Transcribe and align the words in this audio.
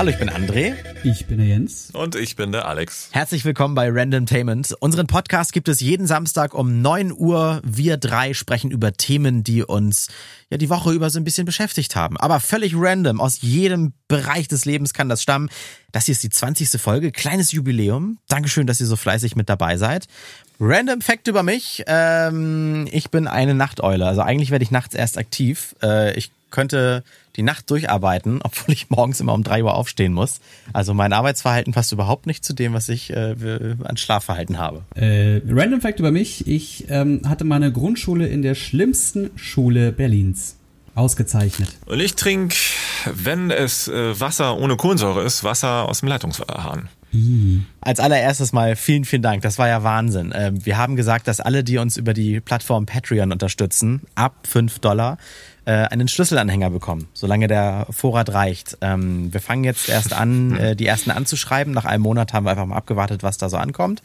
Hallo, 0.00 0.08
ich 0.08 0.18
bin 0.18 0.30
André. 0.30 0.76
Ich 1.04 1.26
bin 1.26 1.36
der 1.36 1.46
Jens. 1.46 1.90
Und 1.92 2.16
ich 2.16 2.34
bin 2.34 2.52
der 2.52 2.66
Alex. 2.66 3.10
Herzlich 3.12 3.44
willkommen 3.44 3.74
bei 3.74 3.90
Randomtainment. 3.90 4.74
Unseren 4.80 5.06
Podcast 5.06 5.52
gibt 5.52 5.68
es 5.68 5.80
jeden 5.80 6.06
Samstag 6.06 6.54
um 6.54 6.80
9 6.80 7.12
Uhr. 7.12 7.60
Wir 7.66 7.98
drei 7.98 8.32
sprechen 8.32 8.70
über 8.70 8.94
Themen, 8.94 9.44
die 9.44 9.62
uns 9.62 10.08
ja 10.48 10.56
die 10.56 10.70
Woche 10.70 10.92
über 10.92 11.10
so 11.10 11.20
ein 11.20 11.24
bisschen 11.24 11.44
beschäftigt 11.44 11.96
haben. 11.96 12.16
Aber 12.16 12.40
völlig 12.40 12.72
random. 12.74 13.20
Aus 13.20 13.42
jedem 13.42 13.92
Bereich 14.08 14.48
des 14.48 14.64
Lebens 14.64 14.94
kann 14.94 15.10
das 15.10 15.22
stammen. 15.22 15.50
Das 15.92 16.06
hier 16.06 16.14
ist 16.14 16.22
die 16.22 16.30
20. 16.30 16.80
Folge. 16.80 17.12
Kleines 17.12 17.52
Jubiläum. 17.52 18.16
Dankeschön, 18.26 18.66
dass 18.66 18.80
ihr 18.80 18.86
so 18.86 18.96
fleißig 18.96 19.36
mit 19.36 19.50
dabei 19.50 19.76
seid. 19.76 20.06
Random 20.58 21.02
Fact 21.02 21.28
über 21.28 21.42
mich. 21.42 21.84
Ähm, 21.86 22.88
ich 22.90 23.10
bin 23.10 23.28
eine 23.28 23.54
Nachteule. 23.54 24.06
Also 24.06 24.22
eigentlich 24.22 24.50
werde 24.50 24.62
ich 24.62 24.70
nachts 24.70 24.94
erst 24.94 25.18
aktiv. 25.18 25.76
Äh, 25.82 26.16
ich 26.16 26.30
könnte 26.50 27.02
die 27.36 27.42
Nacht 27.42 27.70
durcharbeiten, 27.70 28.40
obwohl 28.44 28.72
ich 28.72 28.90
morgens 28.90 29.20
immer 29.20 29.34
um 29.34 29.42
drei 29.42 29.62
Uhr 29.62 29.74
aufstehen 29.74 30.12
muss. 30.12 30.40
Also 30.72 30.94
mein 30.94 31.12
Arbeitsverhalten 31.12 31.72
passt 31.72 31.92
überhaupt 31.92 32.26
nicht 32.26 32.44
zu 32.44 32.52
dem, 32.52 32.72
was 32.72 32.88
ich 32.88 33.10
äh, 33.10 33.34
an 33.84 33.96
Schlafverhalten 33.96 34.58
habe. 34.58 34.82
Äh, 34.94 35.40
Random 35.48 35.80
Fact 35.80 36.00
über 36.00 36.10
mich. 36.10 36.46
Ich 36.46 36.86
ähm, 36.88 37.22
hatte 37.26 37.44
meine 37.44 37.72
Grundschule 37.72 38.26
in 38.26 38.42
der 38.42 38.54
schlimmsten 38.54 39.30
Schule 39.36 39.92
Berlins. 39.92 40.56
Ausgezeichnet. 40.96 41.68
Und 41.86 42.00
ich 42.00 42.16
trinke, 42.16 42.56
wenn 43.14 43.52
es 43.52 43.86
äh, 43.86 44.18
Wasser 44.20 44.58
ohne 44.58 44.76
Kohlensäure 44.76 45.22
ist, 45.22 45.44
Wasser 45.44 45.88
aus 45.88 46.00
dem 46.00 46.08
Leitungshahn. 46.08 46.88
Als 47.80 47.98
allererstes 47.98 48.52
mal 48.52 48.76
vielen, 48.76 49.04
vielen 49.04 49.22
Dank. 49.22 49.42
Das 49.42 49.58
war 49.58 49.68
ja 49.68 49.82
Wahnsinn. 49.82 50.32
Ähm, 50.34 50.64
wir 50.64 50.78
haben 50.78 50.96
gesagt, 50.96 51.26
dass 51.28 51.40
alle, 51.40 51.64
die 51.64 51.78
uns 51.78 51.96
über 51.96 52.14
die 52.14 52.40
Plattform 52.40 52.86
Patreon 52.86 53.32
unterstützen, 53.32 54.02
ab 54.14 54.46
5 54.46 54.78
Dollar 54.78 55.18
äh, 55.64 55.72
einen 55.72 56.08
Schlüsselanhänger 56.08 56.70
bekommen, 56.70 57.08
solange 57.12 57.46
der 57.46 57.86
Vorrat 57.90 58.32
reicht. 58.32 58.78
Ähm, 58.80 59.32
wir 59.32 59.40
fangen 59.40 59.64
jetzt 59.64 59.88
erst 59.88 60.12
an, 60.12 60.56
äh, 60.58 60.76
die 60.76 60.86
ersten 60.86 61.10
anzuschreiben. 61.10 61.72
Nach 61.72 61.84
einem 61.84 62.02
Monat 62.02 62.32
haben 62.32 62.44
wir 62.44 62.50
einfach 62.50 62.66
mal 62.66 62.76
abgewartet, 62.76 63.22
was 63.22 63.38
da 63.38 63.48
so 63.48 63.56
ankommt. 63.56 64.02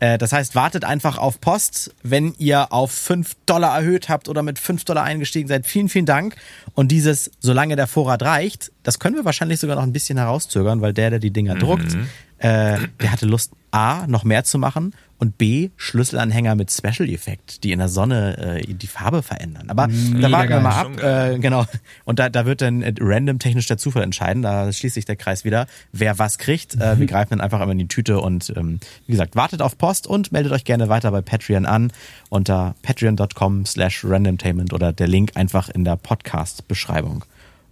Äh, 0.00 0.18
das 0.18 0.32
heißt, 0.32 0.54
wartet 0.54 0.84
einfach 0.84 1.18
auf 1.18 1.40
Post, 1.40 1.94
wenn 2.02 2.34
ihr 2.38 2.72
auf 2.72 2.90
5 2.90 3.36
Dollar 3.46 3.76
erhöht 3.76 4.08
habt 4.08 4.28
oder 4.28 4.42
mit 4.42 4.58
5 4.58 4.84
Dollar 4.84 5.04
eingestiegen 5.04 5.48
seid. 5.48 5.66
Vielen, 5.66 5.88
vielen 5.88 6.06
Dank. 6.06 6.36
Und 6.74 6.90
dieses, 6.92 7.30
solange 7.40 7.76
der 7.76 7.86
Vorrat 7.86 8.22
reicht, 8.22 8.72
das 8.82 8.98
können 8.98 9.16
wir 9.16 9.24
wahrscheinlich 9.24 9.58
sogar 9.58 9.76
noch 9.76 9.82
ein 9.82 9.92
bisschen 9.92 10.18
herauszögern, 10.18 10.80
weil 10.80 10.92
der, 10.92 11.10
der 11.10 11.18
die 11.18 11.32
Dinger 11.32 11.54
mhm. 11.54 11.60
druckt, 11.60 11.96
äh, 12.38 12.78
der 13.00 13.12
hatte 13.12 13.26
Lust, 13.26 13.52
A, 13.70 14.06
noch 14.06 14.24
mehr 14.24 14.44
zu 14.44 14.58
machen 14.58 14.94
und 15.18 15.38
B, 15.38 15.70
Schlüsselanhänger 15.76 16.54
mit 16.54 16.70
Special 16.70 17.08
Effekt, 17.08 17.64
die 17.64 17.72
in 17.72 17.78
der 17.78 17.88
Sonne 17.88 18.60
äh, 18.62 18.74
die 18.74 18.86
Farbe 18.86 19.22
verändern. 19.22 19.70
Aber 19.70 19.88
Mega 19.88 20.28
da 20.28 20.32
warten 20.32 20.48
wir 20.50 20.60
mal 20.60 20.70
ab. 20.70 21.02
Äh, 21.02 21.38
genau. 21.38 21.64
Und 22.04 22.18
da, 22.18 22.28
da 22.28 22.46
wird 22.46 22.60
dann 22.60 22.82
äh, 22.82 22.94
random 23.00 23.38
technisch 23.38 23.66
der 23.66 23.78
Zufall 23.78 24.02
entscheiden. 24.02 24.42
Da 24.42 24.72
schließt 24.72 24.94
sich 24.94 25.04
der 25.04 25.16
Kreis 25.16 25.44
wieder, 25.44 25.66
wer 25.92 26.18
was 26.18 26.38
kriegt. 26.38 26.74
Äh, 26.80 26.94
mhm. 26.94 27.00
wir 27.00 27.06
greifen 27.06 27.30
dann 27.30 27.40
einfach 27.40 27.60
immer 27.60 27.72
in 27.72 27.78
die 27.78 27.88
Tüte 27.88 28.20
und 28.20 28.52
ähm, 28.56 28.80
wie 29.06 29.12
gesagt, 29.12 29.36
wartet 29.36 29.62
auf 29.62 29.78
Post 29.78 30.06
und 30.06 30.32
meldet 30.32 30.52
euch 30.52 30.64
gerne 30.64 30.88
weiter 30.88 31.10
bei 31.10 31.22
Patreon 31.22 31.66
an 31.66 31.92
unter 32.28 32.74
patreon.com 32.82 33.64
slash 33.64 34.04
randomtainment 34.04 34.72
oder 34.72 34.92
der 34.92 35.08
Link 35.08 35.32
einfach 35.34 35.68
in 35.68 35.84
der 35.84 35.96
Podcast-Beschreibung. 35.96 37.24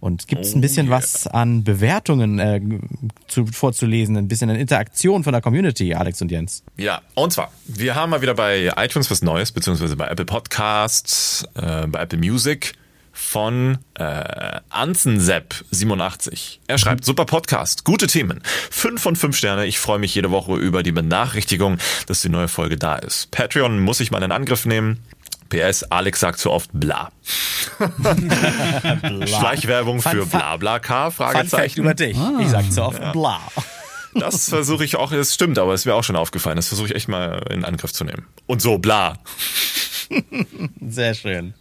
Und 0.05 0.27
gibt 0.27 0.45
es 0.45 0.53
ein 0.53 0.61
bisschen 0.61 0.85
oh, 0.85 0.91
yeah. 0.91 0.99
was 0.99 1.25
an 1.25 1.63
Bewertungen 1.63 2.37
äh, 2.37 2.61
zu, 3.27 3.47
vorzulesen, 3.47 4.15
ein 4.15 4.27
bisschen 4.27 4.51
an 4.51 4.55
Interaktion 4.55 5.23
von 5.23 5.33
der 5.33 5.41
Community, 5.41 5.95
Alex 5.95 6.21
und 6.21 6.29
Jens? 6.29 6.61
Ja, 6.77 7.01
und 7.15 7.33
zwar, 7.33 7.51
wir 7.65 7.95
haben 7.95 8.11
mal 8.11 8.21
wieder 8.21 8.35
bei 8.35 8.71
iTunes 8.77 9.09
was 9.09 9.23
Neues, 9.23 9.51
beziehungsweise 9.51 9.95
bei 9.95 10.05
Apple 10.05 10.25
Podcasts, 10.25 11.43
äh, 11.55 11.87
bei 11.87 12.03
Apple 12.03 12.19
Music 12.19 12.73
von 13.13 13.79
äh, 13.95 14.59
Anzensepp87. 14.69 16.59
Er 16.67 16.77
schreibt, 16.77 17.01
mhm. 17.01 17.05
super 17.05 17.25
Podcast, 17.25 17.83
gute 17.83 18.05
Themen. 18.05 18.43
Fünf 18.69 19.01
von 19.01 19.15
fünf 19.15 19.35
Sterne. 19.35 19.65
Ich 19.65 19.79
freue 19.79 19.97
mich 19.97 20.13
jede 20.13 20.29
Woche 20.29 20.55
über 20.55 20.83
die 20.83 20.91
Benachrichtigung, 20.91 21.79
dass 22.05 22.21
die 22.21 22.29
neue 22.29 22.47
Folge 22.47 22.77
da 22.77 22.97
ist. 22.97 23.31
Patreon 23.31 23.79
muss 23.79 24.01
ich 24.01 24.11
mal 24.11 24.21
in 24.21 24.31
Angriff 24.31 24.67
nehmen. 24.67 24.99
PS, 25.55 25.83
Alex 25.83 26.19
sagt 26.19 26.39
so 26.39 26.51
oft 26.51 26.69
bla. 26.73 27.11
bla. 27.97 29.27
Schleichwerbung 29.27 30.01
Fun, 30.01 30.11
für 30.11 30.25
BlaBlaCar, 30.25 31.11
Fragezeichen. 31.11 31.79
über 31.79 31.93
dich. 31.93 32.17
Ah. 32.17 32.39
Ich 32.41 32.49
sag 32.49 32.65
so 32.71 32.83
oft 32.83 32.99
ja. 32.99 33.11
bla. 33.11 33.39
Das 34.13 34.49
versuche 34.49 34.85
ich 34.85 34.95
auch, 34.95 35.11
es 35.11 35.33
stimmt, 35.33 35.59
aber 35.59 35.73
es 35.73 35.85
wäre 35.85 35.95
auch 35.95 36.03
schon 36.03 36.15
aufgefallen. 36.15 36.55
Das 36.55 36.69
versuche 36.69 36.87
ich 36.87 36.95
echt 36.95 37.07
mal 37.07 37.43
in 37.49 37.65
Angriff 37.65 37.91
zu 37.91 38.05
nehmen. 38.05 38.25
Und 38.47 38.61
so, 38.61 38.77
bla. 38.77 39.17
Sehr 40.87 41.13
schön. 41.13 41.53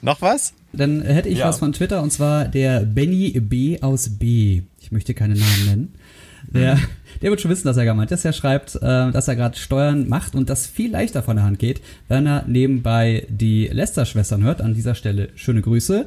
Noch 0.00 0.22
was? 0.22 0.54
Dann 0.72 1.02
hätte 1.02 1.28
ich 1.28 1.38
ja. 1.38 1.48
was 1.48 1.58
von 1.58 1.72
Twitter 1.72 2.02
und 2.02 2.10
zwar 2.10 2.46
der 2.46 2.80
Benny 2.80 3.38
B 3.40 3.80
aus 3.82 4.08
B. 4.18 4.62
Ich 4.80 4.90
möchte 4.90 5.12
keine 5.12 5.34
Namen 5.34 5.66
nennen. 5.66 5.94
Der, 6.48 6.78
der 7.22 7.30
wird 7.30 7.40
schon 7.40 7.50
wissen, 7.50 7.66
dass 7.66 7.76
er 7.76 7.84
gemeint 7.84 8.10
ist. 8.10 8.24
Er 8.24 8.32
schreibt, 8.32 8.76
äh, 8.76 8.80
dass 8.80 9.28
er 9.28 9.36
gerade 9.36 9.56
Steuern 9.56 10.08
macht 10.08 10.34
und 10.34 10.50
das 10.50 10.66
viel 10.66 10.90
leichter 10.90 11.22
von 11.22 11.36
der 11.36 11.44
Hand 11.44 11.58
geht, 11.58 11.80
wenn 12.08 12.26
er 12.26 12.44
nebenbei 12.46 13.26
die 13.28 13.68
Lester-Schwestern 13.68 14.42
hört. 14.42 14.60
An 14.60 14.74
dieser 14.74 14.94
Stelle 14.94 15.28
schöne 15.34 15.62
Grüße. 15.62 16.06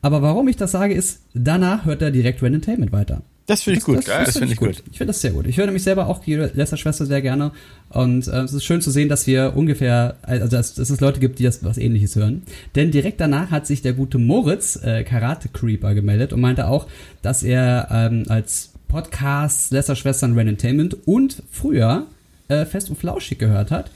Aber 0.00 0.20
warum 0.22 0.48
ich 0.48 0.56
das 0.56 0.72
sage, 0.72 0.94
ist, 0.94 1.22
danach 1.34 1.84
hört 1.84 2.02
er 2.02 2.10
direkt 2.10 2.42
Red 2.42 2.54
Entertainment 2.54 2.92
weiter. 2.92 3.22
Das 3.46 3.62
finde 3.62 3.78
ich 3.78 3.84
gut. 3.84 3.98
Das, 3.98 4.04
das, 4.04 4.24
das 4.26 4.38
finde 4.38 4.52
ich 4.52 4.58
gut. 4.58 4.68
gut. 4.68 4.82
Ich 4.90 4.98
finde 4.98 5.10
das 5.10 5.20
sehr 5.20 5.32
gut. 5.32 5.46
Ich 5.46 5.56
höre 5.56 5.66
nämlich 5.66 5.82
selber 5.82 6.06
auch 6.06 6.20
die 6.20 6.34
Lester-Schwester 6.34 7.06
sehr 7.06 7.22
gerne. 7.22 7.50
Und 7.88 8.28
äh, 8.28 8.42
es 8.42 8.52
ist 8.52 8.64
schön 8.64 8.80
zu 8.80 8.90
sehen, 8.90 9.08
dass 9.08 9.26
wir 9.26 9.54
ungefähr, 9.56 10.16
also 10.22 10.48
dass, 10.48 10.74
dass 10.74 10.90
es 10.90 11.00
Leute 11.00 11.20
gibt, 11.20 11.38
die 11.38 11.44
das 11.44 11.64
was 11.64 11.78
ähnliches 11.78 12.14
hören. 12.16 12.42
Denn 12.74 12.90
direkt 12.90 13.20
danach 13.20 13.50
hat 13.50 13.66
sich 13.66 13.82
der 13.82 13.94
gute 13.94 14.18
Moritz, 14.18 14.76
äh, 14.82 15.02
Karate 15.02 15.48
Creeper, 15.48 15.94
gemeldet 15.94 16.32
und 16.32 16.40
meinte 16.40 16.68
auch, 16.68 16.86
dass 17.20 17.42
er 17.42 17.88
ähm, 17.90 18.24
als 18.28 18.71
Podcasts 18.92 19.70
Lesser 19.70 19.96
Schwestern 19.96 20.36
Entertainment 20.36 20.94
und 21.06 21.42
früher 21.50 22.06
äh, 22.48 22.66
Fest 22.66 22.90
und 22.90 22.98
Flauschig 22.98 23.38
gehört 23.38 23.70
hat. 23.70 23.90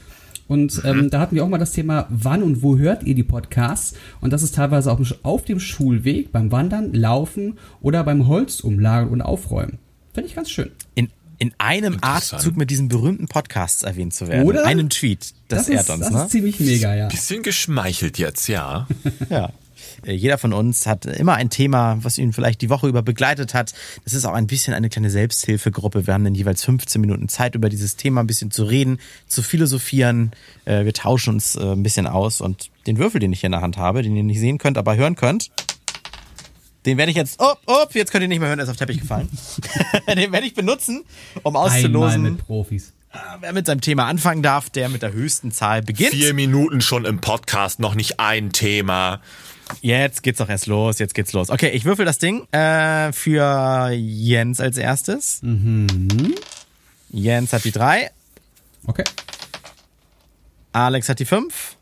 Und 0.47 0.81
ähm, 0.85 0.97
mhm. 0.97 1.09
da 1.11 1.19
hatten 1.19 1.35
wir 1.35 1.43
auch 1.43 1.49
mal 1.49 1.59
das 1.59 1.71
Thema, 1.71 2.07
wann 2.09 2.41
und 2.41 2.63
wo 2.63 2.79
hört 2.79 3.03
ihr 3.03 3.13
die 3.13 3.23
Podcasts? 3.23 3.93
Und 4.21 4.33
das 4.33 4.41
ist 4.41 4.55
teilweise 4.55 4.91
auch 4.91 4.99
auf 5.21 5.45
dem 5.45 5.59
Schulweg, 5.59 6.31
beim 6.31 6.51
Wandern, 6.51 6.95
Laufen 6.95 7.59
oder 7.79 8.03
beim 8.03 8.27
Holzumlagen 8.27 9.11
und 9.11 9.21
Aufräumen. 9.21 9.77
Finde 10.15 10.29
ich 10.29 10.35
ganz 10.35 10.49
schön. 10.49 10.71
In, 10.95 11.09
in 11.37 11.53
einem 11.59 11.99
Atemzug 12.01 12.57
mit 12.57 12.71
diesen 12.71 12.87
berühmten 12.87 13.27
Podcasts 13.27 13.83
erwähnt 13.83 14.15
zu 14.15 14.27
werden. 14.27 14.47
Oder? 14.47 14.65
Einem 14.65 14.89
Tweet. 14.89 15.35
Das, 15.47 15.67
das 15.67 15.69
ehrt 15.69 15.89
uns, 15.91 16.05
das 16.07 16.11
ne? 16.11 16.23
ist 16.23 16.31
ziemlich 16.31 16.59
mega, 16.59 16.95
ja. 16.95 17.07
Bisschen 17.07 17.43
geschmeichelt 17.43 18.17
jetzt, 18.17 18.47
ja. 18.47 18.87
ja. 19.29 19.51
Äh, 20.05 20.13
jeder 20.13 20.37
von 20.37 20.53
uns 20.53 20.85
hat 20.85 21.05
immer 21.05 21.35
ein 21.35 21.49
Thema, 21.49 21.97
was 22.01 22.17
ihn 22.17 22.33
vielleicht 22.33 22.61
die 22.61 22.69
Woche 22.69 22.87
über 22.87 23.01
begleitet 23.01 23.53
hat. 23.53 23.73
Das 24.03 24.13
ist 24.13 24.25
auch 24.25 24.33
ein 24.33 24.47
bisschen 24.47 24.73
eine 24.73 24.89
kleine 24.89 25.09
Selbsthilfegruppe. 25.09 26.07
Wir 26.07 26.13
haben 26.13 26.23
dann 26.23 26.35
jeweils 26.35 26.63
15 26.63 27.01
Minuten 27.01 27.29
Zeit, 27.29 27.55
über 27.55 27.69
dieses 27.69 27.95
Thema 27.95 28.21
ein 28.21 28.27
bisschen 28.27 28.51
zu 28.51 28.63
reden, 28.63 28.99
zu 29.27 29.41
philosophieren. 29.41 30.31
Äh, 30.65 30.85
wir 30.85 30.93
tauschen 30.93 31.35
uns 31.35 31.55
äh, 31.55 31.61
ein 31.61 31.83
bisschen 31.83 32.07
aus 32.07 32.41
und 32.41 32.69
den 32.85 32.97
Würfel, 32.97 33.19
den 33.19 33.33
ich 33.33 33.41
hier 33.41 33.47
in 33.47 33.53
der 33.53 33.61
Hand 33.61 33.77
habe, 33.77 34.01
den 34.01 34.15
ihr 34.15 34.23
nicht 34.23 34.39
sehen 34.39 34.57
könnt, 34.57 34.77
aber 34.77 34.95
hören 34.95 35.15
könnt, 35.15 35.51
den 36.85 36.97
werde 36.97 37.11
ich 37.11 37.17
jetzt, 37.17 37.41
oh, 37.41 37.53
oh, 37.65 37.85
jetzt 37.93 38.11
könnt 38.11 38.21
ihr 38.21 38.29
nicht 38.29 38.39
mehr 38.39 38.47
hören, 38.47 38.59
er 38.59 38.63
ist 38.63 38.69
auf 38.69 38.77
Teppich 38.77 39.01
gefallen. 39.01 39.27
den 40.07 40.31
werde 40.31 40.47
ich 40.47 40.53
benutzen, 40.53 41.03
um 41.43 41.55
auszulosen. 41.57 42.15
Einmal 42.15 42.31
mit 42.31 42.45
Profis. 42.45 42.93
Wer 43.41 43.53
mit 43.53 43.65
seinem 43.65 43.81
Thema 43.81 44.05
anfangen 44.05 44.43
darf, 44.43 44.69
der 44.69 44.89
mit 44.89 45.01
der 45.01 45.11
höchsten 45.13 45.51
Zahl 45.51 45.81
beginnt. 45.81 46.11
Vier 46.11 46.33
Minuten 46.33 46.81
schon 46.81 47.05
im 47.05 47.19
Podcast, 47.19 47.79
noch 47.79 47.95
nicht 47.95 48.19
ein 48.19 48.51
Thema. 48.51 49.21
Jetzt 49.81 50.23
geht's 50.23 50.39
doch 50.39 50.49
erst 50.49 50.67
los, 50.67 50.99
jetzt 50.99 51.13
geht's 51.13 51.33
los. 51.33 51.49
Okay, 51.49 51.69
ich 51.69 51.85
würfel 51.85 52.05
das 52.05 52.17
Ding 52.17 52.47
äh, 52.51 53.11
für 53.11 53.89
Jens 53.91 54.59
als 54.59 54.77
erstes. 54.77 55.39
Mhm. 55.41 56.35
Jens 57.09 57.53
hat 57.53 57.63
die 57.63 57.71
drei. 57.71 58.11
Okay. 58.85 59.03
Alex 60.71 61.09
hat 61.09 61.19
die 61.19 61.25
fünf. 61.25 61.75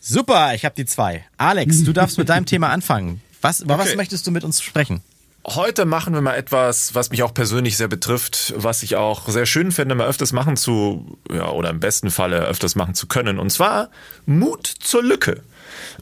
Super, 0.00 0.54
ich 0.54 0.64
habe 0.64 0.74
die 0.76 0.84
zwei. 0.84 1.24
Alex, 1.36 1.82
du 1.82 1.92
darfst 1.92 2.18
mit 2.18 2.28
deinem 2.28 2.46
Thema 2.46 2.70
anfangen. 2.70 3.20
Was, 3.40 3.60
über 3.60 3.74
okay. 3.74 3.84
was 3.84 3.96
möchtest 3.96 4.26
du 4.26 4.30
mit 4.30 4.44
uns 4.44 4.62
sprechen? 4.62 5.02
Heute 5.46 5.84
machen 5.84 6.14
wir 6.14 6.20
mal 6.20 6.34
etwas, 6.34 6.94
was 6.94 7.10
mich 7.10 7.22
auch 7.22 7.32
persönlich 7.32 7.76
sehr 7.76 7.86
betrifft, 7.86 8.52
was 8.56 8.82
ich 8.82 8.96
auch 8.96 9.28
sehr 9.28 9.46
schön 9.46 9.70
finde, 9.70 9.94
mal 9.94 10.08
öfters 10.08 10.32
machen 10.32 10.56
zu, 10.56 11.18
ja, 11.30 11.48
oder 11.50 11.70
im 11.70 11.78
besten 11.78 12.10
Falle 12.10 12.38
öfters 12.40 12.74
machen 12.74 12.94
zu 12.94 13.06
können. 13.06 13.38
Und 13.38 13.50
zwar 13.50 13.90
Mut 14.26 14.66
zur 14.66 15.04
Lücke. 15.04 15.42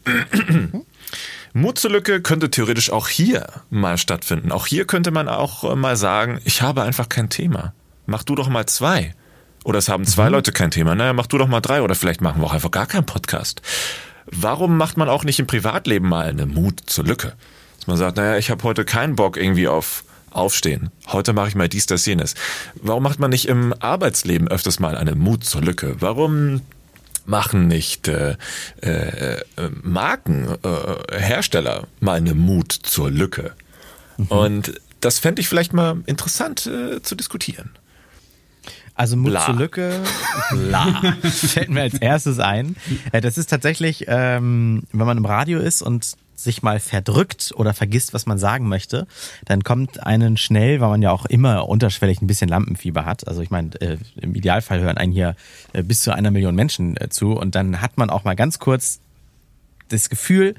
Mut 1.52 1.78
zur 1.78 1.92
Lücke 1.92 2.20
könnte 2.20 2.50
theoretisch 2.50 2.90
auch 2.90 3.08
hier 3.08 3.46
mal 3.70 3.96
stattfinden. 3.96 4.50
Auch 4.50 4.66
hier 4.66 4.86
könnte 4.86 5.10
man 5.10 5.28
auch 5.28 5.64
äh, 5.64 5.76
mal 5.76 5.96
sagen, 5.96 6.40
ich 6.44 6.62
habe 6.62 6.82
einfach 6.82 7.08
kein 7.08 7.30
Thema. 7.30 7.74
Mach 8.06 8.24
du 8.24 8.34
doch 8.34 8.48
mal 8.48 8.66
zwei. 8.66 9.14
Oder 9.62 9.78
es 9.78 9.88
haben 9.88 10.04
zwei 10.04 10.26
mhm. 10.26 10.32
Leute 10.32 10.52
kein 10.52 10.70
Thema. 10.70 10.94
Naja, 10.94 11.12
mach 11.12 11.26
du 11.26 11.38
doch 11.38 11.48
mal 11.48 11.60
drei. 11.60 11.82
Oder 11.82 11.94
vielleicht 11.94 12.20
machen 12.20 12.40
wir 12.42 12.46
auch 12.46 12.52
einfach 12.52 12.70
gar 12.70 12.86
keinen 12.86 13.06
Podcast. 13.06 13.62
Warum 14.26 14.76
macht 14.76 14.96
man 14.96 15.08
auch 15.08 15.24
nicht 15.24 15.38
im 15.38 15.46
Privatleben 15.46 16.08
mal 16.08 16.26
eine 16.26 16.46
Mut 16.46 16.80
zur 16.86 17.04
Lücke? 17.04 17.34
Dass 17.76 17.86
man 17.86 17.96
sagt, 17.96 18.16
naja, 18.16 18.36
ich 18.36 18.50
habe 18.50 18.64
heute 18.64 18.84
keinen 18.84 19.16
Bock 19.16 19.36
irgendwie 19.36 19.68
auf 19.68 20.04
Aufstehen. 20.30 20.90
Heute 21.06 21.32
mache 21.32 21.48
ich 21.48 21.54
mal 21.54 21.68
dies, 21.68 21.86
das, 21.86 22.04
jenes. 22.06 22.34
Warum 22.74 23.04
macht 23.04 23.20
man 23.20 23.30
nicht 23.30 23.46
im 23.46 23.72
Arbeitsleben 23.78 24.48
öfters 24.48 24.80
mal 24.80 24.96
eine 24.96 25.14
Mut 25.14 25.44
zur 25.44 25.62
Lücke? 25.62 25.94
Warum 26.00 26.62
machen 27.24 27.68
nicht 27.68 28.08
äh, 28.08 28.36
äh, 28.80 29.42
Marken, 29.82 30.48
äh, 30.62 31.18
Hersteller 31.18 31.86
mal 32.00 32.14
eine 32.14 32.34
Mut 32.34 32.72
zur 32.72 33.10
Lücke. 33.10 33.52
Mhm. 34.16 34.26
Und 34.26 34.80
das 35.00 35.18
fände 35.18 35.40
ich 35.40 35.48
vielleicht 35.48 35.72
mal 35.72 36.02
interessant 36.06 36.66
äh, 36.66 37.02
zu 37.02 37.14
diskutieren. 37.14 37.70
Also 38.94 39.16
Mut 39.16 39.30
Bla. 39.32 39.44
zur 39.44 39.54
Lücke, 39.56 40.00
bla, 40.52 41.14
fällt 41.22 41.68
mir 41.68 41.82
als 41.82 41.94
erstes 41.94 42.38
ein. 42.38 42.76
Äh, 43.10 43.20
Das 43.20 43.36
ist 43.38 43.50
tatsächlich, 43.50 44.04
ähm, 44.06 44.84
wenn 44.92 45.06
man 45.06 45.18
im 45.18 45.24
Radio 45.26 45.58
ist 45.58 45.82
und 45.82 46.16
sich 46.36 46.62
mal 46.62 46.80
verdrückt 46.80 47.52
oder 47.56 47.74
vergisst, 47.74 48.12
was 48.12 48.26
man 48.26 48.38
sagen 48.38 48.68
möchte, 48.68 49.06
dann 49.44 49.62
kommt 49.62 50.04
einen 50.04 50.36
schnell, 50.36 50.80
weil 50.80 50.88
man 50.88 51.02
ja 51.02 51.10
auch 51.10 51.26
immer 51.26 51.68
unterschwellig 51.68 52.20
ein 52.22 52.26
bisschen 52.26 52.48
Lampenfieber 52.48 53.04
hat. 53.04 53.26
Also 53.28 53.40
ich 53.42 53.50
meine, 53.50 53.70
äh, 53.80 53.98
im 54.20 54.34
Idealfall 54.34 54.80
hören 54.80 54.98
einen 54.98 55.12
hier 55.12 55.36
äh, 55.72 55.82
bis 55.82 56.02
zu 56.02 56.12
einer 56.12 56.30
Million 56.30 56.54
Menschen 56.54 56.96
äh, 56.96 57.08
zu 57.08 57.32
und 57.32 57.54
dann 57.54 57.80
hat 57.80 57.98
man 57.98 58.10
auch 58.10 58.24
mal 58.24 58.34
ganz 58.34 58.58
kurz 58.58 59.00
das 59.88 60.08
Gefühl, 60.08 60.54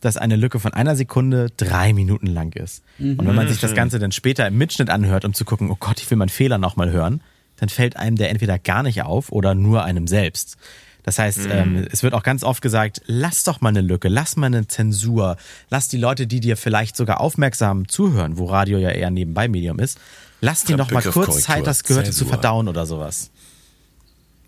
dass 0.00 0.16
eine 0.16 0.36
Lücke 0.36 0.60
von 0.60 0.74
einer 0.74 0.94
Sekunde 0.94 1.48
drei 1.56 1.92
Minuten 1.92 2.26
lang 2.26 2.52
ist. 2.52 2.82
Und 3.18 3.26
wenn 3.26 3.34
man 3.34 3.48
sich 3.48 3.60
das 3.60 3.74
Ganze 3.74 3.98
dann 3.98 4.12
später 4.12 4.46
im 4.46 4.58
Mitschnitt 4.58 4.90
anhört, 4.90 5.24
um 5.24 5.34
zu 5.34 5.44
gucken, 5.44 5.70
oh 5.70 5.76
Gott, 5.80 6.00
ich 6.00 6.10
will 6.10 6.18
meinen 6.18 6.28
Fehler 6.28 6.58
nochmal 6.58 6.90
hören, 6.90 7.22
dann 7.56 7.70
fällt 7.70 7.96
einem 7.96 8.16
der 8.16 8.30
entweder 8.30 8.58
gar 8.58 8.82
nicht 8.82 9.02
auf 9.02 9.32
oder 9.32 9.54
nur 9.54 9.84
einem 9.84 10.06
selbst. 10.06 10.58
Das 11.06 11.18
heißt, 11.20 11.46
ähm, 11.50 11.86
es 11.90 12.02
wird 12.02 12.14
auch 12.14 12.24
ganz 12.24 12.42
oft 12.42 12.60
gesagt, 12.60 13.00
lass 13.06 13.44
doch 13.44 13.60
mal 13.60 13.68
eine 13.68 13.80
Lücke, 13.80 14.08
lass 14.08 14.34
mal 14.36 14.46
eine 14.48 14.66
Zensur, 14.66 15.36
lass 15.70 15.86
die 15.86 15.98
Leute, 15.98 16.26
die 16.26 16.40
dir 16.40 16.56
vielleicht 16.56 16.96
sogar 16.96 17.20
aufmerksam 17.20 17.86
zuhören, 17.88 18.38
wo 18.38 18.46
Radio 18.46 18.76
ja 18.78 18.90
eher 18.90 19.10
nebenbei 19.10 19.46
Medium 19.46 19.78
ist, 19.78 19.98
lass 20.40 20.64
die 20.64 20.74
noch 20.74 20.90
mal 20.90 21.00
kurz 21.02 21.14
Korrektur, 21.14 21.38
Zeit, 21.40 21.66
das 21.66 21.84
Gehörte 21.84 22.10
zu 22.10 22.18
Zensur. 22.18 22.34
verdauen 22.34 22.66
oder 22.68 22.86
sowas. 22.86 23.30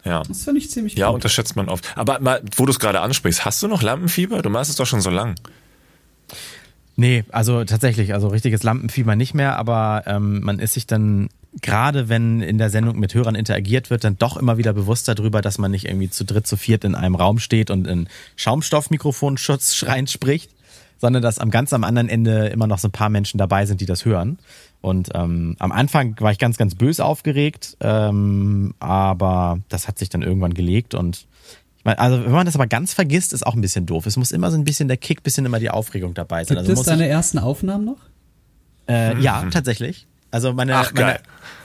Ja. 0.05 0.22
Das 0.25 0.43
finde 0.43 0.60
ich 0.60 0.70
ziemlich 0.70 0.94
Ja, 0.96 1.06
gut. 1.06 1.14
unterschätzt 1.16 1.55
man 1.55 1.69
oft. 1.69 1.96
Aber 1.96 2.19
mal, 2.19 2.43
wo 2.56 2.66
du 2.66 2.72
es 2.72 2.81
gerade 2.81 3.00
ansprichst, 3.00 3.44
hast 3.44 3.62
du 3.62 3.69
noch 3.69 3.82
Lampenfieber? 3.82 4.43
Du 4.43 4.50
machst 4.50 4.69
es 4.70 4.76
doch 4.76 4.87
schon 4.87 5.00
so 5.00 5.11
lang. 5.11 5.37
Nee, 6.96 7.25
also 7.31 7.62
tatsächlich, 7.64 8.12
also 8.14 8.26
richtiges 8.28 8.64
Lampenfieber 8.64 9.14
nicht 9.14 9.32
mehr, 9.32 9.56
aber 9.56 10.02
ähm, 10.06 10.40
man 10.40 10.58
ist 10.58 10.75
sich 10.75 10.87
dann, 10.88 11.28
gerade 11.62 12.08
wenn 12.08 12.40
in 12.40 12.58
der 12.58 12.70
Sendung 12.70 12.98
mit 12.98 13.14
Hörern 13.14 13.34
interagiert 13.34 13.90
wird, 13.90 14.04
dann 14.04 14.18
doch 14.18 14.36
immer 14.36 14.58
wieder 14.58 14.72
bewusst 14.72 15.08
darüber, 15.08 15.40
dass 15.40 15.58
man 15.58 15.70
nicht 15.70 15.86
irgendwie 15.86 16.10
zu 16.10 16.24
dritt, 16.24 16.46
zu 16.46 16.56
viert 16.56 16.84
in 16.84 16.94
einem 16.94 17.14
Raum 17.14 17.38
steht 17.38 17.70
und 17.70 17.86
in 17.86 18.08
Schaumstoffmikrofonschutz 18.36 19.74
schreiend 19.76 20.10
spricht, 20.10 20.50
sondern 20.98 21.22
dass 21.22 21.38
am 21.38 21.50
ganz 21.50 21.72
am 21.72 21.84
anderen 21.84 22.08
Ende 22.08 22.48
immer 22.48 22.66
noch 22.66 22.78
so 22.78 22.88
ein 22.88 22.92
paar 22.92 23.08
Menschen 23.08 23.38
dabei 23.38 23.66
sind, 23.66 23.80
die 23.80 23.86
das 23.86 24.04
hören. 24.04 24.38
Und 24.80 25.10
ähm, 25.14 25.56
am 25.58 25.72
Anfang 25.72 26.16
war 26.20 26.30
ich 26.30 26.38
ganz, 26.38 26.56
ganz 26.56 26.74
bös 26.74 27.00
aufgeregt, 27.00 27.76
ähm, 27.80 28.74
aber 28.78 29.58
das 29.68 29.88
hat 29.88 29.98
sich 29.98 30.08
dann 30.08 30.22
irgendwann 30.22 30.54
gelegt 30.54 30.94
und 30.94 31.26
ich 31.78 31.84
meine, 31.84 32.00
also 32.00 32.24
wenn 32.24 32.32
man 32.32 32.44
das 32.44 32.56
aber 32.56 32.66
ganz 32.66 32.92
vergisst, 32.92 33.32
ist 33.32 33.46
auch 33.46 33.54
ein 33.54 33.60
bisschen 33.60 33.86
doof. 33.86 34.04
Es 34.06 34.16
muss 34.16 34.32
immer 34.32 34.50
so 34.50 34.58
ein 34.58 34.64
bisschen 34.64 34.88
der 34.88 34.96
Kick, 34.96 35.22
bisschen 35.22 35.46
immer 35.46 35.60
die 35.60 35.70
Aufregung 35.70 36.12
dabei 36.12 36.42
sein. 36.42 36.56
Gibt 36.56 36.58
Also 36.58 36.72
es 36.72 36.78
muss 36.78 36.86
deine 36.86 37.06
ich, 37.06 37.12
ersten 37.12 37.38
Aufnahmen 37.38 37.84
noch? 37.84 37.98
äh, 38.88 39.16
ja, 39.20 39.44
tatsächlich. 39.50 40.07
Also 40.30 40.52
meine, 40.52 40.76
Ach, 40.76 40.92
meine, 40.92 41.06
geil. 41.06 41.20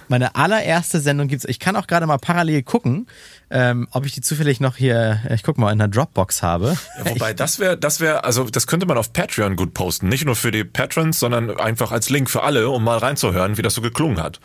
meine 0.07 0.35
allererste 0.35 0.99
Sendung 0.99 1.27
gibt's. 1.27 1.45
Ich 1.45 1.59
kann 1.59 1.75
auch 1.75 1.87
gerade 1.87 2.05
mal 2.07 2.17
parallel 2.17 2.63
gucken, 2.63 3.07
ähm, 3.49 3.87
ob 3.91 4.05
ich 4.05 4.13
die 4.13 4.21
zufällig 4.21 4.59
noch 4.61 4.77
hier, 4.77 5.19
ich 5.33 5.43
guck 5.43 5.57
mal, 5.57 5.71
in 5.71 5.79
der 5.79 5.87
Dropbox 5.89 6.41
habe. 6.43 6.77
Ja, 7.03 7.11
wobei, 7.11 7.33
das 7.33 7.59
wäre, 7.59 7.77
das 7.77 7.99
wäre, 7.99 8.23
also 8.23 8.45
das 8.45 8.65
könnte 8.67 8.85
man 8.85 8.97
auf 8.97 9.11
Patreon 9.13 9.55
gut 9.55 9.73
posten. 9.73 10.07
Nicht 10.07 10.25
nur 10.25 10.35
für 10.35 10.51
die 10.51 10.63
Patrons, 10.63 11.19
sondern 11.19 11.51
einfach 11.59 11.91
als 11.91 12.09
Link 12.09 12.29
für 12.29 12.43
alle, 12.43 12.69
um 12.69 12.83
mal 12.83 12.97
reinzuhören, 12.97 13.57
wie 13.57 13.61
das 13.61 13.73
so 13.73 13.81
geklungen 13.81 14.21
hat. 14.21 14.39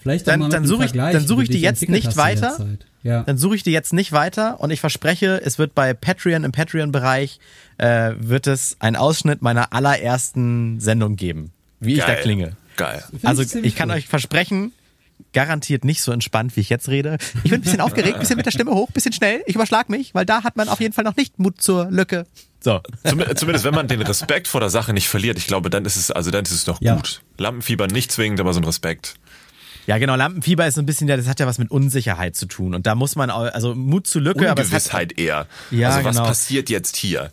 Vielleicht 0.00 0.28
auch 0.28 0.32
Dann- 0.38 0.50
dann 0.50 0.66
suche 0.66 0.84
ich- 0.84 0.92
dann 0.92 1.26
suche 1.26 1.42
ich 1.42 1.50
die 1.50 1.60
jetzt 1.60 1.88
nicht 1.88 2.16
weiter. 2.16 2.56
Ja. 3.02 3.22
Dann 3.22 3.38
suche 3.38 3.56
ich 3.56 3.62
die 3.62 3.70
jetzt 3.72 3.92
nicht 3.92 4.12
weiter 4.12 4.60
und 4.60 4.70
ich 4.70 4.80
verspreche, 4.80 5.40
es 5.44 5.58
wird 5.58 5.74
bei 5.74 5.94
Patreon, 5.94 6.44
im 6.44 6.52
Patreon-Bereich, 6.52 7.38
äh, 7.78 8.12
wird 8.18 8.46
es 8.46 8.76
einen 8.80 8.96
Ausschnitt 8.96 9.40
meiner 9.40 9.72
allerersten 9.72 10.80
Sendung 10.80 11.16
geben. 11.16 11.52
Wie 11.80 11.94
ich 11.94 12.00
da 12.00 12.06
Geil. 12.06 12.22
klinge. 12.22 12.56
Geil. 12.78 13.04
Also 13.24 13.42
ich 13.42 13.74
kann 13.76 13.90
euch 13.90 14.08
versprechen, 14.08 14.72
garantiert 15.32 15.84
nicht 15.84 16.00
so 16.00 16.12
entspannt, 16.12 16.56
wie 16.56 16.60
ich 16.60 16.70
jetzt 16.70 16.88
rede. 16.88 17.18
Ich 17.42 17.50
bin 17.50 17.54
ein 17.54 17.62
bisschen 17.62 17.80
aufgeregt, 17.82 18.18
bisschen 18.20 18.36
mit 18.36 18.46
der 18.46 18.52
Stimme 18.52 18.70
hoch, 18.70 18.90
bisschen 18.92 19.12
schnell. 19.12 19.42
Ich 19.46 19.56
überschlag 19.56 19.90
mich, 19.90 20.14
weil 20.14 20.24
da 20.24 20.44
hat 20.44 20.56
man 20.56 20.68
auf 20.68 20.80
jeden 20.80 20.94
Fall 20.94 21.04
noch 21.04 21.16
nicht 21.16 21.38
Mut 21.38 21.60
zur 21.60 21.90
Lücke. 21.90 22.24
So. 22.60 22.80
Zum, 23.04 23.22
zumindest 23.36 23.64
wenn 23.64 23.74
man 23.74 23.88
den 23.88 24.00
Respekt 24.00 24.48
vor 24.48 24.60
der 24.60 24.70
Sache 24.70 24.92
nicht 24.92 25.08
verliert, 25.08 25.38
ich 25.38 25.46
glaube, 25.46 25.70
dann 25.70 25.84
ist 25.84 25.96
es, 25.96 26.10
also 26.10 26.30
dann 26.30 26.44
ist 26.44 26.52
es 26.52 26.64
doch 26.64 26.80
Ja. 26.80 26.94
gut. 26.94 27.20
Lampenfieber 27.36 27.88
nicht 27.88 28.10
zwingend, 28.12 28.40
aber 28.40 28.54
so 28.54 28.60
ein 28.60 28.64
Respekt. 28.64 29.14
Ja, 29.86 29.98
genau, 29.98 30.16
Lampenfieber 30.16 30.66
ist 30.66 30.74
so 30.74 30.82
ein 30.82 30.86
bisschen, 30.86 31.08
ja, 31.08 31.16
das 31.16 31.26
hat 31.28 31.40
ja 31.40 31.46
was 31.46 31.58
mit 31.58 31.70
Unsicherheit 31.70 32.36
zu 32.36 32.46
tun. 32.46 32.74
Und 32.74 32.86
da 32.86 32.94
muss 32.94 33.16
man, 33.16 33.30
auch, 33.30 33.52
also 33.52 33.74
Mut 33.74 34.06
zur 34.06 34.22
Lücke, 34.22 34.50
aber 34.50 34.60
es 34.60 34.68
hat, 34.68 34.74
Ungewissheit 34.74 35.18
eher. 35.18 35.46
Ja, 35.70 35.88
also 35.90 36.04
was 36.04 36.16
genau. 36.16 36.28
passiert 36.28 36.68
jetzt 36.70 36.96
hier? 36.96 37.30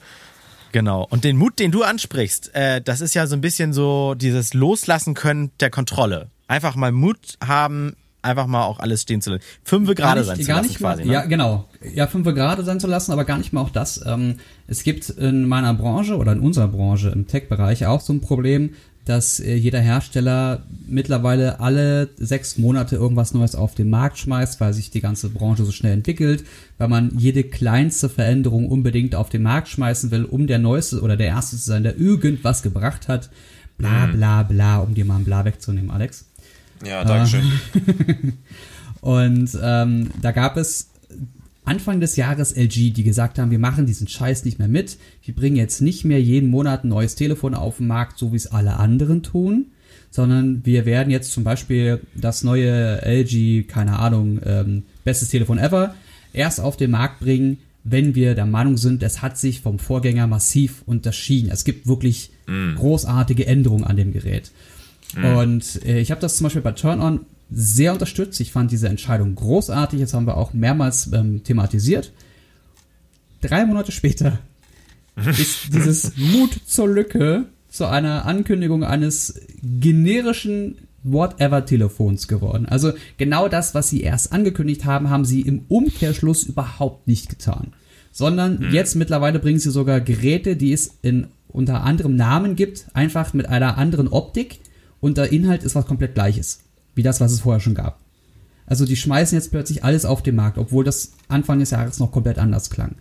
Genau. 0.76 1.08
Und 1.10 1.24
den 1.24 1.38
Mut, 1.38 1.58
den 1.60 1.72
du 1.72 1.84
ansprichst, 1.84 2.54
äh, 2.54 2.82
das 2.82 3.00
ist 3.00 3.14
ja 3.14 3.28
so 3.28 3.36
ein 3.38 3.40
bisschen 3.40 3.72
so 3.72 4.14
dieses 4.14 4.54
Loslassen 4.54 5.14
können 5.14 5.52
der 5.62 5.70
Kontrolle. 5.70 6.28
Einfach 6.50 6.76
mal 6.76 6.92
Mut 6.92 7.38
haben, 7.42 7.96
einfach 8.22 8.46
mal 8.46 8.66
auch 8.66 8.80
alles 8.80 9.04
stehen 9.04 9.22
zu 9.22 9.30
lassen. 9.30 9.44
Fünfe 9.64 9.96
gerade 9.96 10.26
sein 10.26 10.38
zu 10.38 10.52
lassen 10.52 10.76
quasi. 10.76 10.82
mal, 10.82 11.06
ne? 11.06 11.14
Ja, 11.14 11.22
genau. 11.28 11.70
Ja, 11.94 12.08
fünf 12.08 12.26
gerade 12.26 12.66
sein 12.66 12.82
zu 12.82 12.88
lassen, 12.88 13.14
aber 13.14 13.24
gar 13.24 13.38
nicht 13.38 13.54
mal 13.54 13.62
auch 13.62 13.70
das. 13.70 14.04
Ähm, 14.06 14.40
es 14.68 14.84
gibt 14.84 15.08
in 15.12 15.48
meiner 15.48 15.74
Branche 15.74 16.18
oder 16.18 16.34
in 16.34 16.42
unserer 16.42 16.68
Branche 16.68 17.08
im 17.08 17.26
Tech-Bereich 17.26 17.86
auch 17.86 18.02
so 18.02 18.12
ein 18.12 18.20
Problem, 18.20 18.72
dass 19.06 19.40
äh, 19.40 19.56
jeder 19.56 19.80
Hersteller 19.80 20.64
mittlerweile 20.88 21.60
alle 21.60 22.10
sechs 22.18 22.58
Monate 22.58 22.96
irgendwas 22.96 23.34
Neues 23.34 23.56
auf 23.56 23.76
den 23.76 23.90
Markt 23.90 24.18
schmeißt, 24.18 24.60
weil 24.60 24.74
sich 24.74 24.90
die 24.90 25.02
ganze 25.02 25.30
Branche 25.30 25.64
so 25.64 25.72
schnell 25.72 25.94
entwickelt, 25.94 26.44
weil 26.78 26.88
man 26.88 27.12
jede 27.18 27.44
kleinste 27.44 28.10
Veränderung 28.10 28.68
unbedingt 28.68 29.16
auf 29.16 29.30
den 29.30 29.44
Markt 29.44 29.70
schmeißen 29.70 30.12
will, 30.12 30.26
um 30.26 30.48
der 30.48 30.60
Neueste 30.60 31.02
oder 31.02 31.18
der 31.18 31.28
Erste 31.28 31.56
zu 31.58 31.64
sein, 31.64 31.84
der 31.84 31.98
irgendwas 31.98 32.64
gebracht 32.64 33.08
hat. 33.08 33.30
Bla 33.78 34.08
bla 34.08 34.44
bla, 34.44 34.78
um 34.78 34.94
dir 34.94 35.06
mal 35.06 35.18
ein 35.18 35.26
Bla 35.26 35.46
wegzunehmen, 35.46 35.92
Alex. 35.92 36.26
Ja, 36.86 37.04
Dankeschön. 37.04 37.52
Und 39.02 39.58
ähm, 39.62 40.10
da 40.22 40.32
gab 40.32 40.58
es 40.58 40.90
Anfang 41.66 42.00
des 42.00 42.16
Jahres 42.16 42.56
LG, 42.56 42.94
die 42.94 43.04
gesagt 43.04 43.40
haben, 43.40 43.52
wir 43.52 43.60
machen 43.60 43.86
diesen 43.86 44.08
Scheiß 44.08 44.46
nicht 44.46 44.60
mehr 44.60 44.68
mit. 44.68 44.98
Wir 45.24 45.36
bringen 45.36 45.56
jetzt 45.56 45.82
nicht 45.82 46.06
mehr 46.06 46.22
jeden 46.22 46.50
Monat 46.50 46.84
ein 46.84 46.90
neues 46.90 47.16
Telefon 47.16 47.56
auf 47.56 47.78
den 47.78 47.88
Markt, 47.88 48.18
so 48.20 48.32
wie 48.32 48.38
es 48.38 48.48
alle 48.48 48.78
anderen 48.78 49.24
tun, 49.24 49.68
sondern 50.12 50.66
wir 50.66 50.86
werden 50.86 51.10
jetzt 51.12 51.32
zum 51.32 51.44
Beispiel 51.44 52.02
das 52.16 52.44
neue 52.44 53.02
LG, 53.04 53.68
keine 53.68 54.00
Ahnung, 54.00 54.40
ähm, 54.46 54.84
bestes 55.04 55.30
Telefon 55.30 55.58
ever, 55.58 55.96
erst 56.34 56.60
auf 56.60 56.78
den 56.78 56.92
Markt 56.92 57.20
bringen, 57.20 57.58
wenn 57.84 58.16
wir 58.16 58.34
der 58.34 58.48
Meinung 58.48 58.78
sind, 58.78 59.04
es 59.04 59.22
hat 59.22 59.38
sich 59.38 59.62
vom 59.62 59.78
Vorgänger 59.78 60.26
massiv 60.26 60.82
unterschieden. 60.88 61.52
Es 61.52 61.64
gibt 61.66 61.86
wirklich 61.86 62.32
großartige 62.76 63.46
Änderungen 63.46 63.84
an 63.84 63.96
dem 63.96 64.12
Gerät. 64.12 64.52
Und 65.38 65.86
äh, 65.86 66.00
ich 66.00 66.12
habe 66.12 66.22
das 66.22 66.38
zum 66.38 66.46
Beispiel 66.46 66.62
bei 66.62 66.72
Turn-On 66.72 67.22
sehr 67.52 67.94
unterstützt. 67.94 68.40
Ich 68.40 68.52
fand 68.52 68.72
diese 68.72 68.90
Entscheidung 68.90 69.36
großartig. 69.36 70.02
Das 70.02 70.14
haben 70.14 70.28
wir 70.28 70.38
auch 70.38 70.54
mehrmals 70.54 71.12
ähm, 71.14 71.44
thematisiert. 71.44 72.12
Drei 73.42 73.66
Monate 73.66 73.92
später 73.92 74.40
ist 75.38 75.74
dieses 75.74 76.18
Mut 76.18 76.60
zur 76.66 76.88
Lücke 76.88 77.46
zu 77.70 77.86
einer 77.86 78.26
Ankündigung 78.26 78.84
eines 78.84 79.40
generischen 79.62 80.78
Whatever-Telefons 81.04 82.28
geworden. 82.28 82.66
Also 82.66 82.94
genau 83.18 83.48
das, 83.48 83.76
was 83.76 83.90
sie 83.90 84.02
erst 84.02 84.34
angekündigt 84.34 84.86
haben, 84.86 85.10
haben 85.10 85.26
sie 85.26 85.42
im 85.42 85.66
Umkehrschluss 85.68 86.44
überhaupt 86.44 87.08
nicht 87.08 87.30
getan. 87.30 87.74
Sondern 88.12 88.72
jetzt 88.72 88.96
mittlerweile 88.96 89.40
bringen 89.40 89.60
sie 89.60 89.72
sogar 89.72 90.00
Geräte, 90.02 90.56
die 90.56 90.74
es 90.74 90.98
in 91.02 91.28
unter 91.48 91.84
anderem 91.84 92.16
Namen 92.16 92.56
gibt, 92.56 92.86
einfach 92.94 93.34
mit 93.34 93.48
einer 93.48 93.78
anderen 93.78 94.08
Optik 94.08 94.60
und 95.00 95.18
der 95.18 95.32
Inhalt 95.32 95.64
ist 95.64 95.76
was 95.76 95.86
komplett 95.86 96.16
gleiches, 96.16 96.62
wie 96.96 97.04
das, 97.04 97.22
was 97.22 97.32
es 97.32 97.42
vorher 97.42 97.60
schon 97.60 97.76
gab. 97.76 98.00
Also 98.66 98.86
die 98.86 98.96
schmeißen 98.96 99.38
jetzt 99.38 99.52
plötzlich 99.52 99.84
alles 99.84 100.06
auf 100.06 100.24
den 100.24 100.36
Markt, 100.36 100.58
obwohl 100.58 100.84
das 100.84 101.12
Anfang 101.28 101.60
des 101.60 101.72
Jahres 101.72 102.00
noch 102.00 102.12
komplett 102.12 102.40
anders 102.40 102.70
klang. 102.70 102.96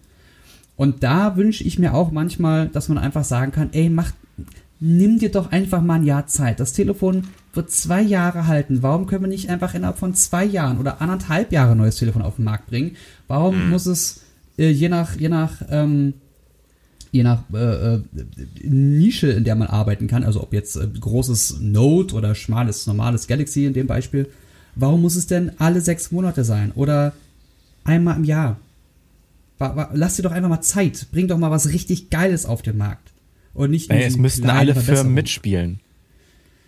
Und 0.77 1.03
da 1.03 1.37
wünsche 1.37 1.65
ich 1.65 1.79
mir 1.79 1.95
auch 1.95 2.11
manchmal, 2.11 2.69
dass 2.69 2.89
man 2.89 2.99
einfach 2.99 3.25
sagen 3.25 3.53
kann, 3.53 3.71
ey, 3.73 3.89
mach, 3.89 4.13
nimm 4.81 5.19
dir 5.19 5.31
doch 5.31 5.53
einfach 5.53 5.81
mal 5.81 5.95
ein 5.95 6.05
Jahr 6.05 6.27
Zeit. 6.27 6.61
Das 6.61 6.73
Telefon 6.73 7.29
wird 7.55 7.71
zwei 7.71 8.03
Jahre 8.03 8.47
halten. 8.47 8.83
Warum 8.83 9.07
können 9.07 9.23
wir 9.23 9.29
nicht 9.29 9.49
einfach 9.49 9.75
innerhalb 9.75 9.99
von 9.99 10.15
zwei 10.15 10.45
Jahren 10.45 10.79
oder 10.79 11.01
anderthalb 11.01 11.53
Jahre 11.53 11.73
ein 11.73 11.79
neues 11.79 11.97
Telefon 11.97 12.23
auf 12.23 12.37
den 12.37 12.45
Markt 12.45 12.67
bringen? 12.67 12.97
Warum 13.29 13.71
muss 13.71 13.87
es 13.87 14.23
äh, 14.59 14.71
je 14.71 14.89
nach, 14.89 15.17
je 15.17 15.29
nach, 15.29 15.63
ähm, 15.71 16.15
je 17.15 17.23
nach 17.23 17.45
äh, 17.53 17.95
äh, 17.95 18.01
Nische, 18.65 19.29
in 19.31 19.45
der 19.45 19.55
man 19.55 19.69
arbeiten 19.69 20.09
kann, 20.09 20.25
also 20.25 20.43
ob 20.43 20.53
jetzt 20.53 20.77
äh, 20.77 20.87
großes 21.01 21.59
Note 21.61 22.15
oder 22.17 22.35
schmales, 22.35 22.87
normales 22.87 23.27
Galaxy 23.29 23.67
in 23.67 23.73
dem 23.73 23.87
Beispiel, 23.87 24.29
warum 24.75 25.03
muss 25.03 25.15
es 25.15 25.27
denn 25.29 25.53
alle 25.59 25.81
sechs 25.81 26.11
Monate 26.11 26.43
sein 26.45 26.73
oder 26.75 27.13
einmal 27.85 28.17
im 28.17 28.25
Jahr? 28.25 28.59
Wa- 29.59 29.77
wa- 29.77 29.91
Lass 29.95 30.17
dir 30.17 30.23
doch 30.23 30.33
einfach 30.33 30.49
mal 30.49 30.61
Zeit. 30.63 31.07
Bring 31.13 31.29
doch 31.29 31.39
mal 31.39 31.53
was 31.53 31.69
richtig 31.69 32.11
Geiles 32.11 32.47
auf 32.47 32.63
den 32.63 32.77
Markt. 32.77 33.13
Und 33.55 33.71
nicht 33.71 33.89
nur 33.91 33.99
Ey, 34.01 34.07
es 34.07 34.17
müssten 34.17 34.51
alle 34.51 34.75
Firmen 34.75 35.15
mitspielen. 35.15 35.79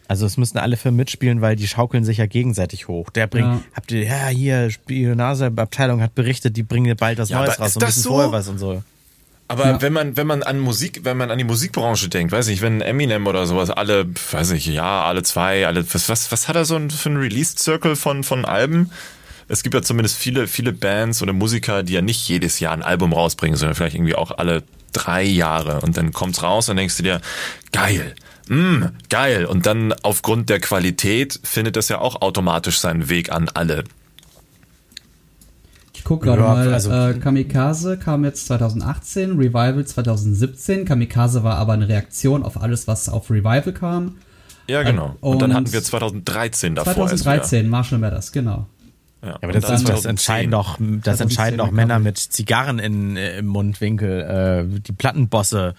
Also 0.06 0.24
es 0.24 0.36
müssten 0.36 0.58
alle 0.58 0.76
Firmen 0.76 0.98
mitspielen, 0.98 1.40
weil 1.40 1.56
die 1.56 1.66
schaukeln 1.66 2.04
sich 2.04 2.18
ja 2.18 2.26
gegenseitig 2.26 2.86
hoch. 2.86 3.10
Der 3.10 3.26
bringt, 3.26 3.46
Ja. 3.48 3.60
habt 3.74 3.90
ihr, 3.90 4.04
ja, 4.04 4.28
hier, 4.28 4.70
Spionageabteilung 4.70 6.00
hat 6.00 6.14
berichtet, 6.14 6.56
die 6.56 6.62
bringen 6.62 6.96
bald 6.96 7.18
was 7.18 7.30
Ja, 7.30 7.40
Neues 7.40 7.58
raus 7.58 7.70
ist 7.70 7.76
und 7.76 7.82
das 7.82 7.88
wissen 7.90 8.02
so? 8.04 8.10
vorher 8.10 8.30
was 8.30 8.46
und 8.46 8.58
so. 8.58 8.84
Aber 9.48 9.64
Ja. 9.66 9.82
wenn 9.82 9.92
man, 9.92 10.16
wenn 10.16 10.26
man 10.26 10.42
an 10.42 10.58
Musik, 10.58 11.00
wenn 11.04 11.16
man 11.16 11.30
an 11.30 11.38
die 11.38 11.44
Musikbranche 11.44 12.08
denkt, 12.08 12.32
weiß 12.32 12.48
ich, 12.48 12.62
wenn 12.62 12.80
Eminem 12.80 13.26
oder 13.26 13.46
sowas 13.46 13.70
alle, 13.70 14.06
weiß 14.32 14.50
ich, 14.52 14.66
ja, 14.66 15.04
alle 15.04 15.22
zwei, 15.22 15.66
alle, 15.66 15.84
was, 15.94 16.08
was, 16.08 16.32
was 16.32 16.48
hat 16.48 16.56
er 16.56 16.64
so 16.64 16.74
ein, 16.76 16.90
für 16.90 17.08
einen 17.10 17.18
Release-Circle 17.18 17.94
von, 17.96 18.24
von 18.24 18.44
Alben? 18.44 18.90
Es 19.48 19.62
gibt 19.62 19.74
ja 19.76 19.82
zumindest 19.82 20.16
viele, 20.18 20.48
viele 20.48 20.72
Bands 20.72 21.22
oder 21.22 21.32
Musiker, 21.32 21.84
die 21.84 21.92
ja 21.92 22.02
nicht 22.02 22.26
jedes 22.28 22.58
Jahr 22.58 22.72
ein 22.72 22.82
Album 22.82 23.12
rausbringen, 23.12 23.56
sondern 23.56 23.76
vielleicht 23.76 23.94
irgendwie 23.94 24.16
auch 24.16 24.32
alle 24.36 24.64
drei 24.92 25.22
Jahre 25.22 25.80
und 25.82 25.96
dann 25.96 26.12
kommt's 26.12 26.42
raus 26.42 26.68
und 26.68 26.76
denkst 26.76 26.96
du 26.96 27.04
dir, 27.04 27.20
geil, 27.70 28.16
mm, 28.48 28.82
geil. 29.10 29.44
Und 29.44 29.66
dann 29.66 29.92
aufgrund 30.02 30.48
der 30.50 30.58
Qualität 30.58 31.38
findet 31.44 31.76
das 31.76 31.88
ja 31.88 32.00
auch 32.00 32.20
automatisch 32.22 32.80
seinen 32.80 33.08
Weg 33.08 33.30
an 33.30 33.48
alle. 33.54 33.84
Gucke 36.06 36.26
gerade 36.26 36.42
Ja, 36.42 36.48
mal, 36.48 36.72
also- 36.72 36.90
äh, 36.90 37.14
Kamikaze 37.14 37.98
kam 37.98 38.24
jetzt 38.24 38.46
2018, 38.46 39.32
Revival 39.32 39.84
2017. 39.84 40.84
Kamikaze 40.84 41.42
war 41.42 41.56
aber 41.56 41.72
eine 41.72 41.88
Reaktion 41.88 42.44
auf 42.44 42.62
alles, 42.62 42.86
was 42.86 43.08
auf 43.08 43.28
Revival 43.30 43.72
kam. 43.72 44.16
Ja, 44.68 44.82
genau. 44.84 45.16
Und, 45.20 45.42
dann 45.42 45.50
und 45.50 45.56
hatten 45.56 45.72
wir 45.72 45.82
2013 45.82 46.74
davor. 46.76 47.10
erst 47.10 47.24
2013, 47.24 47.68
Marshall 47.68 47.98
Mathers, 47.98 48.30
genau. 48.32 48.66
wieder. 49.20 49.28
Ja. 49.28 49.28
Ja, 49.28 49.38
aber 49.42 49.52
das, 49.52 49.64
dann 49.64 49.74
ist, 49.74 49.88
das 49.88 50.02
2010. 50.02 50.10
entscheiden 50.10 50.50
doch, 50.52 50.76
das 50.78 51.18
2010 51.18 51.22
entscheiden 51.22 51.58
doch 51.58 51.70
Männer 51.72 51.98
mit 51.98 52.18
Zigarren 52.18 52.78
in, 52.78 53.16
äh, 53.16 53.38
im 53.38 53.46
Mundwinkel, 53.46 54.68
äh, 54.76 54.80
die 54.80 54.92
Plattenbosse, 54.92 55.74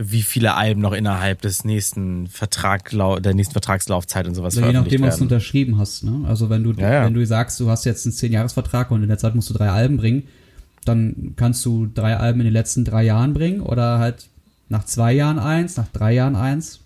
wie 0.00 0.22
viele 0.22 0.54
Alben 0.54 0.80
noch 0.80 0.92
innerhalb 0.92 1.42
des 1.42 1.64
nächsten 1.64 2.28
Vertrag, 2.28 2.90
der 2.90 3.34
nächsten 3.34 3.52
Vertragslaufzeit 3.52 4.28
und 4.28 4.34
sowas 4.36 4.56
Also 4.56 4.66
je 4.68 4.72
nachdem, 4.72 5.02
was 5.02 5.16
du 5.16 5.20
werden. 5.22 5.32
unterschrieben 5.32 5.76
hast. 5.78 6.04
Ne? 6.04 6.24
Also 6.28 6.48
wenn 6.50 6.62
du, 6.62 6.72
Ja, 6.72 6.92
ja. 6.92 7.04
wenn 7.04 7.14
du 7.14 7.26
sagst, 7.26 7.58
du 7.58 7.68
hast 7.68 7.84
jetzt 7.84 8.06
einen 8.06 8.14
10-Jahres-Vertrag 8.14 8.92
und 8.92 9.02
in 9.02 9.08
der 9.08 9.18
Zeit 9.18 9.34
musst 9.34 9.50
du 9.50 9.54
drei 9.54 9.70
Alben 9.70 9.96
bringen, 9.96 10.22
dann 10.84 11.34
kannst 11.36 11.64
du 11.66 11.86
drei 11.92 12.16
Alben 12.16 12.40
in 12.40 12.44
den 12.44 12.52
letzten 12.52 12.84
drei 12.84 13.02
Jahren 13.02 13.34
bringen 13.34 13.60
oder 13.60 13.98
halt 13.98 14.28
nach 14.68 14.84
zwei 14.84 15.12
Jahren 15.12 15.38
eins, 15.40 15.76
nach 15.76 15.88
drei 15.88 16.12
Jahren 16.14 16.36
eins. 16.36 16.80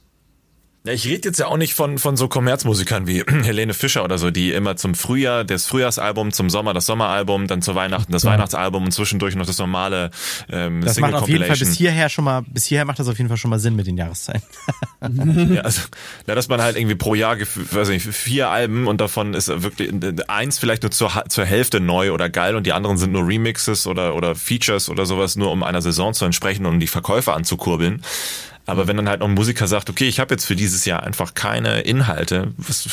Ja, 0.84 0.92
ich 0.92 1.06
rede 1.06 1.28
jetzt 1.28 1.38
ja 1.38 1.46
auch 1.46 1.58
nicht 1.58 1.74
von, 1.74 1.98
von 1.98 2.16
so 2.16 2.26
Kommerzmusikern 2.26 3.06
wie 3.06 3.20
Helene 3.44 3.72
Fischer 3.72 4.02
oder 4.02 4.18
so, 4.18 4.32
die 4.32 4.50
immer 4.50 4.74
zum 4.74 4.96
Frühjahr 4.96 5.44
das 5.44 5.66
Frühjahrsalbum, 5.66 6.32
zum 6.32 6.50
Sommer 6.50 6.74
das 6.74 6.86
Sommeralbum, 6.86 7.46
dann 7.46 7.62
zu 7.62 7.76
Weihnachten 7.76 8.10
das 8.10 8.24
Ja. 8.24 8.30
Weihnachtsalbum 8.32 8.84
und 8.84 8.90
zwischendurch 8.90 9.36
noch 9.36 9.46
das 9.46 9.58
normale 9.58 10.10
ähm, 10.50 10.80
Das 10.80 10.96
Single 10.96 11.12
macht 11.12 11.22
auf 11.22 11.28
jeden 11.28 11.44
Fall 11.44 11.56
bis 11.56 11.76
hierher 11.76 12.08
schon 12.08 12.24
mal, 12.24 12.42
bis 12.48 12.64
hierher 12.64 12.84
macht 12.84 12.98
das 12.98 13.06
auf 13.06 13.16
jeden 13.16 13.28
Fall 13.28 13.36
schon 13.36 13.50
mal 13.50 13.60
Sinn 13.60 13.76
mit 13.76 13.86
den 13.86 13.96
Jahreszeiten. 13.96 14.42
Ja, 15.52 15.62
also, 15.62 15.82
na, 16.28 16.36
dass 16.36 16.48
man 16.48 16.62
halt 16.62 16.76
irgendwie 16.76 16.94
pro 16.94 17.16
Jahr, 17.16 17.36
weiß 17.36 17.88
nicht, 17.88 18.06
vier 18.06 18.50
Alben 18.50 18.86
und 18.86 19.00
davon 19.00 19.34
ist 19.34 19.48
wirklich 19.48 19.92
eins 20.28 20.60
vielleicht 20.60 20.84
nur 20.84 20.92
zur, 20.92 21.24
zur 21.28 21.44
Hälfte 21.44 21.80
neu 21.80 22.12
oder 22.12 22.30
geil 22.30 22.54
und 22.54 22.68
die 22.68 22.72
anderen 22.72 22.98
sind 22.98 23.10
nur 23.10 23.26
Remixes 23.26 23.88
oder, 23.88 24.14
oder 24.14 24.36
Features 24.36 24.88
oder 24.88 25.04
sowas, 25.04 25.34
nur 25.34 25.50
um 25.50 25.64
einer 25.64 25.82
Saison 25.82 26.14
zu 26.14 26.24
entsprechen 26.24 26.66
und 26.66 26.74
um 26.74 26.80
die 26.80 26.86
Verkäufe 26.86 27.32
anzukurbeln. 27.32 28.02
Aber 28.66 28.86
wenn 28.86 28.96
dann 28.96 29.08
halt 29.08 29.20
noch 29.20 29.28
ein 29.28 29.34
Musiker 29.34 29.66
sagt, 29.66 29.90
okay, 29.90 30.06
ich 30.06 30.20
habe 30.20 30.34
jetzt 30.34 30.44
für 30.44 30.54
dieses 30.54 30.84
Jahr 30.84 31.02
einfach 31.02 31.34
keine 31.34 31.80
Inhalte, 31.80 32.52
was, 32.56 32.88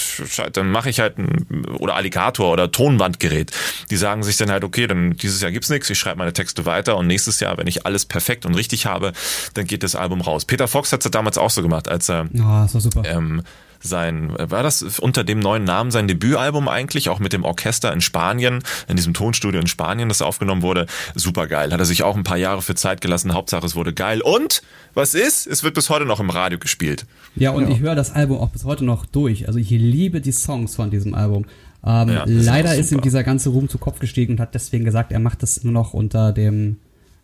dann 0.54 0.72
mache 0.72 0.90
ich 0.90 1.00
halt 1.00 1.18
ein, 1.18 1.66
oder 1.78 1.96
Alligator 1.96 2.52
oder 2.52 2.72
Tonbandgerät. 2.72 3.52
Die 3.92 3.98
sagen 3.98 4.24
sich 4.24 4.38
dann 4.38 4.50
halt, 4.50 4.64
okay, 4.64 4.88
dann 4.88 5.16
dieses 5.16 5.42
Jahr 5.42 5.52
gibt's 5.52 5.70
nichts, 5.70 5.90
ich 5.90 6.00
schreibe 6.00 6.18
meine 6.18 6.34
Texte 6.34 6.66
weiter 6.66 6.98
und 6.98 7.08
nächstes 7.08 7.40
Jahr, 7.40 7.58
wenn 7.58 7.68
ich 7.68 7.86
alles 7.86 8.06
perfekt 8.06 8.46
und 8.46 8.56
richtig 8.56 8.88
habe, 8.88 9.14
dann 9.54 9.66
geht 9.66 9.84
das 9.84 9.96
Album 9.96 10.22
raus. 10.22 10.46
Peter 10.46 10.68
Fox 10.68 10.92
hat's 10.92 11.06
ja 11.06 11.12
damals 11.12 11.38
auch 11.38 11.52
so 11.52 11.62
gemacht, 11.62 11.88
als 11.88 12.10
er 12.10 12.28
das 12.64 12.74
war 12.74 12.82
super. 12.82 13.04
ähm, 13.06 13.44
sein, 13.82 14.34
war 14.38 14.64
das 14.64 15.00
unter 15.00 15.24
dem 15.24 15.40
neuen 15.40 15.64
Namen 15.64 15.92
sein 15.92 16.08
Debütalbum 16.08 16.68
eigentlich, 16.68 17.10
auch 17.10 17.20
mit 17.20 17.34
dem 17.34 17.44
Orchester 17.44 17.92
in 17.94 18.02
Spanien, 18.02 18.64
in 18.88 18.96
diesem 18.96 19.14
Tonstudio 19.14 19.60
in 19.60 19.68
Spanien, 19.68 20.10
das 20.10 20.22
aufgenommen 20.22 20.62
wurde. 20.62 20.86
Super 21.16 21.48
geil. 21.48 21.72
Hat 21.72 21.80
er 21.80 21.86
sich 21.86 22.04
auch 22.04 22.16
ein 22.16 22.24
paar 22.24 22.38
Jahre 22.38 22.62
für 22.62 22.76
Zeit 22.76 23.02
gelassen. 23.02 23.34
Hauptsache, 23.34 23.66
es 23.66 23.76
wurde 23.76 23.94
geil. 23.94 24.22
Und, 24.22 24.62
was 24.94 25.14
ist? 25.14 25.48
Es 25.48 25.64
wird 25.64 25.76
bis 25.76 25.90
heute 25.90 26.06
noch 26.06 26.20
im 26.20 26.30
Radio 26.30 26.60
gespielt. 26.60 27.06
Ja, 27.36 27.52
und 27.52 27.70
ich 27.70 27.80
höre 27.80 27.96
das 27.96 28.12
Album 28.12 28.40
auch 28.40 28.50
bis 28.50 28.66
heute 28.66 28.86
noch 28.86 29.06
durch. 29.06 29.48
Also 29.48 29.60
ich 29.60 29.70
liebe 29.70 30.22
die 30.22 30.32
Songs 30.32 30.76
von 30.76 30.90
diesem 30.90 31.14
Album. 31.14 31.46
Ähm, 31.86 32.10
Ja, 32.10 32.24
ist 32.24 32.46
leider 32.46 32.72
auch 32.72 32.78
ist 32.78 32.92
ihm 32.92 33.02
dieser 33.02 33.24
ganze 33.24 33.50
Ruhm 33.50 33.70
zu 33.70 33.78
Kopf 33.78 34.00
gestiegen 34.00 34.34
und 34.34 34.40
hat 34.40 34.54
deswegen 34.54 34.86
gesagt, 34.86 35.12
er 35.12 35.20
macht 35.20 35.44
das 35.44 35.64
nur 35.64 35.74
noch 35.74 35.94
unter 35.94 36.34
dem 36.34 36.78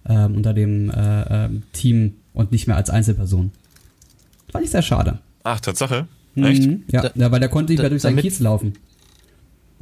ähm, 0.08 0.36
unter 0.36 0.54
dem 0.54 0.90
äh, 0.92 1.46
ähm, 1.46 1.64
Team 1.74 2.16
und 2.34 2.52
nicht 2.52 2.68
mehr 2.68 2.76
als 2.76 2.90
Einzelperson. 2.90 3.52
Fand 4.52 4.64
ich 4.64 4.72
sehr 4.72 4.82
schade. 4.82 5.20
Ach, 5.44 5.60
Tatsache? 5.60 6.08
Echt? 6.36 6.64
Mhm. 6.64 6.84
Ja, 6.92 7.02
Da- 7.04 7.12
ja, 7.16 7.32
weil 7.32 7.40
der 7.40 7.50
konnte 7.50 7.72
nicht 7.74 7.80
mehr 7.80 7.86
da- 7.86 7.90
durch 7.90 8.02
seinen 8.02 8.18
damit- 8.18 8.24
Kiez 8.26 8.40
laufen. 8.40 8.74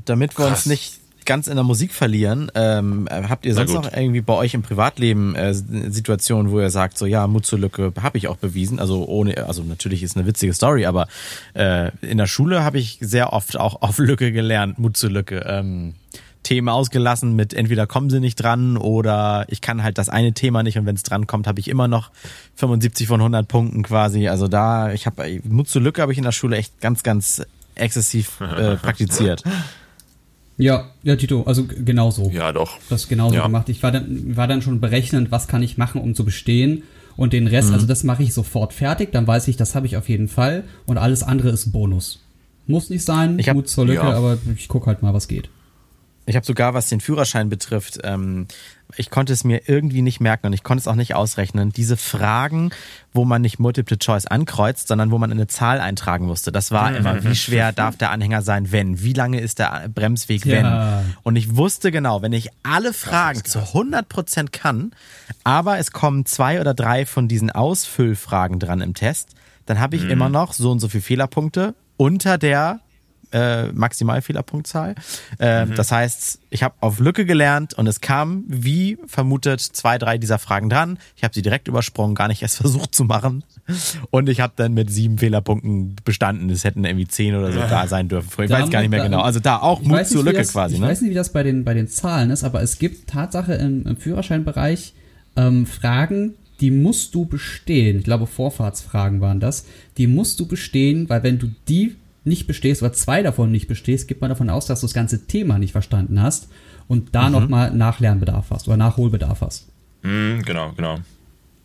Damit 0.06 0.38
wir 0.38 0.46
Krass. 0.48 0.60
uns 0.60 0.66
nicht 0.66 1.00
ganz 1.26 1.48
in 1.48 1.56
der 1.56 1.64
Musik 1.64 1.94
verlieren, 1.94 2.52
ähm, 2.54 3.08
äh, 3.10 3.24
habt 3.30 3.46
ihr 3.46 3.54
sonst 3.54 3.72
noch 3.74 3.94
irgendwie 3.94 4.20
bei 4.20 4.34
euch 4.34 4.54
im 4.56 4.62
Privatleben 4.62 5.36
äh, 5.36 5.54
Situationen, 5.54 6.52
wo 6.52 6.60
ihr 6.60 6.70
sagt, 6.70 6.98
so 6.98 7.06
ja, 7.06 7.26
Mut 7.28 7.46
zur 7.46 7.60
Lücke 7.60 7.94
habe 8.02 8.18
ich 8.18 8.28
auch 8.28 8.36
bewiesen, 8.36 8.78
also 8.80 9.06
ohne, 9.08 9.48
also 9.48 9.64
natürlich 9.64 10.04
ist 10.04 10.18
eine 10.18 10.26
witzige 10.28 10.54
Story, 10.54 10.86
aber 10.86 11.08
äh, 11.54 11.92
in 12.02 12.18
der 12.18 12.28
Schule 12.28 12.66
habe 12.66 12.78
ich 12.78 12.98
sehr 13.00 13.32
oft 13.32 13.58
auch 13.58 13.82
auf 13.82 14.00
Lücke 14.00 14.34
gelernt, 14.34 14.80
Mut 14.80 14.98
zur 14.98 15.12
Lücke. 15.12 15.46
Ähm, 15.48 15.94
Themen 16.44 16.70
ausgelassen 16.70 17.36
mit 17.36 17.54
entweder 17.54 17.88
kommen 17.88 18.10
sie 18.10 18.20
nicht 18.20 18.36
dran 18.36 18.78
oder 18.78 19.46
ich 19.50 19.62
kann 19.62 19.82
halt 19.84 19.98
das 19.98 20.10
eine 20.10 20.34
Thema 20.34 20.62
nicht 20.64 20.78
und 20.78 20.86
wenn 20.86 20.96
es 20.96 21.04
dran 21.04 21.26
kommt, 21.28 21.48
habe 21.48 21.60
ich 21.60 21.68
immer 21.70 21.88
noch 21.88 22.12
75 22.56 23.08
von 23.08 23.20
100 23.22 23.48
Punkten 23.48 23.82
quasi. 23.84 24.28
Also 24.28 24.48
da, 24.48 24.92
ich 24.94 25.06
habe 25.06 25.42
Mut 25.46 25.68
zur 25.70 25.82
Lücke 25.82 26.02
habe 26.02 26.12
ich 26.12 26.18
in 26.18 26.24
der 26.26 26.32
Schule 26.34 26.58
echt 26.58 26.80
ganz, 26.82 27.02
ganz 27.04 27.42
exzessiv 27.76 28.40
äh, 28.42 28.76
praktiziert. 28.82 29.44
Ja, 30.58 30.86
ja, 31.02 31.16
Tito, 31.16 31.44
also 31.44 31.64
g- 31.66 31.76
genauso. 31.84 32.30
Ja, 32.30 32.52
doch. 32.52 32.78
Das 32.90 33.08
genauso 33.08 33.36
Ja. 33.36 33.44
gemacht. 33.44 33.70
Ich 33.70 33.82
war 33.82 33.92
dann, 33.92 34.36
war 34.38 34.48
dann 34.48 34.62
schon 34.62 34.80
berechnend, 34.80 35.32
was 35.32 35.48
kann 35.48 35.64
ich 35.64 35.78
machen, 35.78 36.00
um 36.00 36.14
zu 36.14 36.24
bestehen. 36.24 36.84
Und 37.16 37.34
den 37.34 37.48
Rest, 37.48 37.70
Mhm. 37.70 37.76
also 37.76 37.86
das 37.88 38.04
mache 38.04 38.24
ich 38.24 38.34
sofort 38.34 38.74
fertig, 38.74 39.12
dann 39.12 39.26
weiß 39.28 39.48
ich, 39.48 39.56
das 39.56 39.76
habe 39.76 39.86
ich 39.86 39.98
auf 39.98 40.10
jeden 40.10 40.28
Fall. 40.28 40.64
Und 40.86 40.98
alles 40.98 41.22
andere 41.24 41.50
ist 41.50 41.72
Bonus. 41.72 42.20
Muss 42.68 42.90
nicht 42.90 43.04
sein, 43.04 43.40
Ich 43.40 43.50
hab- 43.50 43.56
Mut 43.56 43.68
zur 43.68 43.86
Lücke, 43.86 44.02
Ja. 44.04 44.14
aber 44.14 44.38
ich 44.56 44.68
guck 44.68 44.86
halt 44.88 45.02
mal, 45.02 45.14
was 45.14 45.28
geht. 45.28 45.50
Ich 46.26 46.36
habe 46.36 46.46
sogar, 46.46 46.74
was 46.74 46.88
den 46.88 47.02
Führerschein 47.02 47.50
betrifft, 47.50 48.00
ähm, 48.04 48.48
ich 48.96 49.10
konnte 49.10 49.34
es 49.34 49.44
mir 49.44 49.68
irgendwie 49.68 50.02
nicht 50.02 50.20
merken 50.20 50.48
und 50.48 50.54
ich 50.54 50.64
konnte 50.64 50.82
es 50.82 50.88
auch 50.88 50.96
nicht 50.96 51.16
ausrechnen. 51.16 51.72
Diese 51.72 51.98
Fragen, 51.98 52.72
wo 53.12 53.26
man 53.26 53.42
nicht 53.42 53.60
Multiple 53.60 53.98
Choice 53.98 54.28
ankreuzt, 54.28 54.88
sondern 54.88 55.12
wo 55.12 55.18
man 55.18 55.32
eine 55.32 55.48
Zahl 55.48 55.80
eintragen 55.80 56.26
musste. 56.26 56.52
Das 56.52 56.72
war 56.72 56.96
immer, 56.96 57.24
wie 57.24 57.36
schwer 57.36 57.72
darf 57.72 57.98
der 57.98 58.12
Anhänger 58.12 58.42
sein, 58.42 58.72
wenn? 58.72 59.02
Wie 59.02 59.14
lange 59.14 59.40
ist 59.40 59.60
der 59.60 59.90
Bremsweg, 59.94 60.46
wenn? 60.46 60.66
Ja. 60.66 61.04
Und 61.24 61.36
ich 61.36 61.56
wusste 61.56 61.92
genau, 61.92 62.22
wenn 62.22 62.34
ich 62.34 62.50
alle 62.62 62.94
Fragen 62.94 63.44
zu 63.44 63.60
100% 63.60 64.52
kann, 64.52 64.92
aber 65.44 65.80
es 65.80 65.92
kommen 65.92 66.26
zwei 66.26 66.62
oder 66.62 66.74
drei 66.74 67.06
von 67.06 67.28
diesen 67.28 67.50
Ausfüllfragen 67.50 68.60
dran 68.60 68.82
im 68.82 68.94
Test, 68.94 69.30
dann 69.66 69.80
habe 69.80 69.96
ich 69.96 70.04
immer 70.04 70.30
noch 70.30 70.54
so 70.54 70.72
und 70.72 70.80
so 70.80 70.90
viele 70.90 71.04
Fehlerpunkte 71.04 71.74
unter 71.98 72.38
der 72.38 72.82
äh, 73.34 73.72
Maximalfehlerpunktzahl. 73.72 74.96
Äh, 75.40 75.68
Das 75.68 75.92
heißt, 75.92 76.40
ich 76.50 76.64
habe 76.64 76.76
auf 76.80 77.00
Lücke 77.00 77.26
gelernt 77.26 77.74
und 77.74 77.88
es 77.88 78.00
kam, 78.00 78.44
wie 78.48 78.98
vermutet, 79.08 79.60
zwei, 79.62 79.98
drei 79.98 80.18
dieser 80.18 80.40
Fragen 80.40 80.70
dran. 80.70 81.00
Ich 81.16 81.24
habe 81.24 81.34
sie 81.34 81.42
direkt 81.42 81.68
übersprungen, 81.68 82.16
gar 82.16 82.28
nicht 82.28 82.42
erst 82.42 82.58
versucht 82.62 82.94
zu 82.96 83.04
machen. 83.06 83.44
Und 84.12 84.30
ich 84.30 84.40
habe 84.40 84.54
dann 84.56 84.74
mit 84.74 84.92
sieben 84.92 85.18
Fehlerpunkten 85.18 85.96
bestanden. 86.06 86.50
Es 86.50 86.64
hätten 86.64 86.86
irgendwie 86.86 87.08
zehn 87.08 87.36
oder 87.36 87.52
so 87.52 87.60
da 87.60 87.88
sein 87.88 88.08
dürfen. 88.08 88.44
Ich 88.44 88.50
Da 88.50 88.62
weiß 88.62 88.70
gar 88.70 88.82
nicht 88.82 88.92
mehr 88.92 89.04
genau. 89.04 89.22
Also 89.22 89.40
da 89.40 89.58
auch 89.60 89.82
Mut 89.82 89.90
zur 89.90 89.98
nicht, 90.00 90.12
wie 90.14 90.30
Lücke 90.30 90.38
das, 90.40 90.52
quasi. 90.52 90.76
Ich 90.76 90.82
Ne? 90.82 90.88
weiß 90.88 91.02
nicht, 91.02 91.12
wie 91.12 91.16
das 91.16 91.32
bei 91.34 91.44
den, 91.44 91.64
bei 91.64 91.74
den 91.74 91.88
Zahlen 91.88 92.30
ist, 92.30 92.44
aber 92.44 92.62
es 92.62 92.78
gibt 92.78 93.10
Tatsache 93.10 93.54
im, 93.56 93.86
im 93.88 93.98
Führerscheinbereich 93.98 94.94
ähm, 95.36 95.66
Fragen, 95.66 96.36
die 96.60 96.70
musst 96.72 97.16
du 97.16 97.26
bestehen. 97.26 97.98
Ich 97.98 98.04
glaube, 98.04 98.28
Vorfahrtsfragen 98.28 99.20
waren 99.22 99.40
das. 99.40 99.66
Die 99.98 100.08
musst 100.08 100.40
du 100.40 100.46
bestehen, 100.48 101.10
weil 101.10 101.24
wenn 101.24 101.40
du 101.40 101.48
die 101.68 101.96
nicht 102.26 102.48
bestehst 102.48 102.82
oder 102.82 102.94
zwei 102.94 103.22
davon 103.22 103.52
nicht 103.52 103.68
bestehst, 103.68 104.08
geht 104.08 104.22
man 104.22 104.30
davon 104.30 104.50
aus, 104.50 104.66
dass 104.66 104.82
du 104.82 104.86
das 104.88 104.94
ganze 104.94 105.26
Thema 105.28 105.60
nicht 105.60 105.72
verstanden 105.74 106.22
hast 106.22 106.48
und 106.88 107.14
da 107.16 107.26
Mhm. 107.28 107.32
nochmal 107.34 107.74
Nachlernbedarf 107.74 108.50
hast 108.52 108.68
oder 108.68 108.78
Nachholbedarf 108.78 109.42
hast. 109.42 109.68
Mhm, 110.04 110.42
genau, 110.46 110.72
genau. 110.76 110.98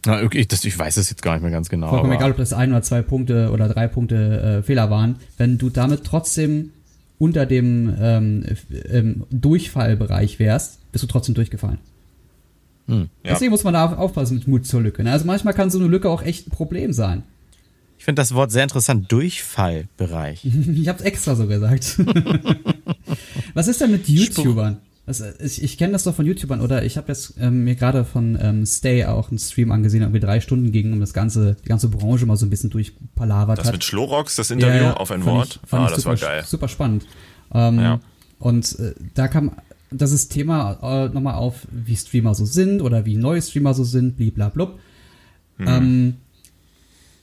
Na, 0.06 0.22
okay, 0.22 0.44
das, 0.46 0.64
ich 0.64 0.78
weiß 0.78 0.96
es 0.96 1.10
jetzt 1.10 1.22
gar 1.22 1.34
nicht 1.34 1.42
mehr 1.42 1.50
ganz 1.50 1.68
genau. 1.68 1.88
Vollkommen 1.88 2.12
aber- 2.12 2.20
egal, 2.20 2.30
ob 2.32 2.36
das 2.38 2.52
ein 2.52 2.70
oder 2.70 2.82
zwei 2.82 3.02
Punkte 3.02 3.50
oder 3.52 3.68
drei 3.68 3.88
Punkte 3.88 4.58
äh, 4.60 4.62
Fehler 4.62 4.90
waren. 4.90 5.16
Wenn 5.36 5.58
du 5.58 5.70
damit 5.70 6.04
trotzdem 6.04 6.70
unter 7.18 7.46
dem 7.46 7.94
ähm, 8.00 8.44
ähm, 8.90 9.24
Durchfallbereich 9.30 10.38
wärst, 10.38 10.90
bist 10.92 11.02
du 11.02 11.08
trotzdem 11.08 11.34
durchgefallen. 11.34 11.78
Ja. 12.86 13.04
Deswegen 13.24 13.50
muss 13.50 13.64
man 13.64 13.74
da 13.74 13.84
auf- 13.84 13.98
aufpassen 13.98 14.36
mit 14.38 14.48
Mut 14.48 14.64
zur 14.66 14.80
Lücke. 14.80 15.04
Ne? 15.04 15.12
Also 15.12 15.26
manchmal 15.26 15.52
kann 15.52 15.68
so 15.68 15.78
eine 15.78 15.88
Lücke 15.88 16.08
auch 16.08 16.22
echt 16.22 16.46
ein 16.46 16.50
Problem 16.50 16.92
sein. 16.94 17.22
Ich 17.98 18.04
finde 18.04 18.20
das 18.20 18.32
Wort 18.34 18.50
sehr 18.52 18.62
interessant. 18.62 19.10
Durchfallbereich. 19.12 20.44
Ich 20.74 20.88
hab's 20.88 21.02
extra 21.02 21.34
so 21.34 21.46
gesagt. 21.46 21.98
Was 23.54 23.68
ist 23.68 23.80
denn 23.80 23.90
mit 23.90 24.08
YouTubern? 24.08 24.78
Das, 25.06 25.22
ich 25.40 25.62
ich 25.62 25.78
kenne 25.78 25.92
das 25.92 26.04
doch 26.04 26.14
von 26.14 26.26
YouTubern 26.26 26.60
oder 26.60 26.84
ich 26.84 26.96
habe 26.98 27.08
jetzt 27.08 27.34
ähm, 27.40 27.64
mir 27.64 27.74
gerade 27.74 28.04
von 28.04 28.38
ähm, 28.40 28.66
Stay 28.66 29.04
auch 29.06 29.30
einen 29.30 29.38
Stream 29.38 29.72
angesehen, 29.72 30.00
der 30.00 30.08
irgendwie 30.08 30.24
drei 30.24 30.40
Stunden 30.40 30.70
ging, 30.70 30.92
um 30.92 31.00
das 31.00 31.14
ganze, 31.14 31.56
die 31.64 31.68
ganze 31.68 31.88
Branche 31.88 32.26
mal 32.26 32.36
so 32.36 32.44
ein 32.46 32.50
bisschen 32.50 32.70
durchpalavert 32.70 33.58
Das 33.58 33.66
hat. 33.66 33.72
mit 33.72 33.84
Schlorox, 33.84 34.36
das 34.36 34.50
Interview 34.50 34.76
Ja, 34.76 34.82
ja, 34.82 34.94
auf 34.94 35.10
ein 35.10 35.24
Wort. 35.24 35.60
Ich, 35.64 35.72
ah, 35.72 35.88
das 35.88 36.02
super, 36.02 36.10
war 36.10 36.16
geil. 36.16 36.44
Super 36.46 36.68
spannend. 36.68 37.06
Ähm, 37.52 37.78
Ja. 37.78 38.00
Und 38.38 38.78
äh, 38.78 38.94
da 39.14 39.28
kam 39.28 39.52
das 39.90 40.12
ist 40.12 40.28
Thema 40.28 40.78
äh, 40.82 41.08
nochmal 41.08 41.34
auf, 41.34 41.66
wie 41.70 41.96
Streamer 41.96 42.34
so 42.34 42.44
sind 42.44 42.82
oder 42.82 43.06
wie 43.06 43.16
neue 43.16 43.40
Streamer 43.40 43.74
so 43.74 43.84
sind, 43.84 44.16
bliblablub. 44.16 44.78
Mhm. 45.56 45.66
Ähm, 45.66 46.16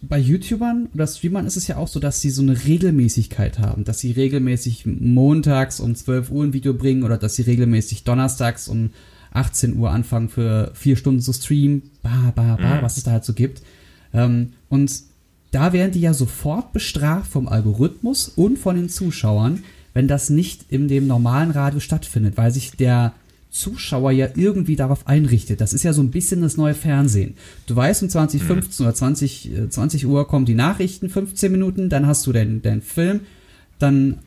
bei 0.02 0.20
YouTubern 0.20 0.90
oder 0.94 1.08
Streamern 1.08 1.48
ist 1.48 1.58
es 1.58 1.68
ja 1.68 1.78
auch 1.78 1.88
so, 1.88 2.00
dass 2.00 2.22
sie 2.22 2.30
so 2.30 2.42
eine 2.42 2.66
Regelmäßigkeit 2.66 3.60
haben, 3.60 3.84
dass 3.84 4.00
sie 4.00 4.12
regelmäßig 4.12 4.86
montags 4.86 5.80
um 5.80 5.96
12 5.96 6.32
Uhr 6.32 6.44
ein 6.44 6.54
Video 6.54 6.74
bringen 6.74 7.04
oder 7.04 7.18
dass 7.18 7.36
sie 7.36 7.44
regelmäßig 7.44 8.04
donnerstags 8.04 8.68
um 8.68 8.92
18 9.32 9.76
Uhr 9.78 9.92
anfangen 9.92 10.30
für 10.30 10.72
vier 10.74 10.96
Stunden 10.96 11.22
zu 11.22 11.34
streamen, 11.34 11.84
bah, 12.02 12.34
bah, 12.36 12.58
bah, 12.60 12.78
mhm. 12.78 12.82
was 12.82 12.98
es 12.98 13.04
da 13.04 13.12
halt 13.12 13.26
so 13.26 13.34
gibt. 13.34 13.62
Ähm, 14.14 14.54
und 14.70 14.92
da 15.52 15.74
werden 15.74 15.92
die 15.92 16.02
ja 16.02 16.14
sofort 16.14 16.74
bestraft 16.74 17.32
vom 17.32 17.48
Algorithmus 17.48 18.30
und 18.30 18.58
von 18.58 18.76
den 18.76 18.90
Zuschauern, 18.90 19.64
wenn 19.94 20.08
das 20.08 20.30
nicht 20.30 20.66
in 20.70 20.88
dem 20.88 21.08
normalen 21.08 21.52
Radio 21.52 21.80
stattfindet, 21.80 22.38
weil 22.38 22.52
sich 22.52 22.72
der 22.72 23.14
Zuschauer 23.56 24.12
ja 24.12 24.28
irgendwie 24.36 24.76
darauf 24.76 25.08
einrichtet. 25.08 25.62
Das 25.62 25.72
ist 25.72 25.84
ja 25.84 25.94
so 25.94 26.02
ein 26.02 26.12
bisschen 26.12 26.42
das 26.42 26.58
neue 26.58 26.74
Fernsehen. 26.74 27.36
Du 27.68 27.76
weißt, 27.76 28.04
um 28.04 28.10
2015 28.10 28.84
mhm. 28.84 28.88
oder 28.88 28.96
20, 28.96 29.52
20 29.70 30.04
äh, 30.04 30.06
Uhr 30.06 30.28
kommen 30.28 30.46
die 30.46 30.56
Nachrichten, 30.56 31.10
15 31.10 31.52
Minuten, 31.52 31.90
dann 31.90 32.06
hast 32.06 32.28
du 32.28 32.34
deinen 32.34 32.62
dein 32.62 32.82
Film, 32.82 33.22
dann 33.80 34.20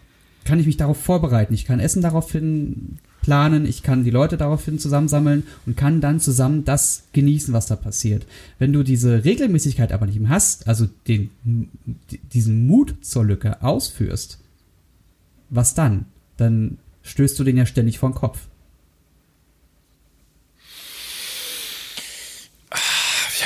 kann 0.45 0.59
ich 0.59 0.67
mich 0.67 0.79
darauf 0.79 0.97
vorbereiten. 0.97 1.53
Ich 1.53 1.67
kann 1.67 1.79
Essen 1.79 2.01
daraufhin 2.01 2.97
planen, 3.21 3.67
ich 3.67 3.83
kann 3.83 4.03
die 4.03 4.11
Leute 4.11 4.39
daraufhin 4.39 4.79
zusammensammeln 4.79 5.43
und 5.67 5.77
kann 5.77 6.01
dann 6.01 6.21
zusammen 6.21 6.65
das 6.65 7.05
genießen, 7.13 7.53
was 7.53 7.67
da 7.67 7.77
passiert. 7.77 8.25
Wenn 8.59 8.73
du 8.73 8.83
diese 8.83 9.27
Regelmäßigkeit 9.27 9.93
aber 9.93 10.07
nicht 10.07 10.21
mehr 10.21 10.31
hast, 10.31 10.67
also 10.67 10.87
den, 11.07 11.29
diesen 12.33 12.67
Mut 12.67 12.95
zur 13.03 13.27
Lücke 13.27 13.63
ausführst, 13.63 14.39
was 15.51 15.75
dann? 15.75 16.07
Dann 16.39 16.79
stößt 17.03 17.39
du 17.39 17.45
den 17.45 17.59
ja 17.59 17.67
ständig 17.67 17.99
vor 17.99 18.09
den 18.09 18.15
Kopf. 18.15 18.48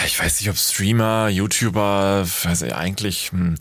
Ich 0.07 0.19
weiß 0.19 0.41
nicht, 0.41 0.51
ob 0.51 0.57
Streamer, 0.57 1.29
YouTuber, 1.29 2.27
also 2.45 2.67
eigentlich, 2.73 3.31
hm, 3.33 3.57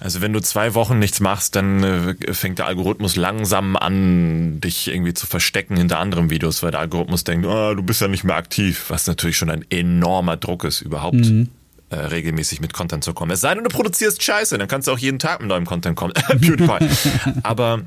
also 0.00 0.20
wenn 0.20 0.32
du 0.32 0.40
zwei 0.40 0.74
Wochen 0.74 0.98
nichts 0.98 1.20
machst, 1.20 1.56
dann 1.56 1.82
äh, 1.82 2.34
fängt 2.34 2.58
der 2.58 2.66
Algorithmus 2.66 3.16
langsam 3.16 3.76
an, 3.76 4.60
dich 4.60 4.88
irgendwie 4.88 5.14
zu 5.14 5.26
verstecken 5.26 5.76
hinter 5.76 5.98
anderen 5.98 6.30
Videos, 6.30 6.62
weil 6.62 6.70
der 6.70 6.80
Algorithmus 6.80 7.24
denkt, 7.24 7.46
oh, 7.46 7.74
du 7.74 7.82
bist 7.82 8.00
ja 8.00 8.08
nicht 8.08 8.24
mehr 8.24 8.36
aktiv, 8.36 8.84
was 8.88 9.06
natürlich 9.06 9.36
schon 9.36 9.50
ein 9.50 9.64
enormer 9.70 10.36
Druck 10.36 10.64
ist, 10.64 10.80
überhaupt. 10.80 11.16
Mhm. 11.16 11.48
Äh, 11.88 11.96
regelmäßig 11.96 12.60
mit 12.60 12.72
Content 12.72 13.04
zu 13.04 13.14
kommen. 13.14 13.30
Es 13.30 13.40
sei 13.40 13.54
denn, 13.54 13.62
du 13.62 13.70
produzierst 13.70 14.20
Scheiße, 14.20 14.58
dann 14.58 14.66
kannst 14.66 14.88
du 14.88 14.92
auch 14.92 14.98
jeden 14.98 15.20
Tag 15.20 15.38
mit 15.38 15.48
neuem 15.48 15.66
Content 15.66 15.94
kommen. 15.94 16.12
PewDiePie. 16.28 16.88
Aber 17.44 17.82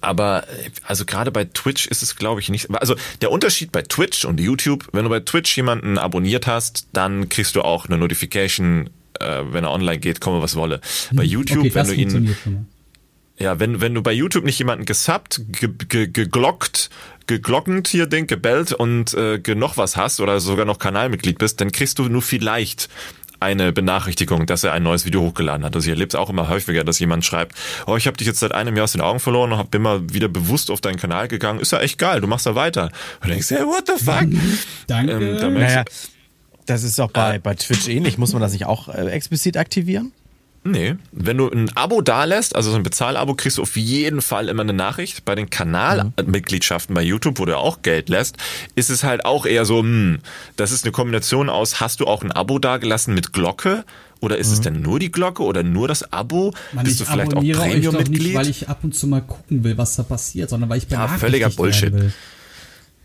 aber 0.00 0.44
also 0.84 1.04
gerade 1.04 1.30
bei 1.30 1.44
Twitch 1.44 1.86
ist 1.86 2.02
es, 2.02 2.16
glaube 2.16 2.40
ich, 2.40 2.48
nicht. 2.48 2.70
Also 2.70 2.94
der 3.20 3.30
Unterschied 3.30 3.72
bei 3.72 3.82
Twitch 3.82 4.24
und 4.24 4.40
YouTube, 4.40 4.88
wenn 4.92 5.04
du 5.04 5.10
bei 5.10 5.20
Twitch 5.20 5.56
jemanden 5.56 5.98
abonniert 5.98 6.46
hast, 6.46 6.88
dann 6.92 7.28
kriegst 7.28 7.56
du 7.56 7.62
auch 7.62 7.86
eine 7.86 7.98
Notification, 7.98 8.90
äh, 9.18 9.42
wenn 9.50 9.64
er 9.64 9.70
online 9.70 9.98
geht, 9.98 10.20
komme 10.20 10.42
was 10.42 10.56
wolle. 10.56 10.80
Bei 11.12 11.24
hm, 11.24 11.30
YouTube, 11.30 11.58
okay, 11.58 11.74
wenn 11.74 11.86
du 11.86 11.94
ihn. 11.94 12.36
Ja, 13.38 13.58
wenn, 13.58 13.80
wenn 13.80 13.94
du 13.94 14.02
bei 14.02 14.12
YouTube 14.12 14.44
nicht 14.44 14.58
jemanden 14.58 14.84
gesubbt, 14.84 15.40
ge, 15.50 15.70
ge, 15.88 16.08
geglockt, 16.08 16.90
geglockend 17.26 17.88
hier 17.88 18.06
Ding, 18.06 18.26
gebellt 18.26 18.74
und 18.74 19.14
äh, 19.14 19.40
noch 19.54 19.78
was 19.78 19.96
hast 19.96 20.20
oder 20.20 20.40
sogar 20.40 20.66
noch 20.66 20.78
Kanalmitglied 20.78 21.38
bist, 21.38 21.58
dann 21.62 21.72
kriegst 21.72 21.98
du 21.98 22.10
nur 22.10 22.20
vielleicht 22.20 22.90
eine 23.40 23.72
Benachrichtigung, 23.72 24.46
dass 24.46 24.64
er 24.64 24.72
ein 24.72 24.82
neues 24.82 25.04
Video 25.04 25.22
hochgeladen 25.22 25.64
hat. 25.64 25.74
Also 25.74 25.86
ich 25.86 25.90
erlebe 25.90 26.08
es 26.08 26.14
auch 26.14 26.30
immer 26.30 26.48
häufiger, 26.48 26.84
dass 26.84 26.98
jemand 26.98 27.24
schreibt, 27.24 27.56
oh, 27.86 27.96
ich 27.96 28.06
habe 28.06 28.16
dich 28.16 28.26
jetzt 28.26 28.40
seit 28.40 28.52
einem 28.52 28.76
Jahr 28.76 28.84
aus 28.84 28.92
den 28.92 29.00
Augen 29.00 29.20
verloren 29.20 29.52
und 29.52 29.58
hab, 29.58 29.70
bin 29.70 29.82
mal 29.82 30.02
wieder 30.12 30.28
bewusst 30.28 30.70
auf 30.70 30.80
deinen 30.80 30.98
Kanal 30.98 31.28
gegangen. 31.28 31.60
Ist 31.60 31.72
ja 31.72 31.80
echt 31.80 31.98
geil, 31.98 32.20
du 32.20 32.26
machst 32.26 32.46
da 32.46 32.54
weiter. 32.54 32.90
Und 33.22 33.30
denkst, 33.30 33.50
hey, 33.50 33.64
what 33.64 33.86
the 33.86 34.02
fuck? 34.02 34.28
Danke. 34.86 35.12
Ähm, 35.12 35.54
naja, 35.54 35.84
das 36.66 36.82
ist 36.84 37.00
auch 37.00 37.10
bei, 37.10 37.36
äh, 37.36 37.38
bei 37.38 37.54
Twitch 37.54 37.88
ähnlich. 37.88 38.18
Muss 38.18 38.32
man 38.32 38.42
das 38.42 38.52
nicht 38.52 38.66
auch 38.66 38.88
äh, 38.88 39.08
explizit 39.10 39.56
aktivieren? 39.56 40.12
Nee, 40.62 40.96
wenn 41.12 41.38
du 41.38 41.48
ein 41.48 41.74
Abo 41.74 42.02
dalässt, 42.02 42.54
also 42.54 42.70
so 42.70 42.76
ein 42.76 42.82
Bezahlabo, 42.82 43.34
kriegst 43.34 43.56
du 43.56 43.62
auf 43.62 43.76
jeden 43.76 44.20
Fall 44.20 44.48
immer 44.48 44.62
eine 44.62 44.74
Nachricht. 44.74 45.24
Bei 45.24 45.34
den 45.34 45.48
Kanalmitgliedschaften 45.48 46.94
bei 46.94 47.02
YouTube, 47.02 47.38
wo 47.38 47.46
du 47.46 47.56
auch 47.56 47.80
Geld 47.80 48.10
lässt, 48.10 48.36
ist 48.74 48.90
es 48.90 49.02
halt 49.02 49.24
auch 49.24 49.46
eher 49.46 49.64
so, 49.64 49.78
hm, 49.78 50.18
das 50.56 50.70
ist 50.70 50.84
eine 50.84 50.92
Kombination 50.92 51.48
aus, 51.48 51.80
hast 51.80 52.00
du 52.00 52.06
auch 52.06 52.22
ein 52.22 52.30
Abo 52.30 52.58
dagelassen 52.58 53.14
mit 53.14 53.32
Glocke? 53.32 53.84
Oder 54.20 54.36
ist 54.36 54.48
mhm. 54.48 54.52
es 54.52 54.60
denn 54.60 54.82
nur 54.82 54.98
die 54.98 55.10
Glocke 55.10 55.42
oder 55.42 55.62
nur 55.62 55.88
das 55.88 56.12
Abo? 56.12 56.52
Man, 56.72 56.84
Bist 56.84 57.00
du 57.00 57.06
vielleicht 57.06 57.34
auch 57.34 57.40
Premium-Mitglied? 57.40 58.22
Nicht, 58.22 58.34
weil 58.34 58.48
ich 58.50 58.68
ab 58.68 58.80
und 58.82 58.94
zu 58.94 59.06
mal 59.06 59.22
gucken 59.22 59.64
will, 59.64 59.78
was 59.78 59.96
da 59.96 60.02
passiert, 60.02 60.50
sondern 60.50 60.68
weil 60.68 60.76
ich 60.76 60.90
Ja, 60.90 61.08
völliger 61.08 61.48
Bullshit. 61.48 61.92
Will. 61.92 62.12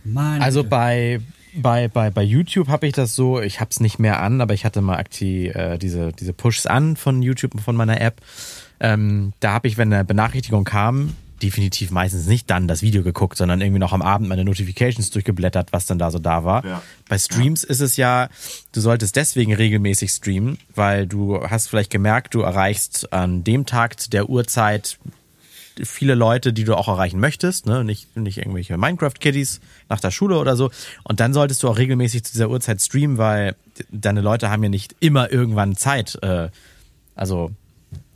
Mann. 0.04 0.42
Also 0.42 0.66
bei, 0.66 1.22
bei, 1.58 1.88
bei, 1.88 2.10
bei 2.10 2.24
YouTube 2.24 2.68
habe 2.68 2.88
ich 2.88 2.94
das 2.94 3.16
so, 3.16 3.42
ich 3.42 3.60
habe 3.60 3.70
es 3.72 3.80
nicht 3.80 4.00
mehr 4.00 4.22
an, 4.22 4.42
aber 4.42 4.54
ich 4.54 4.66
hatte 4.66 4.82
mal 4.82 4.98
aktiv 4.98 5.56
äh, 5.56 5.78
diese, 5.78 6.12
diese 6.14 6.34
Pushs 6.34 6.66
an 6.66 6.96
von 6.96 7.22
YouTube, 7.22 7.60
von 7.62 7.76
meiner 7.76 8.02
App. 8.02 8.22
Ähm, 8.80 9.34
da 9.40 9.54
habe 9.54 9.68
ich, 9.68 9.78
wenn 9.78 9.92
eine 9.94 10.04
Benachrichtigung 10.04 10.64
kam, 10.64 11.16
definitiv 11.42 11.92
meistens 11.92 12.28
nicht 12.28 12.50
dann 12.50 12.68
das 12.68 12.82
Video 12.82 13.04
geguckt, 13.04 13.38
sondern 13.38 13.62
irgendwie 13.62 13.80
noch 13.80 13.94
am 13.94 14.02
Abend 14.02 14.30
meine 14.30 14.46
Notifications 14.46 15.10
durchgeblättert, 15.12 15.74
was 15.74 15.86
dann 15.86 16.00
da 16.00 16.12
so 16.12 16.20
da 16.20 16.44
war. 16.44 16.66
Ja. 16.66 16.82
Bei 17.10 17.18
Streams 17.18 17.64
ja. 17.64 17.70
ist 17.70 17.82
es 17.82 17.98
ja, 17.98 18.30
du 18.72 18.82
solltest 18.82 19.16
deswegen 19.16 19.54
regelmäßig 19.54 20.12
streamen, 20.12 20.58
weil 20.74 21.08
du 21.08 21.42
hast 21.42 21.68
vielleicht 21.68 21.92
gemerkt, 21.92 22.34
du 22.34 22.42
erreichst 22.42 23.12
an 23.14 23.44
dem 23.44 23.66
Tag 23.66 24.00
zu 24.00 24.10
der 24.10 24.30
Uhrzeit 24.30 24.98
viele 25.84 26.16
Leute, 26.16 26.54
die 26.54 26.64
du 26.64 26.76
auch 26.76 26.88
erreichen 26.88 27.20
möchtest, 27.20 27.66
ne? 27.66 27.84
nicht, 27.84 28.16
nicht 28.16 28.38
irgendwelche 28.38 28.78
Minecraft-Kiddies 28.78 29.60
nach 29.90 30.00
der 30.00 30.12
Schule 30.12 30.38
oder 30.38 30.56
so. 30.56 30.72
Und 31.04 31.20
dann 31.20 31.34
solltest 31.34 31.64
du 31.64 31.70
auch 31.70 31.78
regelmäßig 31.78 32.24
zu 32.24 32.32
dieser 32.34 32.50
Uhrzeit 32.50 32.82
streamen, 32.82 33.18
weil 33.18 33.56
deine 33.92 34.22
Leute 34.22 34.50
haben 34.50 34.64
ja 34.64 34.70
nicht 34.70 34.96
immer 35.00 35.32
irgendwann 35.32 35.76
Zeit. 35.76 36.18
Äh, 36.22 36.50
also 37.16 37.52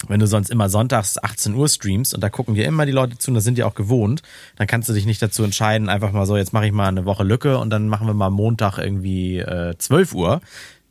wenn 0.08 0.20
du 0.20 0.28
sonst 0.28 0.50
immer 0.50 0.70
sonntags 0.70 1.22
18 1.22 1.54
Uhr 1.54 1.68
streamst 1.68 2.14
und 2.14 2.22
da 2.22 2.30
gucken 2.30 2.56
dir 2.56 2.66
immer 2.66 2.86
die 2.86 2.92
Leute 2.92 3.18
zu 3.18 3.32
und 3.32 3.36
das 3.36 3.44
sind 3.44 3.58
die 3.58 3.64
auch 3.64 3.76
gewohnt, 3.76 4.22
dann 4.56 4.68
kannst 4.68 4.88
du 4.90 4.94
dich 4.94 5.06
nicht 5.06 5.22
dazu 5.22 5.44
entscheiden, 5.44 5.90
einfach 5.90 6.12
mal 6.12 6.26
so, 6.26 6.38
jetzt 6.38 6.54
mache 6.54 6.68
ich 6.68 6.72
mal 6.72 6.88
eine 6.88 7.06
Woche 7.06 7.24
Lücke 7.24 7.58
und 7.58 7.70
dann 7.70 7.88
machen 7.88 8.08
wir 8.08 8.14
mal 8.14 8.30
Montag 8.30 8.78
irgendwie 8.78 9.40
äh, 9.40 9.76
12 9.78 10.14
Uhr 10.14 10.42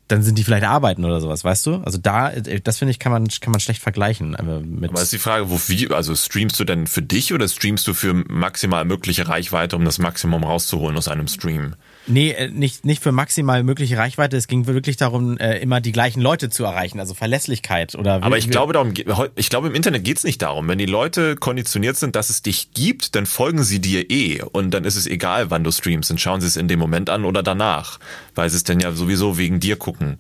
dann 0.09 0.23
sind 0.23 0.39
die 0.39 0.45
vielleicht 0.45 0.65
arbeiten 0.65 1.05
oder 1.05 1.21
sowas, 1.21 1.45
weißt 1.45 1.67
du? 1.67 1.75
Also 1.85 1.99
da, 1.99 2.31
das 2.31 2.79
finde 2.79 2.91
ich, 2.91 2.99
kann 2.99 3.13
man, 3.13 3.29
kann 3.29 3.53
man 3.53 3.61
schlecht 3.61 3.83
vergleichen. 3.83 4.35
Äh, 4.35 4.61
mit 4.61 4.91
Aber 4.91 5.03
ist 5.03 5.13
die 5.13 5.19
Frage, 5.19 5.51
wo, 5.51 5.61
wie, 5.69 5.91
also 5.91 6.15
streamst 6.15 6.59
du 6.59 6.65
denn 6.65 6.87
für 6.87 7.03
dich 7.03 7.35
oder 7.35 7.47
streamst 7.47 7.87
du 7.87 7.95
für 7.95 8.15
maximal 8.15 8.87
mögliche 8.87 9.29
Reichweite, 9.29 9.77
um 9.77 9.85
das 9.85 9.99
Maximum 9.99 10.45
rauszuholen 10.45 10.97
aus 10.97 11.09
einem 11.09 11.29
Stream? 11.29 11.75
Nee, 12.09 12.31
äh, 12.31 12.49
nicht, 12.49 12.85
nicht 12.85 13.03
für 13.03 13.13
maximal 13.13 13.63
mögliche 13.63 13.99
Reichweite. 13.99 14.37
Es 14.37 14.49
ging 14.49 14.67
wirklich 14.67 14.97
darum, 14.97 15.37
äh, 15.39 15.59
immer 15.59 15.81
die 15.81 15.93
gleichen 15.93 16.21
Leute 16.21 16.49
zu 16.49 16.65
erreichen, 16.65 16.99
also 16.99 17.15
Verlässlichkeit 17.15 17.95
oder. 17.95 18.23
Aber 18.23 18.39
ich 18.39 18.51
glaube, 18.51 18.73
darum, 18.73 18.95
ich 19.37 19.51
glaube, 19.51 19.69
im 19.69 19.75
Internet 19.75 20.05
geht's 20.05 20.25
nicht 20.25 20.41
darum. 20.41 20.69
Wenn 20.69 20.79
die 20.79 20.87
Leute 20.87 21.37
konditioniert 21.37 21.97
sind, 21.97 22.17
dass 22.17 22.31
es 22.31 22.43
dich 22.43 22.73
gibt, 22.73 23.15
dann 23.15 23.27
folgen 23.27 23.63
sie 23.63 23.81
dir 23.81 24.11
eh. 24.11 24.43
Und 24.43 24.73
dann 24.73 24.85
ist 24.85 24.97
es 24.97 25.07
egal, 25.07 25.51
wann 25.51 25.65
du 25.65 25.71
streamst. 25.71 26.11
Dann 26.11 26.19
schauen 26.19 26.41
sie 26.41 26.47
es 26.47 26.57
in 26.57 26.67
dem 26.67 26.79
Moment 26.79 27.11
an 27.11 27.25
oder 27.25 27.43
danach. 27.43 27.99
Weil 28.35 28.49
sie 28.49 28.57
es 28.57 28.65
dann 28.65 28.81
ja 28.81 28.93
sowieso 28.93 29.37
wegen 29.37 29.61
dir 29.61 29.77
gucken. 29.77 30.17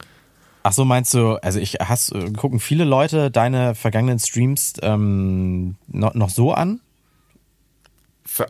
Ach 0.63 0.73
so, 0.73 0.85
meinst 0.85 1.15
du, 1.15 1.37
also 1.37 1.59
ich 1.59 1.77
hast, 1.81 2.13
äh, 2.13 2.31
gucken 2.33 2.61
viele 2.61 2.85
Leute 2.85 3.31
deine 3.31 3.75
vergangenen 3.75 4.19
Streams 4.19 4.75
ähm, 4.83 5.77
noch, 5.87 6.15
noch 6.15 6.29
so 6.29 6.53
an? 6.53 6.81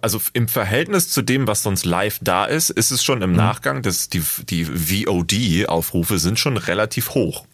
Also 0.00 0.20
im 0.32 0.48
Verhältnis 0.48 1.08
zu 1.08 1.22
dem, 1.22 1.46
was 1.46 1.62
sonst 1.62 1.84
live 1.84 2.18
da 2.22 2.44
ist, 2.44 2.70
ist 2.70 2.90
es 2.90 3.04
schon 3.04 3.22
im 3.22 3.30
mhm. 3.30 3.36
Nachgang, 3.36 3.82
dass 3.82 4.08
die, 4.08 4.22
die 4.48 4.64
VOD-Aufrufe 4.64 6.18
sind 6.18 6.38
schon 6.38 6.56
relativ 6.56 7.10
hoch. 7.10 7.44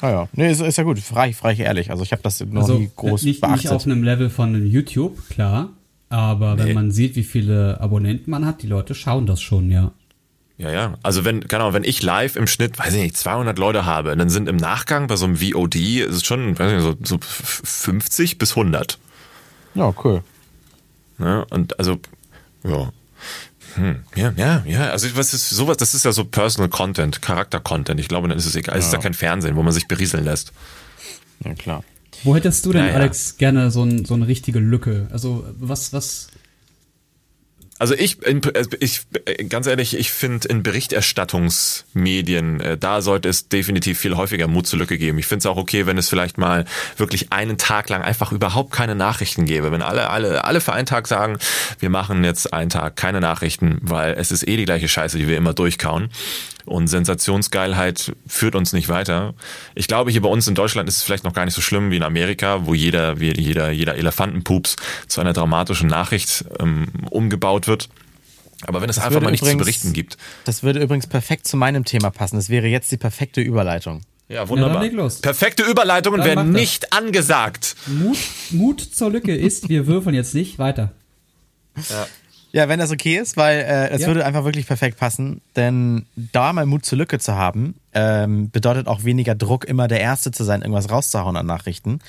Ah 0.00 0.10
ja, 0.10 0.28
nee, 0.32 0.50
ist, 0.50 0.60
ist 0.60 0.78
ja 0.78 0.84
gut, 0.84 0.98
frage 0.98 1.32
frei 1.32 1.54
ehrlich. 1.54 1.90
Also 1.90 2.02
ich 2.02 2.12
habe 2.12 2.22
das 2.22 2.40
noch 2.40 2.62
also, 2.62 2.78
nie 2.78 2.90
groß 2.94 3.22
nicht, 3.22 3.40
beachtet. 3.40 3.64
Nicht 3.64 3.72
auf 3.72 3.86
einem 3.86 4.02
Level 4.02 4.30
von 4.30 4.66
YouTube, 4.66 5.16
klar. 5.28 5.70
Aber 6.08 6.56
nee. 6.56 6.64
wenn 6.64 6.74
man 6.74 6.90
sieht, 6.90 7.14
wie 7.16 7.22
viele 7.22 7.80
Abonnenten 7.80 8.30
man 8.30 8.44
hat, 8.44 8.62
die 8.62 8.66
Leute 8.66 8.94
schauen 8.94 9.26
das 9.26 9.40
schon, 9.40 9.70
ja. 9.70 9.92
Ja, 10.58 10.70
ja. 10.70 10.94
Also 11.02 11.24
wenn, 11.24 11.40
genau, 11.40 11.72
wenn 11.72 11.84
ich 11.84 12.02
live 12.02 12.36
im 12.36 12.46
Schnitt, 12.46 12.78
weiß 12.78 12.94
ich 12.94 13.02
nicht, 13.02 13.16
200 13.16 13.58
Leute 13.58 13.86
habe, 13.86 14.14
dann 14.16 14.28
sind 14.28 14.48
im 14.48 14.56
Nachgang 14.56 15.06
bei 15.06 15.16
so 15.16 15.24
einem 15.24 15.36
VOD, 15.36 15.76
ist 15.76 16.16
es 16.16 16.24
schon, 16.24 16.58
weiß 16.58 16.72
ich 16.72 16.84
nicht, 16.84 17.06
so, 17.06 17.16
so 17.16 17.18
50 17.22 18.38
bis 18.38 18.56
100. 18.56 18.98
Ja, 19.74 19.94
cool. 20.04 20.22
Ne? 21.18 21.44
Und 21.50 21.78
also, 21.78 21.98
ja. 22.64 22.92
Hm, 23.74 24.02
ja, 24.14 24.32
ja, 24.36 24.62
ja, 24.66 24.90
also 24.90 25.08
was 25.16 25.32
ist 25.32 25.48
sowas, 25.48 25.78
das 25.78 25.94
ist 25.94 26.04
ja 26.04 26.12
so 26.12 26.24
Personal 26.24 26.68
Content, 26.68 27.22
Charakter-Content. 27.22 27.98
Ich 28.00 28.08
glaube, 28.08 28.28
dann 28.28 28.36
ist 28.36 28.44
es 28.44 28.54
egal. 28.54 28.74
Ja. 28.74 28.80
Es 28.80 28.86
ist 28.86 28.92
ja 28.92 28.98
kein 28.98 29.14
Fernsehen, 29.14 29.56
wo 29.56 29.62
man 29.62 29.72
sich 29.72 29.88
berieseln 29.88 30.24
lässt. 30.24 30.52
Ja, 31.44 31.54
klar. 31.54 31.84
Wo 32.24 32.36
hättest 32.36 32.64
du 32.66 32.72
denn, 32.72 32.82
naja. 32.82 32.96
Alex, 32.96 33.36
gerne 33.36 33.70
so, 33.70 33.82
ein, 33.82 34.04
so 34.04 34.14
eine 34.14 34.26
richtige 34.26 34.58
Lücke? 34.58 35.08
Also, 35.10 35.46
was, 35.58 35.92
was. 35.92 36.28
Also 37.82 37.94
ich, 37.96 38.18
ich 38.78 39.00
ganz 39.48 39.66
ehrlich, 39.66 39.98
ich 39.98 40.12
finde 40.12 40.46
in 40.46 40.62
Berichterstattungsmedien, 40.62 42.60
äh, 42.60 42.78
da 42.78 43.02
sollte 43.02 43.28
es 43.28 43.48
definitiv 43.48 43.98
viel 43.98 44.16
häufiger 44.16 44.46
Mut 44.46 44.68
zur 44.68 44.78
Lücke 44.78 44.98
geben. 44.98 45.18
Ich 45.18 45.26
finde 45.26 45.40
es 45.40 45.46
auch 45.46 45.56
okay, 45.56 45.84
wenn 45.84 45.98
es 45.98 46.08
vielleicht 46.08 46.38
mal 46.38 46.64
wirklich 46.96 47.32
einen 47.32 47.58
Tag 47.58 47.88
lang 47.88 48.02
einfach 48.02 48.30
überhaupt 48.30 48.70
keine 48.70 48.94
Nachrichten 48.94 49.46
gäbe. 49.46 49.72
Wenn 49.72 49.82
alle, 49.82 50.10
alle, 50.10 50.44
alle 50.44 50.60
für 50.60 50.72
einen 50.72 50.86
Tag 50.86 51.08
sagen, 51.08 51.38
wir 51.80 51.90
machen 51.90 52.22
jetzt 52.22 52.52
einen 52.52 52.70
Tag 52.70 52.94
keine 52.94 53.20
Nachrichten, 53.20 53.78
weil 53.82 54.14
es 54.14 54.30
ist 54.30 54.46
eh 54.46 54.56
die 54.56 54.64
gleiche 54.64 54.86
Scheiße, 54.86 55.18
die 55.18 55.26
wir 55.26 55.36
immer 55.36 55.52
durchkauen. 55.52 56.10
Und 56.64 56.86
Sensationsgeilheit 56.86 58.12
führt 58.26 58.54
uns 58.54 58.72
nicht 58.72 58.88
weiter. 58.88 59.34
Ich 59.74 59.88
glaube, 59.88 60.10
hier 60.10 60.22
bei 60.22 60.28
uns 60.28 60.46
in 60.46 60.54
Deutschland 60.54 60.88
ist 60.88 60.98
es 60.98 61.02
vielleicht 61.02 61.24
noch 61.24 61.32
gar 61.32 61.44
nicht 61.44 61.54
so 61.54 61.60
schlimm 61.60 61.90
wie 61.90 61.96
in 61.96 62.02
Amerika, 62.02 62.66
wo 62.66 62.74
jeder, 62.74 63.16
jeder, 63.18 63.70
jeder 63.70 63.96
Elefantenpups 63.96 64.76
zu 65.08 65.20
einer 65.20 65.32
dramatischen 65.32 65.88
Nachricht 65.88 66.44
ähm, 66.60 66.88
umgebaut 67.10 67.66
wird. 67.66 67.88
Aber 68.66 68.80
wenn 68.80 68.88
es 68.88 68.96
das 68.96 69.04
einfach 69.04 69.20
mal 69.20 69.30
nichts 69.30 69.48
zu 69.48 69.56
berichten 69.56 69.92
gibt. 69.92 70.16
Das 70.44 70.62
würde 70.62 70.80
übrigens 70.80 71.06
perfekt 71.08 71.48
zu 71.48 71.56
meinem 71.56 71.84
Thema 71.84 72.10
passen. 72.10 72.36
Das 72.36 72.48
wäre 72.48 72.68
jetzt 72.68 72.92
die 72.92 72.96
perfekte 72.96 73.40
Überleitung. 73.40 74.02
Ja, 74.28 74.48
wunderbar. 74.48 74.84
Ja, 74.84 75.08
Perfekte 75.20 75.62
Überleitungen 75.62 76.20
dann 76.20 76.28
werden 76.28 76.52
nicht 76.52 76.92
angesagt. 76.92 77.76
Mut, 77.86 78.16
Mut 78.50 78.80
zur 78.80 79.10
Lücke 79.10 79.36
ist, 79.36 79.68
wir 79.68 79.86
würfeln 79.86 80.14
jetzt 80.14 80.34
nicht 80.34 80.58
weiter. 80.58 80.92
Ja. 81.90 82.06
Ja, 82.52 82.68
wenn 82.68 82.78
das 82.78 82.90
okay 82.90 83.16
ist, 83.16 83.38
weil 83.38 83.60
äh, 83.60 83.88
es 83.88 84.02
ja. 84.02 84.08
würde 84.08 84.26
einfach 84.26 84.44
wirklich 84.44 84.66
perfekt 84.66 84.98
passen. 84.98 85.40
Denn 85.56 86.04
da 86.14 86.52
mal 86.52 86.66
Mut 86.66 86.84
zur 86.84 86.98
Lücke 86.98 87.18
zu 87.18 87.34
haben, 87.34 87.74
ähm, 87.94 88.50
bedeutet 88.50 88.88
auch 88.88 89.04
weniger 89.04 89.34
Druck, 89.34 89.64
immer 89.64 89.88
der 89.88 90.00
Erste 90.00 90.32
zu 90.32 90.44
sein, 90.44 90.60
irgendwas 90.60 90.90
rauszuhauen 90.90 91.36
an 91.36 91.46
Nachrichten. 91.46 92.00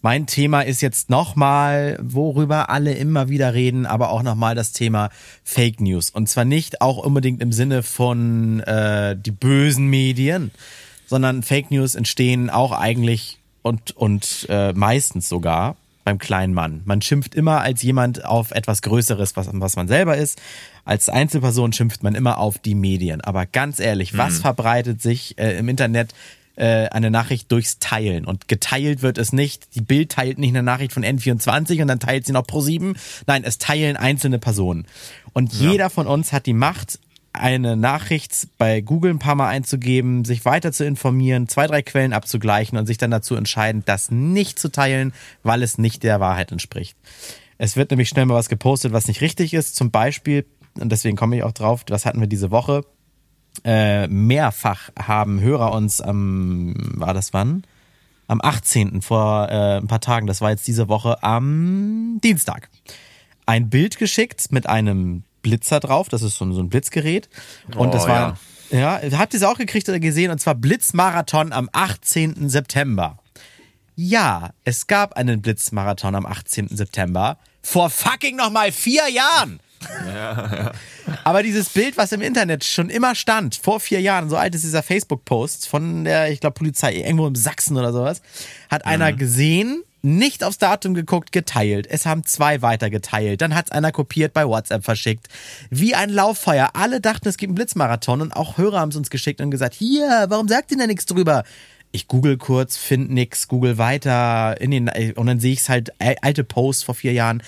Mein 0.00 0.26
Thema 0.26 0.60
ist 0.60 0.80
jetzt 0.80 1.10
nochmal, 1.10 1.98
worüber 2.00 2.70
alle 2.70 2.92
immer 2.94 3.28
wieder 3.28 3.52
reden, 3.52 3.84
aber 3.84 4.10
auch 4.10 4.22
nochmal 4.22 4.54
das 4.54 4.70
Thema 4.70 5.10
Fake 5.42 5.80
News. 5.80 6.10
Und 6.10 6.28
zwar 6.28 6.44
nicht 6.44 6.80
auch 6.80 6.98
unbedingt 6.98 7.42
im 7.42 7.50
Sinne 7.50 7.82
von 7.82 8.60
äh, 8.60 9.16
die 9.16 9.32
bösen 9.32 9.88
Medien, 9.88 10.52
sondern 11.06 11.42
Fake 11.42 11.72
News 11.72 11.96
entstehen 11.96 12.48
auch 12.48 12.70
eigentlich 12.70 13.38
und, 13.62 13.90
und 13.96 14.46
äh, 14.48 14.72
meistens 14.72 15.28
sogar 15.28 15.74
beim 16.08 16.18
kleinen 16.18 16.54
Mann. 16.54 16.80
Man 16.86 17.02
schimpft 17.02 17.34
immer 17.34 17.60
als 17.60 17.82
jemand 17.82 18.24
auf 18.24 18.50
etwas 18.52 18.80
Größeres, 18.80 19.36
was, 19.36 19.50
was 19.52 19.76
man 19.76 19.88
selber 19.88 20.16
ist. 20.16 20.40
Als 20.86 21.10
Einzelperson 21.10 21.74
schimpft 21.74 22.02
man 22.02 22.14
immer 22.14 22.38
auf 22.38 22.58
die 22.58 22.74
Medien. 22.74 23.20
Aber 23.20 23.44
ganz 23.44 23.78
ehrlich, 23.78 24.14
mhm. 24.14 24.18
was 24.18 24.38
verbreitet 24.38 25.02
sich 25.02 25.38
äh, 25.38 25.58
im 25.58 25.68
Internet 25.68 26.14
äh, 26.56 26.88
eine 26.88 27.10
Nachricht 27.10 27.52
durchs 27.52 27.78
Teilen. 27.78 28.24
Und 28.24 28.48
geteilt 28.48 29.02
wird 29.02 29.18
es 29.18 29.34
nicht. 29.34 29.74
Die 29.74 29.82
Bild 29.82 30.12
teilt 30.12 30.38
nicht 30.38 30.48
eine 30.48 30.62
Nachricht 30.62 30.94
von 30.94 31.04
N24 31.04 31.82
und 31.82 31.88
dann 31.88 32.00
teilt 32.00 32.24
sie 32.24 32.32
noch 32.32 32.46
pro 32.46 32.62
7. 32.62 32.96
Nein, 33.26 33.44
es 33.44 33.58
teilen 33.58 33.98
einzelne 33.98 34.38
Personen. 34.38 34.86
Und 35.34 35.52
ja. 35.60 35.72
jeder 35.72 35.90
von 35.90 36.06
uns 36.06 36.32
hat 36.32 36.46
die 36.46 36.54
Macht, 36.54 37.00
eine 37.32 37.76
Nachricht 37.76 38.48
bei 38.58 38.80
Google 38.80 39.12
ein 39.12 39.18
paar 39.18 39.34
Mal 39.34 39.48
einzugeben, 39.48 40.24
sich 40.24 40.44
weiter 40.44 40.72
zu 40.72 40.84
informieren, 40.84 41.48
zwei, 41.48 41.66
drei 41.66 41.82
Quellen 41.82 42.12
abzugleichen 42.12 42.78
und 42.78 42.86
sich 42.86 42.98
dann 42.98 43.10
dazu 43.10 43.34
entscheiden, 43.34 43.82
das 43.86 44.10
nicht 44.10 44.58
zu 44.58 44.70
teilen, 44.70 45.12
weil 45.42 45.62
es 45.62 45.78
nicht 45.78 46.02
der 46.02 46.20
Wahrheit 46.20 46.52
entspricht. 46.52 46.96
Es 47.58 47.76
wird 47.76 47.90
nämlich 47.90 48.08
schnell 48.08 48.26
mal 48.26 48.34
was 48.34 48.48
gepostet, 48.48 48.92
was 48.92 49.08
nicht 49.08 49.20
richtig 49.20 49.54
ist. 49.54 49.76
Zum 49.76 49.90
Beispiel, 49.90 50.46
und 50.80 50.90
deswegen 50.90 51.16
komme 51.16 51.36
ich 51.36 51.42
auch 51.42 51.52
drauf, 51.52 51.84
was 51.88 52.06
hatten 52.06 52.20
wir 52.20 52.28
diese 52.28 52.50
Woche? 52.50 52.84
äh, 53.64 54.06
mehrfach 54.08 54.90
haben 54.98 55.40
Hörer 55.40 55.72
uns 55.72 56.00
am, 56.00 56.74
war 56.94 57.14
das 57.14 57.32
wann? 57.32 57.64
Am 58.26 58.40
18. 58.42 59.00
vor 59.00 59.48
äh, 59.48 59.78
ein 59.78 59.86
paar 59.86 60.00
Tagen, 60.00 60.26
das 60.26 60.40
war 60.40 60.50
jetzt 60.50 60.66
diese 60.68 60.88
Woche 60.88 61.22
am 61.22 62.18
Dienstag, 62.22 62.68
ein 63.46 63.70
Bild 63.70 63.98
geschickt 63.98 64.52
mit 64.52 64.66
einem 64.66 65.24
Blitzer 65.42 65.80
drauf, 65.80 66.08
das 66.08 66.22
ist 66.22 66.36
so, 66.36 66.50
so 66.52 66.60
ein 66.60 66.68
Blitzgerät. 66.68 67.28
Und 67.76 67.88
oh, 67.88 67.90
das 67.90 68.06
war, 68.06 68.38
ja. 68.70 69.00
ja, 69.00 69.18
habt 69.18 69.34
ihr 69.34 69.38
es 69.38 69.44
auch 69.44 69.58
gekriegt 69.58 69.88
oder 69.88 70.00
gesehen? 70.00 70.30
Und 70.30 70.38
zwar 70.38 70.54
Blitzmarathon 70.54 71.52
am 71.52 71.68
18. 71.72 72.48
September. 72.48 73.18
Ja, 73.94 74.50
es 74.64 74.86
gab 74.86 75.14
einen 75.14 75.42
Blitzmarathon 75.42 76.14
am 76.14 76.26
18. 76.26 76.68
September. 76.68 77.38
Vor 77.62 77.90
fucking 77.90 78.36
nochmal 78.36 78.72
vier 78.72 79.08
Jahren! 79.08 79.60
Ja, 80.06 80.56
ja. 80.56 80.72
Aber 81.24 81.42
dieses 81.42 81.68
Bild, 81.68 81.96
was 81.96 82.12
im 82.12 82.20
Internet 82.20 82.64
schon 82.64 82.90
immer 82.90 83.14
stand, 83.14 83.56
vor 83.56 83.80
vier 83.80 84.00
Jahren, 84.00 84.28
so 84.28 84.36
alt 84.36 84.54
ist 84.54 84.64
dieser 84.64 84.82
Facebook-Post 84.82 85.68
von 85.68 86.04
der, 86.04 86.30
ich 86.30 86.40
glaube, 86.40 86.54
Polizei, 86.54 86.96
irgendwo 86.96 87.26
im 87.26 87.34
Sachsen 87.34 87.76
oder 87.76 87.92
sowas, 87.92 88.22
hat 88.70 88.84
mhm. 88.84 88.92
einer 88.92 89.12
gesehen, 89.12 89.82
nicht 90.16 90.42
aufs 90.42 90.58
Datum 90.58 90.94
geguckt, 90.94 91.32
geteilt. 91.32 91.86
Es 91.88 92.06
haben 92.06 92.24
zwei 92.24 92.62
weiter 92.62 92.90
geteilt. 92.90 93.40
Dann 93.42 93.54
hat 93.54 93.66
es 93.66 93.72
einer 93.72 93.92
kopiert, 93.92 94.32
bei 94.32 94.46
WhatsApp 94.46 94.84
verschickt. 94.84 95.28
Wie 95.70 95.94
ein 95.94 96.10
Lauffeuer. 96.10 96.70
Alle 96.72 97.00
dachten, 97.00 97.28
es 97.28 97.36
gibt 97.36 97.50
einen 97.50 97.56
Blitzmarathon 97.56 98.20
und 98.20 98.32
auch 98.32 98.58
Hörer 98.58 98.80
haben 98.80 98.88
es 98.90 98.96
uns 98.96 99.10
geschickt 99.10 99.40
und 99.40 99.50
gesagt, 99.50 99.74
hier, 99.74 100.26
warum 100.28 100.48
sagt 100.48 100.70
ihr 100.70 100.78
denn 100.78 100.88
nichts 100.88 101.06
drüber? 101.06 101.44
Ich 101.92 102.08
google 102.08 102.36
kurz, 102.36 102.76
find 102.76 103.10
nix, 103.10 103.48
google 103.48 103.78
weiter 103.78 104.60
in 104.60 104.70
den, 104.70 104.90
und 105.16 105.26
dann 105.26 105.40
sehe 105.40 105.52
ich 105.52 105.60
es 105.60 105.68
halt, 105.68 105.92
alte 105.98 106.44
Posts 106.44 106.82
vor 106.82 106.94
vier 106.94 107.12
Jahren. 107.12 107.42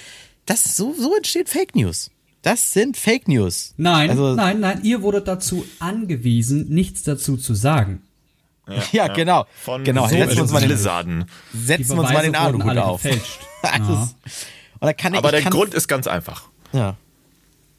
Das, 0.47 0.77
so, 0.77 0.95
so 0.99 1.15
entsteht 1.15 1.49
Fake 1.49 1.75
News. 1.75 2.11
Das 2.43 2.73
sind 2.73 2.97
Fake 2.97 3.29
News. 3.29 3.75
Nein, 3.77 4.11
also, 4.11 4.35
nein, 4.35 4.61
nein, 4.61 4.81
ihr 4.83 5.03
wurdet 5.03 5.29
dazu 5.29 5.67
angewiesen, 5.79 6.69
nichts 6.71 7.03
dazu 7.03 7.37
zu 7.37 7.55
sagen. 7.55 8.03
Ja, 8.93 9.07
ja, 9.07 9.13
genau. 9.13 9.47
Von 9.63 9.85
genau. 9.85 10.07
So 10.07 10.17
setzen 10.17 10.37
wir 10.37 10.43
uns 10.43 10.53
mal 10.53 10.61
den, 10.61 11.27
setzen 11.53 11.99
uns 11.99 12.13
mal 12.13 12.23
den 12.23 12.35
Aluhut 12.35 12.77
auf. 12.79 13.05
ja. 13.63 14.09
Aber 14.81 15.31
der 15.31 15.43
Grund 15.43 15.75
ist 15.75 15.89
ganz 15.89 16.07
einfach. 16.07 16.45
Ja. 16.73 16.97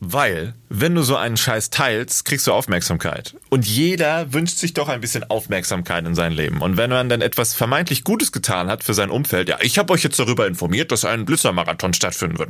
Weil, 0.04 0.56
wenn 0.68 0.96
du 0.96 1.04
so 1.04 1.16
einen 1.16 1.38
Scheiß 1.38 1.70
teilst, 1.70 2.26
kriegst 2.26 2.48
du 2.48 2.54
Aufmerksamkeit. 2.54 3.36
Und 3.50 3.68
jeder 3.68 4.34
wünscht 4.34 4.58
sich 4.58 4.74
doch 4.74 4.90
ein 4.90 5.00
bisschen 5.00 5.24
Aufmerksamkeit 5.30 6.04
in 6.08 6.16
seinem 6.16 6.36
Leben. 6.36 6.62
Und 6.62 6.76
wenn 6.76 6.90
man 6.90 7.08
dann 7.08 7.22
etwas 7.22 7.54
vermeintlich 7.54 8.04
Gutes 8.04 8.32
getan 8.32 8.68
hat 8.68 8.84
für 8.84 8.96
sein 8.96 9.12
Umfeld, 9.12 9.48
ja, 9.48 9.60
ich 9.62 9.78
habe 9.78 9.94
euch 9.94 10.02
jetzt 10.02 10.18
darüber 10.18 10.48
informiert, 10.48 10.92
dass 10.92 11.06
ein 11.06 11.26
Blitzermarathon 11.26 11.94
stattfinden 11.94 12.40
wird. 12.40 12.50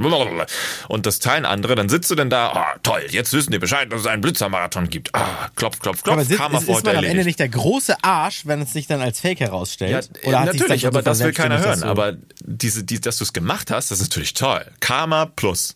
Und 0.87 1.05
das 1.05 1.19
teilen 1.19 1.45
andere, 1.45 1.75
dann 1.75 1.89
sitzt 1.89 2.09
du 2.09 2.15
denn 2.15 2.29
da, 2.29 2.53
oh, 2.55 2.79
toll, 2.83 3.03
jetzt 3.09 3.33
wissen 3.33 3.51
die 3.51 3.59
Bescheid, 3.59 3.91
dass 3.91 3.99
es 3.99 4.07
einen 4.07 4.21
Blitzermarathon 4.21 4.89
gibt. 4.89 5.13
Ah, 5.13 5.49
klopf, 5.57 5.79
klopf, 5.79 6.03
klopf, 6.03 6.13
aber 6.13 6.21
ist, 6.21 6.37
Karma 6.37 6.59
ist, 6.59 6.69
ist 6.69 6.85
man 6.85 6.95
am 6.95 7.03
Ende 7.03 7.25
nicht 7.25 7.39
der 7.39 7.49
große 7.49 8.01
Arsch, 8.01 8.45
wenn 8.45 8.61
es 8.61 8.71
sich 8.71 8.87
dann 8.87 9.01
als 9.01 9.19
Fake 9.19 9.41
herausstellt? 9.41 10.09
Ja, 10.23 10.29
Oder 10.29 10.45
natürlich, 10.45 10.87
aber 10.87 11.01
das 11.01 11.19
will 11.19 11.33
keiner 11.33 11.59
hören. 11.59 11.83
Aber 11.83 12.13
diese, 12.39 12.85
die, 12.85 13.01
dass 13.01 13.17
du 13.17 13.25
es 13.25 13.33
gemacht 13.33 13.71
hast, 13.71 13.91
das 13.91 13.99
ist 13.99 14.09
natürlich 14.09 14.35
toll. 14.35 14.65
Karma 14.79 15.25
plus. 15.25 15.75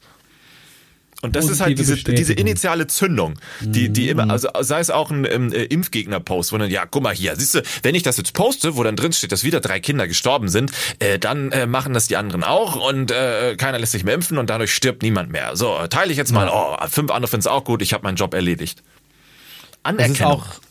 Und 1.26 1.36
das 1.36 1.50
ist 1.50 1.60
halt 1.60 1.78
diese, 1.80 1.96
diese 1.96 2.34
initiale 2.34 2.86
Zündung, 2.86 3.34
die, 3.62 3.90
die 3.90 4.10
immer, 4.10 4.26
mhm. 4.26 4.32
also 4.32 4.48
sei 4.62 4.80
es 4.80 4.92
auch 4.92 5.10
ein 5.10 5.26
ähm, 5.26 5.52
Impfgegner-Post, 5.52 6.54
wo 6.54 6.58
dann, 6.58 6.70
ja, 6.70 6.86
guck 6.86 7.02
mal 7.02 7.16
hier, 7.16 7.36
siehst 7.36 7.56
du, 7.56 7.62
wenn 7.82 7.96
ich 7.96 8.04
das 8.04 8.18
jetzt 8.18 8.34
poste, 8.34 8.78
wo 8.78 8.84
dann 8.84 8.96
drin 8.96 9.12
steht, 9.12 9.32
dass 9.32 9.44
wieder 9.44 9.60
drei 9.60 9.80
Kinder 9.80 10.08
gestorben 10.08 10.50
sind, 10.50 10.72
äh, 11.00 11.18
dann 11.18 11.52
äh, 11.52 11.66
machen 11.66 11.94
das 11.94 12.08
die 12.08 12.16
anderen 12.16 12.44
auch 12.44 12.76
und 12.76 13.10
äh, 13.10 13.56
keiner 13.58 13.80
lässt 13.80 13.94
sich 13.94 14.04
mehr 14.04 14.14
impfen 14.14 14.38
und 14.38 14.52
dadurch 14.52 14.72
stirbt 14.72 15.02
niemand 15.02 15.32
mehr. 15.32 15.56
So, 15.56 15.76
teile 15.90 16.12
ich 16.12 16.18
jetzt 16.18 16.32
mal, 16.32 16.48
oh, 16.48 16.78
fünf 16.88 17.10
andere 17.10 17.30
finden 17.30 17.42
es 17.42 17.48
auch 17.48 17.64
gut, 17.64 17.82
ich 17.82 17.94
habe 17.94 18.04
meinen 18.04 18.18
Job 18.18 18.36
erledigt. 18.36 18.84
Anerkennung. 19.82 20.18
Das 20.18 20.20
ist 20.20 20.26
auch 20.26 20.62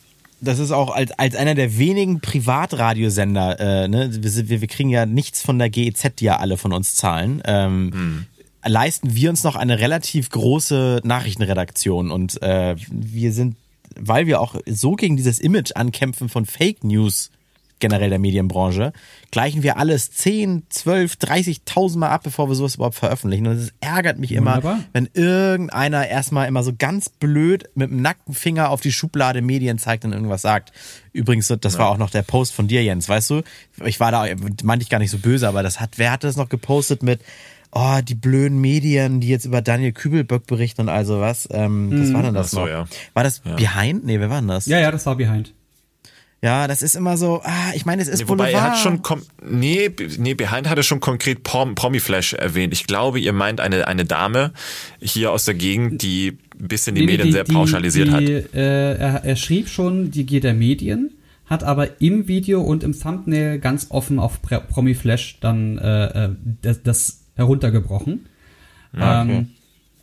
das 0.41 0.59
ist 0.59 0.71
auch 0.71 0.93
als, 0.93 1.11
als 1.13 1.35
einer 1.35 1.55
der 1.55 1.77
wenigen 1.77 2.19
Privatradiosender, 2.19 3.59
äh, 3.59 3.87
ne, 3.87 4.09
wir, 4.11 4.61
wir 4.61 4.67
kriegen 4.67 4.89
ja 4.89 5.05
nichts 5.05 5.41
von 5.41 5.57
der 5.57 5.69
GEZ, 5.69 6.15
die 6.19 6.25
ja 6.25 6.37
alle 6.37 6.57
von 6.57 6.71
uns 6.71 6.95
zahlen. 6.95 7.41
Ähm, 7.45 7.91
hm 7.93 8.25
leisten 8.65 9.15
wir 9.15 9.29
uns 9.29 9.43
noch 9.43 9.55
eine 9.55 9.79
relativ 9.79 10.29
große 10.29 11.01
Nachrichtenredaktion 11.03 12.11
und 12.11 12.41
äh, 12.41 12.75
wir 12.89 13.31
sind, 13.31 13.57
weil 13.95 14.27
wir 14.27 14.41
auch 14.41 14.55
so 14.65 14.93
gegen 14.93 15.17
dieses 15.17 15.39
Image 15.39 15.71
ankämpfen 15.75 16.29
von 16.29 16.45
Fake 16.45 16.83
News 16.83 17.31
generell 17.79 18.09
der 18.09 18.19
Medienbranche, 18.19 18.93
gleichen 19.31 19.61
wir 19.61 19.77
alles 19.77 20.11
10, 20.11 20.63
12, 20.69 21.13
30.000 21.15 21.97
Mal 21.97 22.09
ab, 22.09 22.21
bevor 22.23 22.47
wir 22.49 22.55
sowas 22.55 22.75
überhaupt 22.75 22.95
veröffentlichen. 22.95 23.47
Und 23.47 23.57
es 23.57 23.73
ärgert 23.81 24.17
mich 24.17 24.31
immer, 24.31 24.55
Wunderbar. 24.55 24.79
wenn 24.93 25.09
irgendeiner 25.13 26.07
erstmal 26.07 26.47
immer 26.47 26.63
so 26.63 26.71
ganz 26.77 27.09
blöd 27.09 27.69
mit 27.75 27.89
dem 27.89 28.01
nackten 28.01 28.33
Finger 28.33 28.69
auf 28.69 28.81
die 28.81 28.91
Schublade 28.91 29.41
Medien 29.41 29.77
zeigt 29.77 30.05
und 30.05 30.13
irgendwas 30.13 30.41
sagt. 30.41 30.71
Übrigens, 31.11 31.47
das 31.47 31.73
ja. 31.73 31.79
war 31.79 31.89
auch 31.89 31.97
noch 31.97 32.09
der 32.09 32.23
Post 32.23 32.53
von 32.53 32.67
dir, 32.67 32.83
Jens, 32.83 33.09
weißt 33.09 33.29
du? 33.29 33.41
Ich 33.83 33.99
war 33.99 34.11
da, 34.11 34.25
meinte 34.63 34.83
ich 34.83 34.89
gar 34.89 34.99
nicht 34.99 35.11
so 35.11 35.17
böse, 35.17 35.47
aber 35.47 35.61
das 35.61 35.79
hat, 35.79 35.97
wer 35.97 36.11
hat 36.11 36.23
das 36.23 36.37
noch 36.37 36.49
gepostet 36.49 37.03
mit, 37.03 37.19
oh, 37.75 37.99
die 38.01 38.15
blöden 38.15 38.59
Medien, 38.59 39.19
die 39.19 39.27
jetzt 39.27 39.45
über 39.45 39.61
Daniel 39.61 39.91
Kübelböck 39.91 40.47
berichten 40.47 40.81
und 40.81 40.89
also 40.89 41.19
was. 41.19 41.47
Ähm, 41.51 41.91
was 41.91 42.13
war 42.13 42.23
denn 42.23 42.33
das 42.33 42.51
so, 42.51 42.61
noch? 42.61 42.67
Ja. 42.67 42.85
War 43.13 43.23
das 43.23 43.41
ja. 43.45 43.55
Behind? 43.55 44.05
Nee, 44.05 44.19
wer 44.19 44.29
war 44.29 44.39
denn 44.39 44.47
das? 44.47 44.65
Ja, 44.65 44.79
ja, 44.79 44.91
das 44.91 45.05
war 45.05 45.15
Behind. 45.15 45.53
Ja, 46.41 46.67
das 46.67 46.81
ist 46.81 46.95
immer 46.95 47.17
so, 47.17 47.41
ah, 47.43 47.71
ich 47.73 47.85
meine, 47.85 48.01
es 48.01 48.07
ist 48.07 48.19
nee, 48.19 48.27
Wobei 48.27 48.51
Boulevard. 48.51 48.65
er 48.65 48.71
hat 48.71 48.77
schon, 48.77 49.01
nee, 49.43 49.89
nee, 50.17 50.35
Behind 50.35 50.69
hatte 50.69 50.83
schon 50.83 50.99
konkret 50.99 51.43
Prom, 51.43 51.75
Promiflash 51.75 52.33
erwähnt. 52.33 52.71
Ich 52.71 52.85
glaube, 52.85 53.19
ihr 53.19 53.33
meint 53.33 53.59
eine, 53.59 53.87
eine 53.87 54.05
Dame 54.05 54.53
hier 55.01 55.31
aus 55.31 55.45
der 55.45 55.55
Gegend, 55.55 56.03
die 56.03 56.37
ein 56.59 56.67
bisschen 56.67 56.95
die 56.95 57.01
nee, 57.01 57.13
Medien 57.13 57.27
die, 57.27 57.31
sehr 57.31 57.45
pauschalisiert 57.45 58.09
die, 58.09 58.11
hat. 58.11 58.53
Äh, 58.53 58.95
er, 58.95 59.23
er 59.23 59.35
schrieb 59.37 59.69
schon 59.69 60.11
die 60.11 60.25
G 60.25 60.39
der 60.39 60.53
Medien, 60.53 61.15
hat 61.47 61.63
aber 61.63 61.99
im 61.99 62.27
Video 62.27 62.61
und 62.61 62.83
im 62.83 62.97
Thumbnail 62.97 63.59
ganz 63.59 63.87
offen 63.89 64.19
auf 64.19 64.41
Promiflash 64.41 65.39
dann 65.39 65.79
äh, 65.79 66.25
äh 66.25 66.29
das, 66.61 66.83
das 66.83 67.24
heruntergebrochen. 67.35 68.25
Ah, 68.93 69.23
okay. 69.23 69.37
Ähm, 69.37 69.47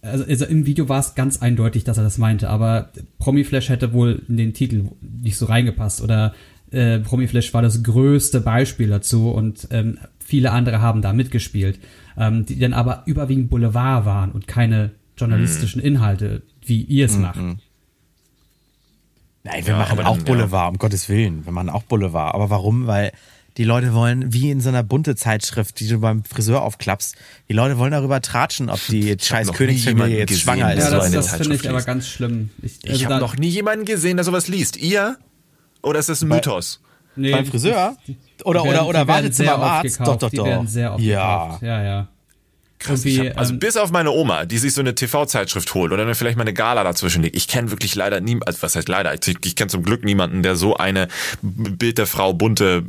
also, 0.02 0.24
also 0.24 0.44
im 0.46 0.66
Video 0.66 0.88
war 0.88 0.98
es 1.00 1.14
ganz 1.14 1.40
eindeutig, 1.42 1.84
dass 1.84 1.96
er 1.98 2.04
das 2.04 2.18
meinte, 2.18 2.48
aber 2.50 2.90
Promiflash 3.18 3.68
hätte 3.68 3.92
wohl 3.92 4.22
in 4.28 4.36
den 4.36 4.52
Titel 4.52 4.86
nicht 5.00 5.36
so 5.36 5.46
reingepasst 5.46 6.00
oder 6.02 6.34
äh, 6.72 6.98
Promiflash 6.98 7.54
war 7.54 7.62
das 7.62 7.82
größte 7.82 8.40
Beispiel 8.40 8.88
dazu 8.88 9.30
und 9.30 9.68
ähm, 9.70 9.98
viele 10.18 10.50
andere 10.50 10.80
haben 10.80 11.02
da 11.02 11.12
mitgespielt, 11.12 11.78
ähm, 12.16 12.46
die 12.46 12.58
dann 12.58 12.72
aber 12.72 13.02
überwiegend 13.06 13.48
Boulevard 13.50 14.04
waren 14.04 14.32
und 14.32 14.48
keine 14.48 14.90
journalistischen 15.16 15.80
Mhm. 15.80 15.86
Inhalte, 15.86 16.42
wie 16.64 16.82
ihr 16.82 17.06
es 17.06 17.16
macht. 17.18 17.38
Nein, 19.44 19.66
wir 19.66 19.72
Ja, 19.74 19.78
machen 19.78 20.00
auch 20.00 20.16
dann, 20.16 20.24
Boulevard, 20.24 20.70
um 20.70 20.78
Gottes 20.78 21.08
Willen. 21.08 21.44
Wir 21.44 21.52
machen 21.52 21.68
auch 21.68 21.82
Boulevard. 21.82 22.34
Aber 22.34 22.50
warum? 22.50 22.86
Weil 22.86 23.12
die 23.58 23.64
Leute 23.64 23.92
wollen, 23.94 24.32
wie 24.32 24.50
in 24.50 24.60
so 24.60 24.68
einer 24.70 24.82
bunte 24.82 25.14
Zeitschrift, 25.14 25.78
die 25.80 25.88
du 25.88 25.98
beim 26.00 26.24
Friseur 26.24 26.62
aufklappst, 26.62 27.16
die 27.48 27.52
Leute 27.52 27.76
wollen 27.78 27.92
darüber 27.92 28.20
tratschen, 28.22 28.70
ob 28.70 28.80
die 28.88 29.16
scheiß 29.20 29.46
noch 29.48 29.54
nie 29.54 29.58
Königsfamilie 29.58 30.18
jetzt 30.18 30.28
gesehen, 30.28 30.42
schwanger 30.42 30.72
ist. 30.74 30.78
Ja, 30.84 30.90
so 30.90 30.96
das, 30.96 31.04
eine 31.06 31.16
das 31.16 31.26
finde 31.26 31.42
ich 31.42 31.48
Zeitschrift 31.48 31.66
aber 31.66 31.76
liest. 31.78 31.86
ganz 31.86 32.06
schlimm. 32.08 32.50
Ich, 32.62 32.78
Ich 32.84 32.90
also 32.90 33.04
habe 33.04 33.14
da- 33.14 33.20
noch 33.20 33.36
nie 33.36 33.48
jemanden 33.48 33.84
gesehen, 33.84 34.16
der 34.16 34.24
sowas 34.24 34.48
liest. 34.48 34.76
Ihr? 34.78 35.16
Oder 35.82 35.98
ist 35.98 36.08
das 36.08 36.22
ein 36.22 36.28
Mythos? 36.28 36.80
nee, 37.14 37.30
beim 37.32 37.44
Friseur? 37.44 37.96
die- 38.06 38.16
Oder, 38.44 38.62
die 38.62 38.68
oder, 38.68 38.74
werden- 38.78 38.86
oder 38.86 38.98
werden 39.00 39.08
Wartezimmer 39.08 39.52
am 39.54 39.60
Arzt? 39.62 39.98
gekauft, 39.98 40.08
Doch, 40.08 40.18
doch, 40.18 40.30
Die 40.30 40.36
doch. 40.38 40.46
werden 40.46 40.66
sehr 40.66 40.94
oft 40.94 41.02
ja. 41.02 41.42
gekauft. 41.44 41.62
Ja, 41.62 41.82
ja. 41.82 42.08
Krass, 42.82 43.04
hab, 43.04 43.38
also 43.38 43.52
ähm, 43.52 43.58
bis 43.58 43.76
auf 43.76 43.90
meine 43.90 44.10
Oma, 44.10 44.44
die 44.44 44.58
sich 44.58 44.74
so 44.74 44.80
eine 44.80 44.94
TV-Zeitschrift 44.94 45.72
holt 45.74 45.92
oder 45.92 46.04
dann 46.04 46.14
vielleicht 46.14 46.36
mal 46.36 46.42
eine 46.42 46.52
Gala 46.52 46.84
dazwischen 46.84 47.22
legt. 47.22 47.36
Ich 47.36 47.48
kenne 47.48 47.70
wirklich 47.70 47.94
leider 47.94 48.20
nie, 48.20 48.38
also 48.44 48.62
was 48.62 48.76
heißt 48.76 48.88
leider? 48.88 49.14
Ich, 49.14 49.36
ich 49.44 49.56
kenne 49.56 49.68
zum 49.68 49.82
Glück 49.82 50.04
niemanden, 50.04 50.42
der 50.42 50.56
so 50.56 50.76
eine 50.76 51.08
Bild 51.42 51.98
der 51.98 52.06
Frau 52.06 52.32
bunte 52.32 52.82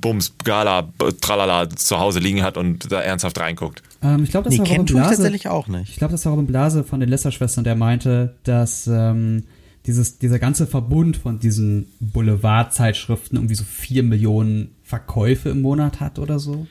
Bums 0.00 0.34
Gala 0.44 0.88
Tralala 1.20 1.68
zu 1.70 1.98
Hause 1.98 2.18
liegen 2.18 2.42
hat 2.42 2.56
und 2.56 2.90
da 2.92 3.00
ernsthaft 3.00 3.38
reinguckt. 3.40 3.82
Ähm, 4.02 4.24
ich 4.24 4.30
glaube, 4.30 4.48
das 4.50 4.54
Nee, 4.54 4.60
war 4.60 4.66
Robin 4.66 4.86
tue 4.86 4.96
ich 4.96 5.02
Blase. 5.02 5.16
tatsächlich 5.16 5.48
auch 5.48 5.68
nicht. 5.68 5.90
Ich 5.90 5.96
glaube, 5.96 6.12
das 6.12 6.24
war 6.24 6.32
Robin 6.32 6.46
Blase 6.46 6.84
von 6.84 7.00
den 7.00 7.08
Lästerschwestern, 7.08 7.64
der 7.64 7.74
meinte, 7.76 8.34
dass 8.44 8.86
ähm, 8.86 9.44
dieses, 9.86 10.18
dieser 10.18 10.38
ganze 10.38 10.66
Verbund 10.66 11.16
von 11.16 11.38
diesen 11.40 11.86
Boulevardzeitschriften 12.00 13.36
irgendwie 13.38 13.54
so 13.54 13.64
vier 13.64 14.02
Millionen 14.02 14.70
Verkäufe 14.84 15.48
im 15.48 15.62
Monat 15.62 16.00
hat 16.00 16.18
oder 16.18 16.38
so. 16.38 16.66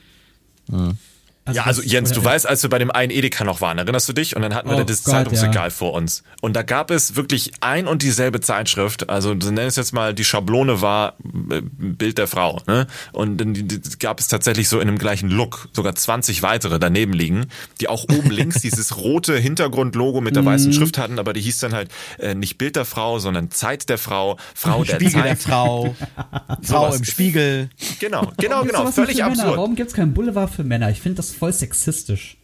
Ja, 1.50 1.64
also 1.64 1.82
Jens, 1.82 2.12
du 2.12 2.24
weißt, 2.24 2.46
als 2.46 2.62
wir 2.62 2.70
bei 2.70 2.78
dem 2.78 2.90
einen 2.90 3.10
Edeka 3.10 3.42
noch 3.44 3.60
waren, 3.60 3.78
erinnerst 3.78 4.08
du 4.08 4.12
dich? 4.12 4.36
Und 4.36 4.42
dann 4.42 4.54
hatten 4.54 4.68
wir 4.68 4.76
Oh 4.76 4.78
da 4.78 4.84
das 4.84 5.02
Gott, 5.02 5.14
Zeitungsregal 5.14 5.64
ja. 5.64 5.70
vor 5.70 5.92
uns. 5.94 6.22
Und 6.40 6.54
da 6.54 6.62
gab 6.62 6.90
es 6.92 7.16
wirklich 7.16 7.52
ein 7.60 7.88
und 7.88 8.02
dieselbe 8.02 8.40
Zeitschrift. 8.40 9.10
Also 9.10 9.34
du 9.34 9.50
nennst 9.50 9.76
jetzt 9.76 9.92
mal, 9.92 10.14
die 10.14 10.24
Schablone 10.24 10.80
war 10.82 11.14
äh, 11.50 11.60
Bild 11.62 12.18
der 12.18 12.28
Frau. 12.28 12.60
Ne? 12.68 12.86
Und 13.12 13.38
dann 13.38 13.54
gab 13.98 14.20
es 14.20 14.28
tatsächlich 14.28 14.68
so 14.68 14.78
in 14.78 14.86
dem 14.86 14.98
gleichen 14.98 15.30
Look 15.30 15.68
sogar 15.72 15.94
20 15.94 16.42
weitere 16.42 16.78
daneben 16.78 17.12
liegen, 17.12 17.46
die 17.80 17.88
auch 17.88 18.04
oben 18.04 18.30
links 18.30 18.60
dieses 18.60 18.96
rote 18.98 19.36
Hintergrundlogo 19.36 20.20
mit 20.20 20.36
der 20.36 20.42
Mhm. 20.42 20.46
weißen 20.46 20.72
Schrift 20.72 20.98
hatten, 20.98 21.18
aber 21.18 21.32
die 21.32 21.40
hieß 21.40 21.58
dann 21.58 21.72
halt 21.72 21.90
äh, 22.18 22.34
nicht 22.34 22.56
Bild 22.58 22.76
der 22.76 22.84
Frau, 22.84 23.18
sondern 23.18 23.50
Zeit 23.50 23.88
der 23.88 23.98
Frau, 23.98 24.36
Frau 24.54 24.84
der 24.84 24.94
Spiegel 24.94 25.22
der 25.22 25.38
Zeit. 25.38 25.42
Frau, 25.42 25.96
Frau 26.62 26.86
Sowas. 26.86 26.98
im 26.98 27.04
Spiegel. 27.04 27.70
Genau, 27.98 28.30
genau, 28.38 28.64
genau. 28.64 28.90
Völlig 28.92 29.16
für 29.16 29.22
Männer? 29.24 29.32
absurd. 29.40 29.56
Warum 29.56 29.74
gibt 29.74 29.88
es 29.90 29.94
keinen 29.96 30.14
Boulevard 30.14 30.50
für 30.50 30.62
Männer? 30.64 30.90
Ich 30.90 31.00
finde 31.00 31.16
das 31.16 31.31
voll 31.34 31.52
sexistisch. 31.52 32.36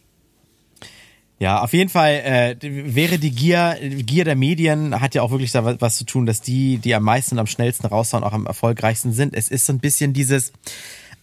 Ja, 1.39 1.61
auf 1.61 1.71
jeden 1.71 1.89
Fall 1.89 2.15
äh, 2.15 2.55
wäre 2.61 3.17
die 3.17 3.31
Gier, 3.31 3.77
Gier 3.81 4.25
der 4.25 4.35
Medien 4.35 4.99
hat 4.99 5.15
ja 5.15 5.21
auch 5.21 5.31
wirklich 5.31 5.53
da 5.53 5.79
was, 5.79 5.97
zu 5.97 6.03
tun, 6.03 6.25
dass 6.25 6.41
die, 6.41 6.79
die 6.79 6.93
am 6.93 7.03
meisten 7.03 7.35
und 7.35 7.39
am 7.39 7.47
schnellsten 7.47 7.87
raushauen, 7.87 8.25
auch 8.25 8.33
am 8.33 8.45
erfolgreichsten 8.45 9.13
sind. 9.13 9.33
Es 9.33 9.47
ist 9.47 9.65
so 9.65 9.71
ein 9.71 9.79
bisschen 9.79 10.11
dieses 10.11 10.51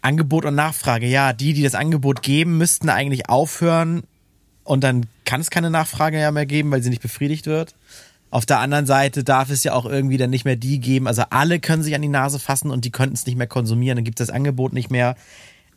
Angebot 0.01 0.47
und 0.47 0.55
Nachfrage. 0.55 1.07
Ja, 1.07 1.35
die, 1.35 1.53
die 1.53 1.63
das 1.63 1.75
Angebot 1.75 2.23
geben, 2.23 2.57
müssten 2.57 2.89
eigentlich 2.89 3.29
aufhören 3.29 4.05
und 4.65 4.83
dann 4.83 5.07
kann 5.27 5.43
es 5.43 5.51
keine 5.51 5.71
Nachfrage 5.71 6.33
mehr 6.33 6.47
geben, 6.47 6.71
weil 6.71 6.83
sie 6.83 6.91
nicht 6.91 7.03
befriedigt 7.03 7.47
wird. 7.47 7.75
Auf 8.31 8.47
der 8.47 8.59
anderen 8.59 8.87
Seite 8.87 9.23
darf 9.23 9.51
es 9.51 9.65
ja 9.65 9.75
auch 9.75 9.85
irgendwie 9.87 10.17
dann 10.17 10.31
nicht 10.31 10.45
mehr 10.45 10.57
die 10.57 10.81
geben. 10.81 11.07
Also 11.07 11.25
alle 11.31 11.61
können 11.61 11.83
sich 11.83 11.95
an 11.95 12.03
die 12.03 12.09
Nase 12.09 12.39
fassen 12.39 12.71
und 12.71 12.85
die 12.85 12.91
könnten 12.91 13.15
es 13.15 13.27
nicht 13.27 13.37
mehr 13.37 13.47
konsumieren. 13.47 13.97
Dann 13.97 14.05
gibt 14.05 14.19
es 14.19 14.27
das 14.27 14.35
Angebot 14.35 14.73
nicht 14.73 14.91
mehr. 14.91 15.15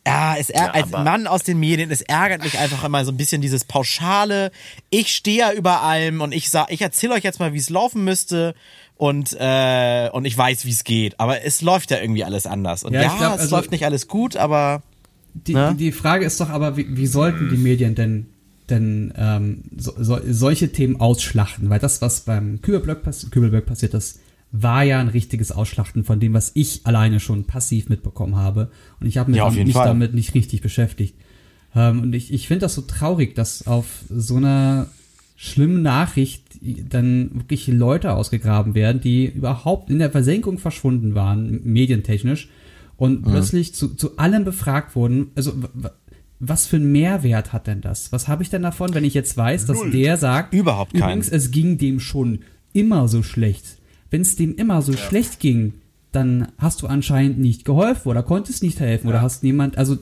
Ja, 0.06 0.34
es 0.38 0.48
Ja, 0.48 0.70
als 0.70 0.90
Mann 0.90 1.26
aus 1.26 1.42
den 1.42 1.60
Medien, 1.60 1.90
es 1.90 2.00
ärgert 2.00 2.42
mich 2.42 2.58
einfach 2.58 2.84
immer 2.84 3.04
so 3.04 3.12
ein 3.12 3.16
bisschen 3.16 3.42
dieses 3.42 3.64
pauschale, 3.64 4.50
ich 4.88 5.14
stehe 5.14 5.38
ja 5.38 5.52
über 5.52 5.82
allem 5.82 6.20
und 6.22 6.32
ich 6.32 6.48
sag, 6.50 6.70
ich 6.72 6.80
erzähle 6.80 7.14
euch 7.14 7.22
jetzt 7.24 7.38
mal, 7.38 7.52
wie 7.52 7.58
es 7.58 7.68
laufen 7.70 8.04
müsste 8.04 8.54
und 8.96 9.36
äh, 9.38 10.08
und 10.12 10.24
ich 10.24 10.36
weiß, 10.36 10.64
wie 10.64 10.70
es 10.70 10.84
geht, 10.84 11.20
aber 11.20 11.44
es 11.44 11.60
läuft 11.60 11.90
ja 11.90 11.98
irgendwie 12.00 12.24
alles 12.24 12.46
anders 12.46 12.82
und 12.82 12.94
Ja, 12.94 13.02
ja, 13.02 13.06
ich 13.12 13.18
glaub, 13.18 13.34
es 13.34 13.40
also- 13.42 13.56
läuft 13.56 13.70
nicht 13.72 13.84
alles 13.84 14.08
gut, 14.08 14.36
aber 14.36 14.82
Die, 15.34 15.54
Ne? 15.54 15.74
die 15.78 15.92
Frage 15.92 16.24
ist 16.24 16.40
doch 16.40 16.48
aber, 16.50 16.76
wie, 16.76 16.96
wie 16.96 17.06
sollten 17.06 17.50
die 17.50 17.56
Medien 17.58 17.94
denn 17.94 18.26
denn 18.70 19.12
ähm, 19.16 19.62
so, 19.76 19.92
so, 19.98 20.18
solche 20.28 20.70
Themen 20.72 21.00
ausschlachten? 21.00 21.68
Weil 21.70 21.80
das, 21.80 22.00
was 22.02 22.20
beim 22.20 22.62
Kübelberg, 22.62 23.02
pass 23.02 23.28
Kübelberg 23.30 23.66
passiert 23.66 23.94
ist, 23.94 24.19
war 24.52 24.82
ja 24.82 25.00
ein 25.00 25.08
richtiges 25.08 25.52
Ausschlachten 25.52 26.04
von 26.04 26.18
dem, 26.18 26.34
was 26.34 26.52
ich 26.54 26.80
alleine 26.84 27.20
schon 27.20 27.44
passiv 27.44 27.88
mitbekommen 27.88 28.36
habe. 28.36 28.70
Und 29.00 29.06
ich 29.06 29.18
habe 29.18 29.30
mich, 29.30 29.38
Ja, 29.38 29.50
mich 29.50 29.74
damit 29.74 30.14
nicht 30.14 30.34
richtig 30.34 30.60
beschäftigt. 30.60 31.14
Ähm, 31.74 32.02
und 32.02 32.14
ich, 32.14 32.32
ich 32.32 32.48
finde 32.48 32.62
das 32.62 32.74
so 32.74 32.82
traurig, 32.82 33.34
dass 33.34 33.66
auf 33.66 34.04
so 34.08 34.36
einer 34.36 34.88
schlimmen 35.36 35.82
Nachricht 35.82 36.44
dann 36.60 37.30
wirklich 37.32 37.66
Leute 37.68 38.12
ausgegraben 38.12 38.74
werden, 38.74 39.00
die 39.00 39.26
überhaupt 39.26 39.88
in 39.88 39.98
der 39.98 40.10
Versenkung 40.10 40.58
verschwunden 40.58 41.14
waren, 41.14 41.60
medientechnisch, 41.64 42.50
und 42.98 43.22
plötzlich 43.22 43.74
zu, 43.74 43.94
zu 43.94 44.18
allem 44.18 44.44
befragt 44.44 44.94
wurden. 44.94 45.28
Also, 45.34 45.54
was 46.38 46.66
für 46.66 46.76
einen 46.76 46.92
Mehrwert 46.92 47.54
hat 47.54 47.66
denn 47.66 47.80
das? 47.80 48.12
Was 48.12 48.28
habe 48.28 48.42
ich 48.42 48.50
denn 48.50 48.60
davon, 48.60 48.92
wenn 48.92 49.04
ich 49.04 49.14
jetzt 49.14 49.34
weiß, 49.38 49.64
dass 49.64 49.78
der 49.90 50.18
sagt, 50.18 50.52
Überhaupt 50.52 50.92
keinen. 50.92 51.02
übrigens, 51.04 51.30
es 51.30 51.50
ging 51.50 51.78
dem 51.78 52.00
schon 52.00 52.40
immer 52.74 53.08
so 53.08 53.22
schlecht. 53.22 53.78
Wenn 54.10 54.22
es 54.22 54.36
dem 54.36 54.56
immer 54.56 54.82
so 54.82 54.92
schlecht 54.92 55.40
ging, 55.40 55.74
dann 56.12 56.48
hast 56.58 56.82
du 56.82 56.86
anscheinend 56.86 57.38
nicht 57.38 57.64
geholfen 57.64 58.08
oder 58.08 58.22
konntest 58.22 58.62
nicht 58.62 58.80
helfen 58.80 59.08
oder 59.08 59.22
hast 59.22 59.42
niemand, 59.42 59.78
also 59.78 59.98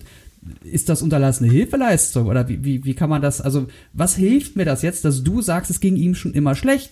ist 0.62 0.88
das 0.88 1.03
unterlassene 1.03 1.51
Hilfeleistung 1.51 2.27
oder 2.27 2.49
wie, 2.49 2.64
wie, 2.64 2.85
wie 2.85 2.94
kann 2.94 3.11
man 3.11 3.21
das, 3.21 3.40
also 3.40 3.66
was 3.92 4.16
hilft 4.16 4.57
mir 4.57 4.64
das 4.64 4.83
jetzt, 4.83 5.05
dass 5.05 5.23
du 5.23 5.42
sagst, 5.42 5.71
es 5.71 5.81
ging 5.81 5.97
ihm 5.97 6.14
schon 6.14 6.33
immer 6.33 6.55
schlecht? 6.55 6.90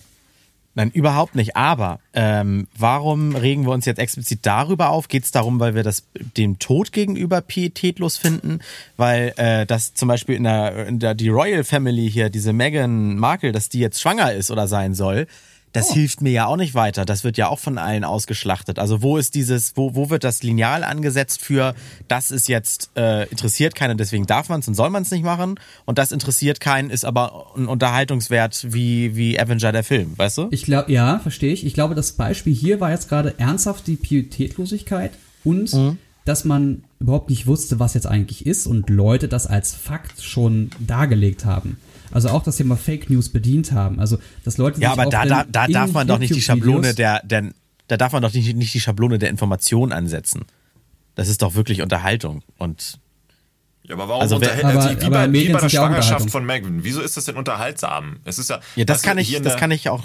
Nein, 0.77 0.91
überhaupt 0.91 1.33
nicht. 1.33 1.55
Aber 1.55 1.99
ähm, 2.13 2.67
warum 2.77 3.35
regen 3.35 3.65
wir 3.65 3.71
uns 3.71 3.85
jetzt 3.85 3.97
explizit 3.97 4.41
darüber 4.43 4.91
auf? 4.91 5.07
Geht 5.07 5.23
es 5.23 5.31
darum, 5.31 5.59
weil 5.59 5.73
wir 5.73 5.81
das 5.81 6.03
dem 6.37 6.59
Tod 6.59 6.91
gegenüber 6.91 7.41
pietätlos 7.41 8.17
finden? 8.17 8.59
Weil 8.95 9.33
äh, 9.37 9.65
das 9.65 9.95
zum 9.95 10.07
Beispiel 10.07 10.35
in 10.35 10.43
der, 10.43 10.85
in 10.85 10.99
der 10.99 11.15
die 11.15 11.29
Royal 11.29 11.63
Family 11.63 12.11
hier, 12.11 12.29
diese 12.29 12.53
Meghan 12.53 13.17
Markle, 13.17 13.53
dass 13.53 13.69
die 13.69 13.79
jetzt 13.79 13.99
schwanger 13.99 14.33
ist 14.33 14.51
oder 14.51 14.67
sein 14.67 14.93
soll, 14.93 15.25
das 15.77 15.91
hilft 15.91 16.21
mir 16.21 16.31
ja 16.31 16.45
auch 16.47 16.57
nicht 16.57 16.73
weiter. 16.73 17.05
Das 17.05 17.23
wird 17.23 17.37
ja 17.37 17.47
auch 17.49 17.59
von 17.59 17.77
allen 17.77 18.03
ausgeschlachtet. 18.03 18.79
Also 18.79 19.01
wo 19.01 19.17
ist 19.17 19.35
dieses, 19.35 19.77
wo, 19.77 19.93
wo 19.95 20.09
wird 20.09 20.23
das 20.23 20.41
Lineal 20.41 20.83
angesetzt 20.83 21.41
für, 21.41 21.75
das 22.07 22.31
ist 22.31 22.47
jetzt 22.47 22.89
äh, 22.95 23.27
interessiert 23.29 23.75
keinen, 23.75 23.97
deswegen 23.97 24.25
darf 24.25 24.49
man 24.49 24.61
es 24.61 24.67
und 24.67 24.73
soll 24.73 24.89
man 24.89 25.03
es 25.03 25.11
nicht 25.11 25.23
machen. 25.23 25.59
Und 25.85 25.97
das 25.97 26.11
interessiert 26.11 26.59
keinen, 26.59 26.89
ist 26.89 27.05
aber 27.05 27.51
ein 27.55 27.67
Unterhaltungswert 27.67 28.73
wie, 28.73 29.15
wie 29.15 29.39
Avenger 29.39 29.71
der 29.71 29.83
Film, 29.83 30.17
weißt 30.17 30.39
du? 30.39 30.47
Ich 30.51 30.63
glaube, 30.63 30.91
ja, 30.91 31.19
verstehe 31.19 31.53
ich. 31.53 31.65
Ich 31.65 31.73
glaube, 31.73 31.93
das 31.93 32.13
Beispiel 32.13 32.55
hier 32.55 32.79
war 32.79 32.91
jetzt 32.91 33.07
gerade 33.07 33.35
ernsthaft 33.37 33.85
die 33.87 33.95
Pietätlosigkeit 33.95 35.11
und 35.43 35.97
dass 36.25 36.43
man 36.43 36.83
überhaupt 36.99 37.29
nicht 37.29 37.47
wusste, 37.47 37.79
was 37.79 37.93
jetzt 37.93 38.05
eigentlich 38.05 38.45
ist 38.45 38.67
und 38.67 38.89
Leute 38.89 39.27
das 39.29 39.47
als 39.47 39.73
Fakt 39.73 40.21
schon 40.21 40.71
dargelegt 40.79 41.45
haben. 41.45 41.77
Also 42.11 42.29
auch 42.29 42.43
das 42.43 42.57
Thema 42.57 42.75
Fake 42.77 43.09
News 43.09 43.29
bedient 43.29 43.71
haben. 43.71 43.99
Also 43.99 44.17
dass 44.43 44.57
Leute 44.57 44.79
Ja, 44.81 44.91
aber 44.93 45.07
auch 45.07 45.11
da, 45.11 45.25
da, 45.25 45.43
da 45.43 45.67
darf 45.67 45.91
man 45.91 46.07
doch 46.07 46.19
nicht 46.19 46.33
die 46.35 46.41
Schablone 46.41 46.93
der, 46.93 47.21
der, 47.23 47.51
da 47.87 47.97
darf 47.97 48.13
man 48.13 48.21
doch 48.21 48.33
nicht, 48.33 48.55
nicht 48.55 48.73
die 48.73 48.79
Schablone 48.79 49.19
der 49.19 49.29
Information 49.29 49.91
ansetzen. 49.91 50.45
Das 51.15 51.27
ist 51.29 51.41
doch 51.41 51.55
wirklich 51.55 51.81
Unterhaltung 51.81 52.43
und 52.57 52.99
Ja, 53.83 53.95
aber 53.95 54.07
warum 54.07 54.21
Also 54.21 54.35
unterhält 54.35 54.65
aber- 54.65 54.79
also 54.83 54.99
wie, 55.01 55.03
aber 55.05 55.09
bei, 55.15 55.25
wie 55.27 55.31
Medien 55.31 55.53
bei 55.53 55.59
der 55.61 55.69
Schwangerschaft 55.69 56.29
von 56.29 56.45
Megan? 56.45 56.83
Wieso 56.83 57.01
ist 57.01 57.17
das 57.17 57.25
denn 57.25 57.35
unterhaltsam? 57.37 58.17
Es 58.23 58.37
ist 58.39 58.49
ja, 58.49 58.59
ja, 58.75 58.85
das 58.85 59.01
kann 59.01 59.17
ich, 59.17 59.41
das 59.41 59.57
kann 59.57 59.71
ich 59.71 59.89
auch 59.89 60.03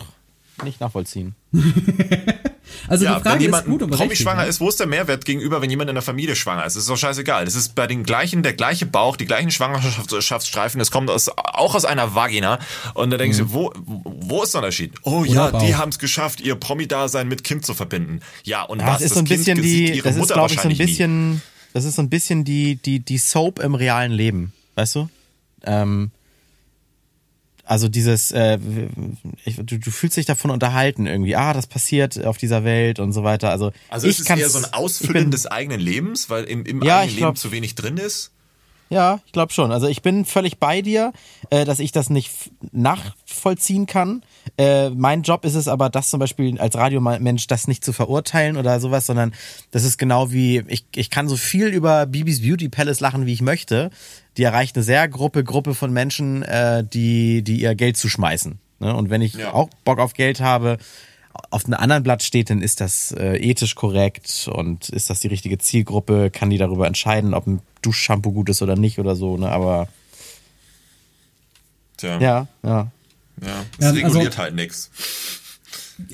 nicht 0.64 0.80
nachvollziehen. 0.80 1.34
Also 2.88 3.04
ja, 3.04 3.16
die 3.16 3.22
Frage 3.22 3.34
wenn 3.36 3.40
jemand 3.42 3.64
ist 3.64 3.70
gut 3.70 3.82
und 3.82 3.90
Promi 3.90 3.98
berechtigt. 4.06 4.22
schwanger 4.22 4.42
ja. 4.42 4.48
ist, 4.48 4.60
wo 4.60 4.68
ist 4.68 4.80
der 4.80 4.86
Mehrwert 4.86 5.24
gegenüber, 5.24 5.62
wenn 5.62 5.70
jemand 5.70 5.90
in 5.90 5.94
der 5.94 6.02
Familie 6.02 6.36
schwanger 6.36 6.64
ist? 6.66 6.74
Das 6.76 6.82
ist 6.82 6.90
doch 6.90 6.96
scheißegal. 6.96 7.44
Das 7.44 7.54
ist 7.54 7.74
bei 7.74 7.86
den 7.86 8.02
gleichen, 8.04 8.42
der 8.42 8.52
gleiche 8.54 8.86
Bauch, 8.86 9.16
die 9.16 9.26
gleichen 9.26 9.50
Schwangerschaftsstreifen, 9.50 10.78
das 10.78 10.90
kommt 10.90 11.10
aus, 11.10 11.28
auch 11.36 11.74
aus 11.74 11.84
einer 11.84 12.14
Vagina. 12.14 12.58
Und 12.94 13.10
da 13.10 13.16
denkst 13.16 13.38
du, 13.38 13.52
wo, 13.52 13.72
wo 13.84 14.42
ist 14.42 14.54
der 14.54 14.60
Unterschied? 14.60 14.92
Oh 15.02 15.24
ja, 15.24 15.50
Bauch. 15.50 15.62
die 15.64 15.76
haben 15.76 15.90
es 15.90 15.98
geschafft, 15.98 16.40
ihr 16.40 16.54
Promi-Dasein 16.56 17.28
mit 17.28 17.44
Kind 17.44 17.64
zu 17.66 17.74
verbinden. 17.74 18.20
Ja, 18.44 18.62
und 18.62 18.80
Ja, 18.80 18.86
was? 18.88 18.94
das 18.94 19.02
ist 19.02 19.14
so 19.14 19.20
ein 19.20 19.24
Kind 19.26 19.38
bisschen 19.44 19.62
die, 19.62 19.92
ihre 19.94 20.02
das 20.04 20.14
ist 20.14 20.20
Mutter 20.20 20.34
glaube 20.34 20.52
ich 20.52 20.60
so 20.60 20.68
ein 20.68 20.70
wahrscheinlich 20.70 20.78
nie. 20.78 20.86
bisschen, 20.86 21.42
das 21.72 21.84
ist 21.84 21.96
so 21.96 22.02
ein 22.02 22.10
bisschen 22.10 22.44
die, 22.44 22.76
die, 22.76 23.00
die 23.00 23.18
Soap 23.18 23.58
im 23.60 23.74
realen 23.74 24.12
Leben, 24.12 24.52
weißt 24.74 24.96
du? 24.96 25.08
Ähm, 25.64 26.10
also 27.72 27.88
dieses, 27.88 28.30
äh, 28.32 28.58
ich, 29.46 29.56
du, 29.56 29.78
du 29.78 29.90
fühlst 29.90 30.16
dich 30.18 30.26
davon 30.26 30.50
unterhalten 30.50 31.06
irgendwie, 31.06 31.36
ah, 31.36 31.54
das 31.54 31.66
passiert 31.66 32.22
auf 32.24 32.36
dieser 32.36 32.64
Welt 32.64 32.98
und 33.00 33.12
so 33.12 33.24
weiter. 33.24 33.48
Also, 33.50 33.72
Also 33.88 34.06
ich 34.08 34.18
ist 34.20 34.28
es 34.30 34.36
eher 34.38 34.50
so 34.50 34.58
ein 34.58 34.72
Ausfüllen 34.74 35.24
bin- 35.24 35.30
des 35.30 35.46
eigenen 35.46 35.80
Lebens, 35.80 36.28
weil 36.28 36.44
im, 36.44 36.64
im 36.66 36.82
Ja, 36.82 36.98
eigenen 36.98 37.08
ich 37.08 37.14
Leben 37.14 37.24
glaub- 37.24 37.38
zu 37.38 37.50
wenig 37.50 37.74
drin 37.74 37.96
ist? 37.96 38.30
Ja, 38.92 39.20
ich 39.24 39.32
glaube 39.32 39.54
schon. 39.54 39.72
Also 39.72 39.86
ich 39.86 40.02
bin 40.02 40.26
völlig 40.26 40.58
bei 40.58 40.82
dir, 40.82 41.14
äh, 41.48 41.64
dass 41.64 41.78
ich 41.78 41.92
das 41.92 42.10
nicht 42.10 42.30
nachvollziehen 42.72 43.86
kann. 43.86 44.22
Äh, 44.58 44.90
mein 44.90 45.22
Job 45.22 45.46
ist 45.46 45.54
es 45.54 45.66
aber, 45.66 45.88
das 45.88 46.10
zum 46.10 46.20
Beispiel 46.20 46.60
als 46.60 46.76
Radiomensch, 46.76 47.46
das 47.46 47.68
nicht 47.68 47.82
zu 47.82 47.94
verurteilen 47.94 48.58
oder 48.58 48.80
sowas, 48.80 49.06
sondern 49.06 49.32
das 49.70 49.84
ist 49.84 49.96
genau 49.96 50.30
wie, 50.30 50.62
ich, 50.68 50.84
ich 50.94 51.08
kann 51.08 51.26
so 51.26 51.36
viel 51.36 51.68
über 51.68 52.04
Bibis 52.04 52.42
Beauty 52.42 52.68
Palace 52.68 53.00
lachen, 53.00 53.24
wie 53.24 53.32
ich 53.32 53.40
möchte. 53.40 53.90
Die 54.36 54.42
erreicht 54.42 54.76
eine 54.76 54.82
sehr 54.82 55.08
Gruppe, 55.08 55.42
Gruppe 55.42 55.74
von 55.74 55.90
Menschen, 55.90 56.42
äh, 56.42 56.84
die, 56.84 57.42
die 57.42 57.62
ihr 57.62 57.74
Geld 57.74 57.96
zuschmeißen. 57.96 58.58
Ne? 58.80 58.94
Und 58.94 59.08
wenn 59.08 59.22
ich 59.22 59.34
ja. 59.34 59.54
auch 59.54 59.70
Bock 59.86 60.00
auf 60.00 60.12
Geld 60.12 60.42
habe, 60.42 60.76
auf 61.50 61.64
einem 61.64 61.80
anderen 61.80 62.02
Blatt 62.02 62.22
steht, 62.22 62.50
dann 62.50 62.60
ist 62.60 62.82
das 62.82 63.12
äh, 63.12 63.38
ethisch 63.38 63.74
korrekt 63.74 64.50
und 64.52 64.90
ist 64.90 65.08
das 65.08 65.20
die 65.20 65.28
richtige 65.28 65.56
Zielgruppe, 65.56 66.30
kann 66.30 66.50
die 66.50 66.58
darüber 66.58 66.86
entscheiden, 66.86 67.32
ob 67.32 67.46
ein 67.46 67.62
Duschshampoo 67.82 68.32
gut 68.32 68.48
ist 68.48 68.62
oder 68.62 68.76
nicht 68.76 68.98
oder 68.98 69.16
so, 69.16 69.36
ne? 69.36 69.48
Aber 69.48 69.88
Tja. 71.96 72.18
ja, 72.20 72.48
ja. 72.62 72.90
Ja, 73.40 73.64
es 73.78 73.84
ja, 73.84 73.90
reguliert 73.90 74.26
also, 74.26 74.38
halt 74.38 74.54
nichts. 74.54 74.90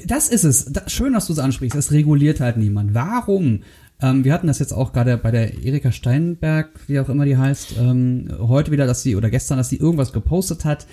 Das 0.06 0.28
ist 0.28 0.44
es. 0.44 0.66
Da, 0.72 0.88
schön, 0.88 1.12
dass 1.12 1.26
du 1.26 1.32
es 1.32 1.38
ansprichst. 1.38 1.76
Es 1.76 1.92
reguliert 1.92 2.40
halt 2.40 2.56
niemand. 2.56 2.94
Warum? 2.94 3.62
Ähm, 4.00 4.24
wir 4.24 4.32
hatten 4.32 4.46
das 4.46 4.58
jetzt 4.58 4.72
auch 4.72 4.92
gerade 4.92 5.16
bei 5.16 5.30
der 5.30 5.62
Erika 5.62 5.92
Steinberg, 5.92 6.70
wie 6.86 7.00
auch 7.00 7.08
immer 7.08 7.24
die 7.24 7.36
heißt, 7.36 7.76
ähm, 7.78 8.28
heute 8.38 8.70
wieder, 8.70 8.86
dass 8.86 9.02
sie, 9.02 9.16
oder 9.16 9.30
gestern, 9.30 9.58
dass 9.58 9.68
sie 9.68 9.76
irgendwas 9.76 10.12
gepostet 10.12 10.64
hat, 10.64 10.86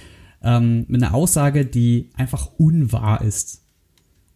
ähm, 0.43 0.85
mit 0.87 1.03
einer 1.03 1.13
Aussage, 1.13 1.65
die 1.65 2.09
einfach 2.15 2.49
unwahr 2.57 3.21
ist. 3.21 3.61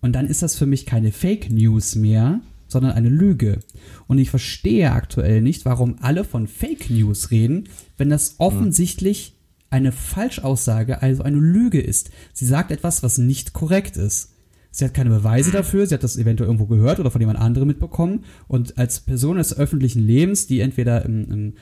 Und 0.01 0.13
dann 0.13 0.27
ist 0.27 0.43
das 0.43 0.55
für 0.55 0.65
mich 0.65 0.85
keine 0.85 1.11
Fake 1.11 1.49
News 1.51 1.95
mehr, 1.95 2.41
sondern 2.69 2.93
eine 2.93 3.09
Lüge. 3.09 3.59
Und 4.07 4.17
ich 4.17 4.29
verstehe 4.29 4.91
aktuell 4.91 5.41
nicht, 5.41 5.65
warum 5.65 5.97
alle 5.99 6.23
von 6.23 6.47
Fake 6.47 6.89
News 6.89 7.31
reden, 7.31 7.65
wenn 7.97 8.09
das 8.09 8.35
offensichtlich 8.37 9.35
eine 9.69 9.91
Falschaussage, 9.91 11.01
also 11.01 11.23
eine 11.23 11.37
Lüge 11.37 11.81
ist. 11.81 12.11
Sie 12.33 12.45
sagt 12.45 12.71
etwas, 12.71 13.03
was 13.03 13.17
nicht 13.17 13.53
korrekt 13.53 13.97
ist. 13.97 14.33
Sie 14.71 14.85
hat 14.85 14.93
keine 14.93 15.09
Beweise 15.09 15.51
dafür, 15.51 15.85
sie 15.87 15.95
hat 15.95 16.03
das 16.03 16.17
eventuell 16.17 16.47
irgendwo 16.47 16.67
gehört 16.67 16.99
oder 16.99 17.11
von 17.11 17.21
jemand 17.21 17.39
anderem 17.39 17.67
mitbekommen. 17.67 18.23
Und 18.47 18.77
als 18.77 18.99
Person 18.99 19.37
des 19.37 19.57
öffentlichen 19.57 20.05
Lebens, 20.05 20.47
die 20.47 20.59
entweder 20.59 21.05
im, 21.05 21.31
im 21.31 21.53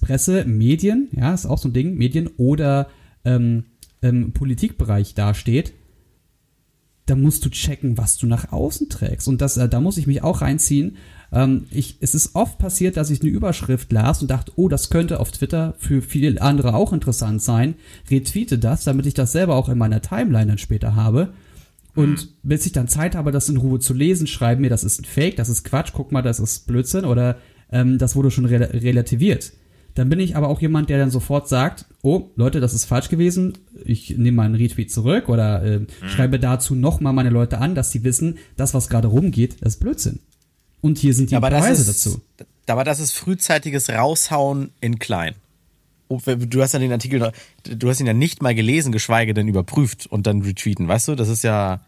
Presse, 0.00 0.44
Medien, 0.44 1.08
ja, 1.12 1.34
ist 1.34 1.46
auch 1.46 1.58
so 1.58 1.68
ein 1.68 1.72
Ding, 1.72 1.96
Medien 1.96 2.28
oder 2.36 2.88
ähm, 3.24 3.64
im 4.00 4.32
Politikbereich 4.32 5.14
dasteht, 5.14 5.72
da 7.06 7.14
musst 7.14 7.44
du 7.44 7.50
checken, 7.50 7.96
was 7.96 8.18
du 8.18 8.26
nach 8.26 8.52
außen 8.52 8.88
trägst. 8.88 9.28
Und 9.28 9.40
das, 9.40 9.56
äh, 9.56 9.68
da 9.68 9.80
muss 9.80 9.96
ich 9.96 10.06
mich 10.06 10.22
auch 10.22 10.42
reinziehen. 10.42 10.96
Ähm, 11.32 11.66
ich, 11.70 11.98
es 12.00 12.14
ist 12.14 12.34
oft 12.34 12.58
passiert, 12.58 12.96
dass 12.96 13.10
ich 13.10 13.20
eine 13.20 13.30
Überschrift 13.30 13.92
las 13.92 14.22
und 14.22 14.30
dachte, 14.30 14.52
oh, 14.56 14.68
das 14.68 14.90
könnte 14.90 15.20
auf 15.20 15.30
Twitter 15.30 15.74
für 15.78 16.02
viele 16.02 16.40
andere 16.42 16.74
auch 16.74 16.92
interessant 16.92 17.42
sein. 17.42 17.74
Retweete 18.10 18.58
das, 18.58 18.84
damit 18.84 19.06
ich 19.06 19.14
das 19.14 19.32
selber 19.32 19.54
auch 19.54 19.68
in 19.68 19.78
meiner 19.78 20.02
Timeline 20.02 20.46
dann 20.46 20.58
später 20.58 20.96
habe. 20.96 21.32
Und 21.94 22.26
mhm. 22.26 22.28
bis 22.42 22.66
ich 22.66 22.72
dann 22.72 22.88
Zeit 22.88 23.14
habe, 23.14 23.32
das 23.32 23.48
in 23.48 23.56
Ruhe 23.56 23.78
zu 23.78 23.94
lesen, 23.94 24.26
schreiben 24.26 24.60
mir, 24.60 24.70
das 24.70 24.84
ist 24.84 25.00
ein 25.00 25.04
Fake, 25.04 25.36
das 25.36 25.48
ist 25.48 25.64
Quatsch, 25.64 25.92
guck 25.94 26.12
mal, 26.12 26.22
das 26.22 26.40
ist 26.40 26.66
Blödsinn 26.66 27.04
oder 27.04 27.38
ähm, 27.70 27.98
das 27.98 28.16
wurde 28.16 28.30
schon 28.30 28.44
re 28.44 28.68
relativiert. 28.82 29.52
Dann 29.96 30.10
bin 30.10 30.20
ich 30.20 30.36
aber 30.36 30.48
auch 30.48 30.60
jemand, 30.60 30.90
der 30.90 30.98
dann 30.98 31.10
sofort 31.10 31.48
sagt, 31.48 31.86
oh, 32.02 32.28
Leute, 32.36 32.60
das 32.60 32.74
ist 32.74 32.84
falsch 32.84 33.08
gewesen, 33.08 33.54
ich 33.82 34.10
nehme 34.10 34.36
meinen 34.36 34.54
Retweet 34.54 34.92
zurück 34.92 35.30
oder 35.30 35.62
äh, 35.64 35.78
mhm. 35.78 35.86
schreibe 36.06 36.38
dazu 36.38 36.74
nochmal 36.74 37.14
meine 37.14 37.30
Leute 37.30 37.58
an, 37.58 37.74
dass 37.74 37.92
sie 37.92 38.04
wissen, 38.04 38.36
das, 38.58 38.74
was 38.74 38.90
gerade 38.90 39.08
rumgeht, 39.08 39.56
das 39.62 39.74
ist 39.74 39.80
Blödsinn. 39.80 40.20
Und 40.82 40.98
hier 40.98 41.14
sind 41.14 41.30
die 41.30 41.36
aber 41.36 41.48
Beweise 41.48 41.80
ist, 41.80 41.88
dazu. 41.88 42.20
Aber 42.66 42.84
das 42.84 43.00
ist 43.00 43.12
frühzeitiges 43.12 43.88
Raushauen 43.88 44.70
in 44.82 44.98
klein. 44.98 45.34
Du 46.10 46.62
hast 46.62 46.74
ja 46.74 46.78
den 46.78 46.92
Artikel, 46.92 47.32
du 47.64 47.88
hast 47.88 47.98
ihn 47.98 48.06
ja 48.06 48.12
nicht 48.12 48.42
mal 48.42 48.54
gelesen, 48.54 48.92
geschweige 48.92 49.32
denn 49.32 49.48
überprüft 49.48 50.06
und 50.06 50.26
dann 50.26 50.42
retweeten, 50.42 50.86
weißt 50.86 51.08
du? 51.08 51.14
Das 51.14 51.28
ist 51.28 51.42
ja. 51.42 51.80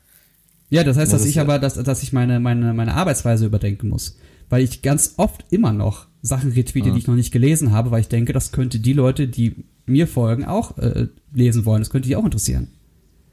Ja, 0.71 0.83
das 0.83 0.97
heißt, 0.97 1.13
das 1.13 1.21
dass 1.21 1.29
ich 1.29 1.39
aber, 1.41 1.59
dass, 1.59 1.75
dass 1.75 2.03
ich 2.03 2.15
meine, 2.15 2.41
meine, 2.41 2.73
meine 2.73 2.95
Arbeitsweise 2.95 3.45
überdenken 3.45 3.89
muss. 3.89 4.17
Weil 4.49 4.63
ich 4.63 4.81
ganz 4.81 5.15
oft 5.19 5.45
immer 5.51 5.73
noch 5.73 6.08
Sachen 6.23 6.53
retweete, 6.53 6.89
mhm. 6.89 6.95
die 6.95 6.99
ich 7.01 7.07
noch 7.07 7.15
nicht 7.15 7.33
gelesen 7.33 7.73
habe, 7.73 7.91
weil 7.91 8.01
ich 8.01 8.09
denke, 8.09 8.33
das 8.33 8.53
könnte 8.53 8.81
die 8.81 8.93
Leute, 8.93 9.29
die 9.29 9.55
mir 9.87 10.07
folgen, 10.07 10.45
auch 10.45 10.77
äh, 10.79 11.09
lesen 11.33 11.65
wollen. 11.65 11.81
Das 11.81 11.91
könnte 11.91 12.09
die 12.09 12.17
auch 12.17 12.25
interessieren. 12.25 12.69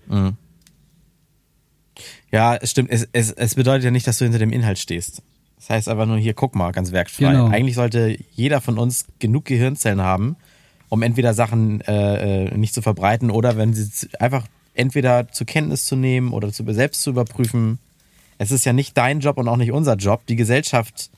Mhm. 0.08 0.34
Ja, 2.32 2.56
es 2.56 2.72
stimmt. 2.72 2.90
Es, 2.92 3.08
es, 3.12 3.32
es 3.32 3.56
bedeutet 3.56 3.86
ja 3.86 3.92
nicht, 3.92 4.08
dass 4.08 4.18
du 4.18 4.26
hinter 4.26 4.40
dem 4.40 4.52
Inhalt 4.52 4.78
stehst. 4.78 5.22
Das 5.58 5.70
heißt 5.70 5.90
einfach 5.90 6.06
nur 6.06 6.18
hier, 6.18 6.34
guck 6.34 6.54
mal, 6.56 6.72
ganz 6.72 6.92
werkfrei. 6.92 7.32
Genau. 7.32 7.48
Eigentlich 7.48 7.76
sollte 7.76 8.18
jeder 8.32 8.62
von 8.62 8.78
uns 8.78 9.06
genug 9.20 9.46
Gehirnzellen 9.46 10.02
haben, 10.02 10.36
um 10.90 11.02
entweder 11.02 11.34
Sachen 11.34 11.82
äh, 11.82 12.46
äh 12.46 12.58
nicht 12.58 12.74
zu 12.74 12.82
verbreiten 12.82 13.32
oder 13.32 13.58
wenn 13.58 13.74
sie 13.74 14.10
einfach 14.20 14.46
entweder 14.74 15.32
zur 15.32 15.48
Kenntnis 15.48 15.86
zu 15.86 15.96
nehmen 15.96 16.34
oder 16.34 16.52
zu, 16.52 16.66
selbst 16.74 17.02
zu 17.02 17.12
überprüfen. 17.12 17.80
Es 18.38 18.52
ist 18.52 18.66
ja 18.66 18.74
nicht 18.74 18.98
dein 18.98 19.22
Job 19.22 19.38
und 19.38 19.48
auch 19.48 19.58
nicht 19.58 19.72
unser 19.72 19.96
Job, 19.96 20.26
die 20.28 20.36
Gesellschaft 20.36 21.10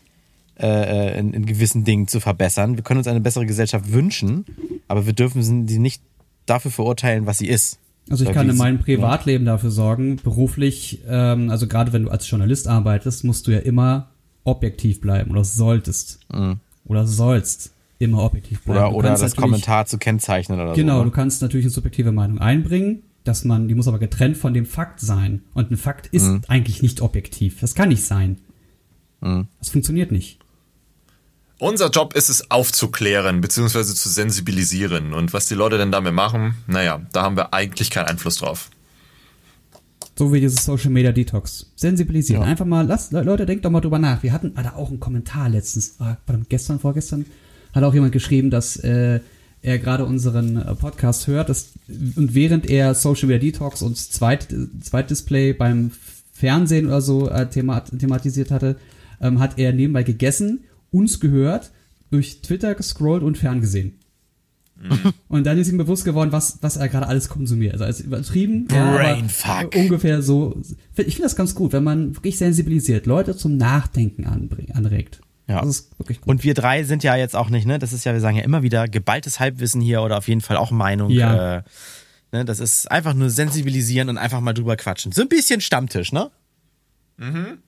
äh, 0.60 1.13
äh, 1.13 1.20
in, 1.20 1.34
in 1.34 1.46
gewissen 1.46 1.84
Dingen 1.84 2.08
zu 2.08 2.20
verbessern. 2.20 2.78
Wir 2.78 2.84
können 2.84 2.98
uns 3.00 3.08
eine 3.08 3.22
bessere 3.22 3.46
Gesellschaft 3.46 3.91
wünschen, 3.91 4.46
aber 4.88 5.06
wir 5.06 5.13
dürfen 5.13 5.43
sie 5.67 5.80
nicht 5.80 6.02
dafür 6.46 6.72
verurteilen, 6.72 7.26
was 7.26 7.38
sie 7.38 7.48
ist. 7.48 7.80
Also 8.10 8.24
ich 8.24 8.32
kann 8.32 8.50
in 8.50 8.56
meinem 8.56 8.80
Privatleben 8.80 9.46
dafür 9.46 9.70
sorgen, 9.70 10.15
beruflich, 10.15 11.02
ähm, 11.08 11.50
also 11.50 11.67
gerade 11.67 11.91
wenn 11.93 12.04
du 12.04 12.10
als 12.10 12.30
Journalist 12.30 12.67
arbeitest, 12.67 13.24
musst 13.24 13.48
du 13.48 13.52
ja 13.52 13.60
immer 13.60 14.10
objektiv 14.46 15.02
bleiben 15.02 15.32
oder 15.32 15.43
solltest 15.43 16.20
mhm. 16.34 16.60
oder 16.86 17.06
sollst 17.06 17.74
immer 18.00 18.24
objektiv 18.24 18.63
bleiben. 18.63 18.96
Oder, 18.96 18.96
oder 18.96 19.10
das 19.17 19.36
Kommentar 19.36 19.86
zu 19.88 19.98
kennzeichnen 19.98 20.60
oder 20.60 20.74
genau, 20.74 20.93
so. 20.93 21.00
Genau, 21.00 21.04
du 21.04 21.12
kannst 21.12 21.41
natürlich 21.41 21.65
eine 21.65 21.72
subjektive 21.72 22.12
Meinung 22.12 22.39
einbringen, 22.39 23.04
dass 23.26 23.43
man, 23.43 23.67
die 23.67 23.76
muss 23.76 23.88
aber 23.88 24.00
getrennt 24.00 24.38
von 24.38 24.54
dem 24.54 24.65
Fakt 24.65 25.02
sein. 25.02 25.41
Und 25.54 25.72
ein 25.72 25.78
Fakt 25.78 26.08
ist 26.08 26.28
mhm. 26.28 26.41
eigentlich 26.48 26.82
nicht 26.82 27.02
objektiv. 27.02 27.60
Das 27.60 27.76
kann 27.76 27.89
nicht 27.89 28.06
sein. 28.06 28.38
Mhm. 29.20 29.48
Das 29.60 29.70
funktioniert 29.70 30.12
nicht. 30.12 30.39
Unser 31.60 31.89
Job 31.89 32.13
ist 32.13 32.30
es 32.30 32.52
aufzuklären 32.52 33.41
bzw. 33.41 33.84
zu 33.84 34.10
sensibilisieren. 34.10 35.13
Und 35.13 35.34
was 35.34 35.48
die 35.48 35.56
Leute 35.56 35.78
denn 35.78 35.91
damit 35.91 36.13
machen, 36.13 36.56
naja, 36.67 37.02
da 37.13 37.24
haben 37.24 37.36
wir 37.36 37.54
eigentlich 37.54 37.89
keinen 37.89 38.06
Einfluss 38.06 38.36
drauf. 38.36 38.70
So 40.15 40.34
wie 40.34 40.39
dieses 40.39 40.65
Social 40.65 40.91
Media 40.91 41.12
Detox. 41.12 41.72
Sensibilisieren. 41.76 42.43
Ja. 42.43 42.48
Einfach 42.48 42.65
mal, 42.65 42.86
lasst, 42.86 43.12
Leute, 43.12 43.46
denkt 43.46 43.65
doch 43.65 43.72
mal 43.72 43.82
drüber 43.82 44.00
nach. 44.00 44.22
Wir 44.24 44.34
hatten 44.34 44.54
da 44.56 44.74
auch 44.76 44.89
einen 44.89 45.00
Kommentar 45.00 45.50
letztens, 45.50 45.96
ah, 46.00 46.17
gestern, 46.50 46.80
vorgestern, 46.80 47.26
hat 47.74 47.84
auch 47.84 47.93
jemand 47.93 48.13
geschrieben, 48.13 48.52
dass 48.52 48.78
äh, 48.78 49.20
er 49.63 49.80
gerade 49.80 50.06
unseren 50.06 50.58
äh, 50.58 50.76
Podcast 50.76 51.28
hört 51.28 51.50
dass, 51.50 51.74
und 51.88 52.36
während 52.36 52.70
er 52.70 52.93
Social 52.93 53.28
Media 53.28 53.52
Detox 53.52 53.82
und 53.82 53.98
Zweit, 53.98 54.48
Zweitdisplay 54.82 55.54
beim 55.54 55.91
Fernsehen 56.34 56.86
oder 56.88 57.02
so 57.02 57.30
äh, 57.30 57.48
thematisiert 57.50 58.52
hatte, 58.52 58.76
ähm, 59.22 59.39
hat 59.39 59.58
er 59.58 59.74
nebenbei 59.74 60.04
gegessen 60.04 60.63
uns 60.91 61.19
gehört, 61.19 61.71
durch 62.10 62.41
Twitter 62.41 62.76
gescrollt 62.76 63.23
und 63.23 63.38
ferngesehen. 63.38 64.00
Mhm. 64.80 65.13
Und 65.28 65.45
dann 65.45 65.58
ist 65.58 65.69
ihm 65.69 65.78
bewusst 65.78 66.06
geworden, 66.06 66.32
was, 66.32 66.60
was 66.62 66.78
er 66.78 66.88
gerade 66.88 67.08
alles 67.08 67.30
konsumiert. 67.30 67.73
Also 67.73 67.86
als 67.86 68.00
übertrieben. 68.00 68.67
Brainfuck. 68.67 69.76
Ja, 69.76 69.82
ungefähr 69.82 70.21
so. 70.21 70.62
Ich 70.95 71.15
finde 71.15 71.23
das 71.23 71.36
ganz 71.36 71.56
gut, 71.56 71.73
wenn 71.73 71.84
man 71.84 72.15
wirklich 72.15 72.38
sensibilisiert, 72.38 73.06
Leute 73.06 73.36
zum 73.36 73.58
Nachdenken 73.58 74.26
anregt. 74.26 75.19
Ja. 75.47 75.62
Das 75.62 75.69
ist 75.69 76.00
wirklich 76.00 76.21
gut. 76.21 76.30
Und 76.30 76.43
wir 76.43 76.54
drei 76.54 76.84
sind 76.84 77.04
ja 77.04 77.15
jetzt 77.15 77.36
auch 77.36 77.50
nicht, 77.50 77.65
ne? 77.65 77.80
Das 77.80 77.93
ist 77.93 78.04
ja, 78.04 78.13
wir 78.13 78.19
sagen 78.19 78.38
ja 78.38 78.43
immer 78.43 78.63
wieder 78.63 78.88
geballtes 78.88 79.39
Halbwissen 79.39 79.82
hier 79.82 80.02
oder 80.02 80.17
auf 80.17 80.28
jeden 80.28 80.41
Fall 80.41 80.58
auch 80.58 80.71
Meinung. 80.71 81.10
Ja. 81.10 81.58
Äh, 81.58 81.63
ne? 82.34 82.45
Das 82.45 82.60
ist 82.60 82.91
einfach 82.91 83.13
nur 83.13 83.30
sensibilisieren 83.30 84.10
und 84.10 84.17
einfach 84.17 84.41
mal 84.41 84.54
drüber 84.54 84.76
quatschen. 84.76 85.12
So 85.13 85.21
ein 85.21 85.30
bisschen 85.30 85.62
Stammtisch, 85.62 86.12
ne? 86.12 86.30
Mhm. 87.17 87.60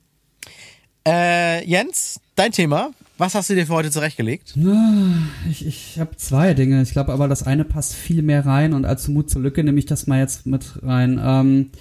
Äh, 1.08 1.66
Jens, 1.66 2.20
dein 2.36 2.52
Thema. 2.52 2.92
Was 3.20 3.36
hast 3.36 3.50
du 3.50 3.56
dir 3.56 3.68
für 3.68 3.74
heute 3.74 3.92
zurechtgelegt? 3.92 4.56
Ich, 5.52 5.66
ich 5.66 6.00
habe 6.00 6.16
zwei 6.16 6.54
Dinge. 6.54 6.82
Ich 6.82 6.94
glaube 6.94 7.12
aber, 7.12 7.28
das 7.28 7.44
eine 7.44 7.66
passt 7.66 7.94
viel 7.94 8.22
mehr 8.22 8.46
rein 8.46 8.72
und 8.72 8.86
als 8.86 9.10
Mut 9.10 9.30
zur 9.30 9.42
Lücke 9.42 9.62
nehme 9.62 9.78
ich 9.78 9.86
das 9.86 10.08
mal 10.08 10.20
jetzt 10.20 10.46
mit 10.46 10.82
rein. 10.84 11.20
Ähm, 11.22 11.72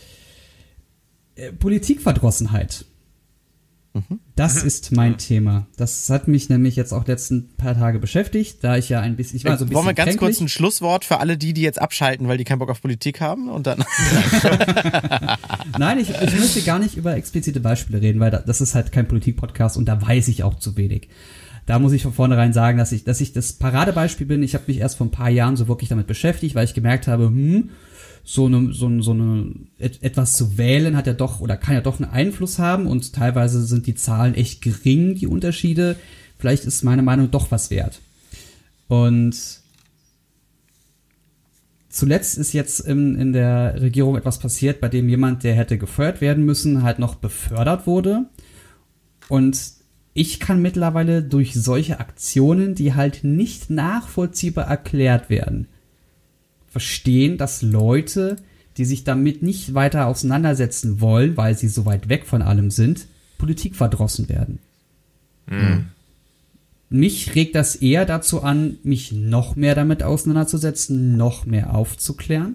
äh, 1.37 1.53
Politikverdrossenheit. 4.03 4.37
Das 4.37 4.63
ist 4.63 4.93
mein 4.93 5.19
Thema. 5.19 5.67
Das 5.77 6.09
hat 6.11 6.29
mich 6.29 6.49
nämlich 6.49 6.77
jetzt 6.77 6.93
auch 6.93 7.07
letzten 7.07 7.49
paar 7.57 7.75
Tage 7.75 7.99
beschäftigt, 7.99 8.63
da 8.63 8.77
ich 8.77 8.89
ja 8.89 9.01
ein 9.01 9.17
bisschen, 9.17 9.37
ich 9.37 9.45
war 9.45 9.57
so 9.57 9.65
ein 9.65 9.69
bisschen 9.69 9.77
Wollen 9.77 9.87
wir 9.87 9.95
ganz 9.95 10.11
kränklich. 10.11 10.37
kurz 10.37 10.41
ein 10.41 10.49
Schlusswort 10.49 11.05
für 11.05 11.21
alle 11.21 11.37
die, 11.37 11.53
die 11.53 11.63
jetzt 11.63 11.81
abschalten, 11.81 12.29
weil 12.29 12.39
die 12.39 12.45
keinen 12.45 12.59
Bock 12.59 12.71
auf 12.71 12.81
Politik 12.81 13.21
haben 13.21 13.49
und 13.49 13.67
dann. 13.67 13.85
Nein, 15.79 15.99
ich, 15.99 16.11
ich 16.11 16.39
möchte 16.39 16.63
gar 16.63 16.79
nicht 16.79 16.97
über 16.97 17.17
explizite 17.17 17.61
Beispiele 17.61 18.01
reden, 18.01 18.21
weil 18.21 18.31
das 18.31 18.61
ist 18.61 18.75
halt 18.75 18.93
kein 18.93 19.09
Politik-Podcast 19.09 19.77
und 19.77 19.87
da 19.87 20.01
weiß 20.01 20.29
ich 20.29 20.43
auch 20.45 20.55
zu 20.55 20.77
wenig. 20.77 21.09
Da 21.67 21.79
muss 21.79 21.93
ich 21.93 22.03
von 22.03 22.15
vornherein 22.15 22.55
sagen, 22.55 22.79
dass 22.79 22.93
ich, 22.93 23.05
dass 23.05 23.21
ich 23.21 23.35
das 23.35 23.53
Paradebeispiel 23.53 24.27
bin. 24.27 24.43
Ich 24.43 24.55
habe 24.55 24.65
mich 24.69 24.79
erst 24.79 24.97
vor 24.97 25.07
ein 25.07 25.11
paar 25.11 25.29
Jahren 25.29 25.55
so 25.55 25.69
wirklich 25.69 25.91
damit 25.91 26.07
beschäftigt, 26.07 26.55
weil 26.55 26.65
ich 26.65 26.73
gemerkt 26.73 27.07
habe, 27.07 27.25
hm, 27.27 27.71
so 28.31 28.45
eine, 28.45 28.75
so, 28.75 28.85
eine, 28.85 29.03
so 29.03 29.13
eine, 29.13 29.55
etwas 29.79 30.37
zu 30.37 30.59
wählen 30.59 30.99
hat 30.99 31.07
ja 31.07 31.15
doch 31.15 31.41
oder 31.41 31.57
kann 31.57 31.73
ja 31.73 31.81
doch 31.81 31.99
einen 31.99 32.11
Einfluss 32.11 32.59
haben 32.59 32.87
und 32.87 33.15
teilweise 33.15 33.65
sind 33.65 33.87
die 33.87 33.95
Zahlen 33.95 34.35
echt 34.35 34.61
gering, 34.61 35.15
die 35.15 35.27
Unterschiede. 35.27 35.97
Vielleicht 36.37 36.67
ist 36.67 36.85
meine 36.85 37.01
Meinung 37.01 37.31
doch 37.31 37.51
was 37.51 37.71
wert. 37.71 38.03
Und 38.87 39.35
zuletzt 41.89 42.37
ist 42.37 42.53
jetzt 42.53 42.81
in, 42.81 43.15
in 43.15 43.33
der 43.33 43.81
Regierung 43.81 44.15
etwas 44.15 44.39
passiert, 44.39 44.83
bei 44.83 44.91
dem 44.91 45.09
jemand, 45.09 45.43
der 45.43 45.55
hätte 45.55 45.79
gefeuert 45.79 46.21
werden 46.21 46.45
müssen, 46.45 46.83
halt 46.83 46.99
noch 46.99 47.15
befördert 47.15 47.87
wurde. 47.87 48.27
Und 49.31 49.59
ich 50.13 50.39
kann 50.39 50.61
mittlerweile 50.61 51.23
durch 51.23 51.55
solche 51.55 51.99
Aktionen, 51.99 52.75
die 52.75 52.93
halt 52.93 53.25
nicht 53.25 53.71
nachvollziehbar 53.71 54.67
erklärt 54.67 55.31
werden, 55.31 55.67
verstehen, 56.79 57.39
dass 57.39 57.61
Leute, 57.61 58.37
die 58.77 58.85
sich 58.85 59.03
damit 59.03 59.43
nicht 59.43 59.75
weiter 59.75 60.07
auseinandersetzen 60.07 61.01
wollen, 61.01 61.37
weil 61.37 61.59
sie 61.59 61.67
so 61.67 61.87
weit 61.87 62.09
weg 62.09 62.25
von 62.25 62.41
allem 62.41 62.71
sind, 62.71 63.09
Politik 63.37 63.75
verdrossen 63.75 64.29
werden. 64.29 64.61
Mhm. 65.49 65.87
Mich 66.89 67.35
regt 67.35 67.57
das 67.57 67.75
eher 67.75 68.07
dazu 68.07 68.45
an, 68.45 68.77
mich 68.85 69.11
noch 69.11 69.57
mehr 69.57 69.75
damit 69.75 70.05
auseinanderzusetzen, 70.05 71.17
noch 71.17 71.47
mehr 71.47 71.75
aufzuklären. 71.75 72.55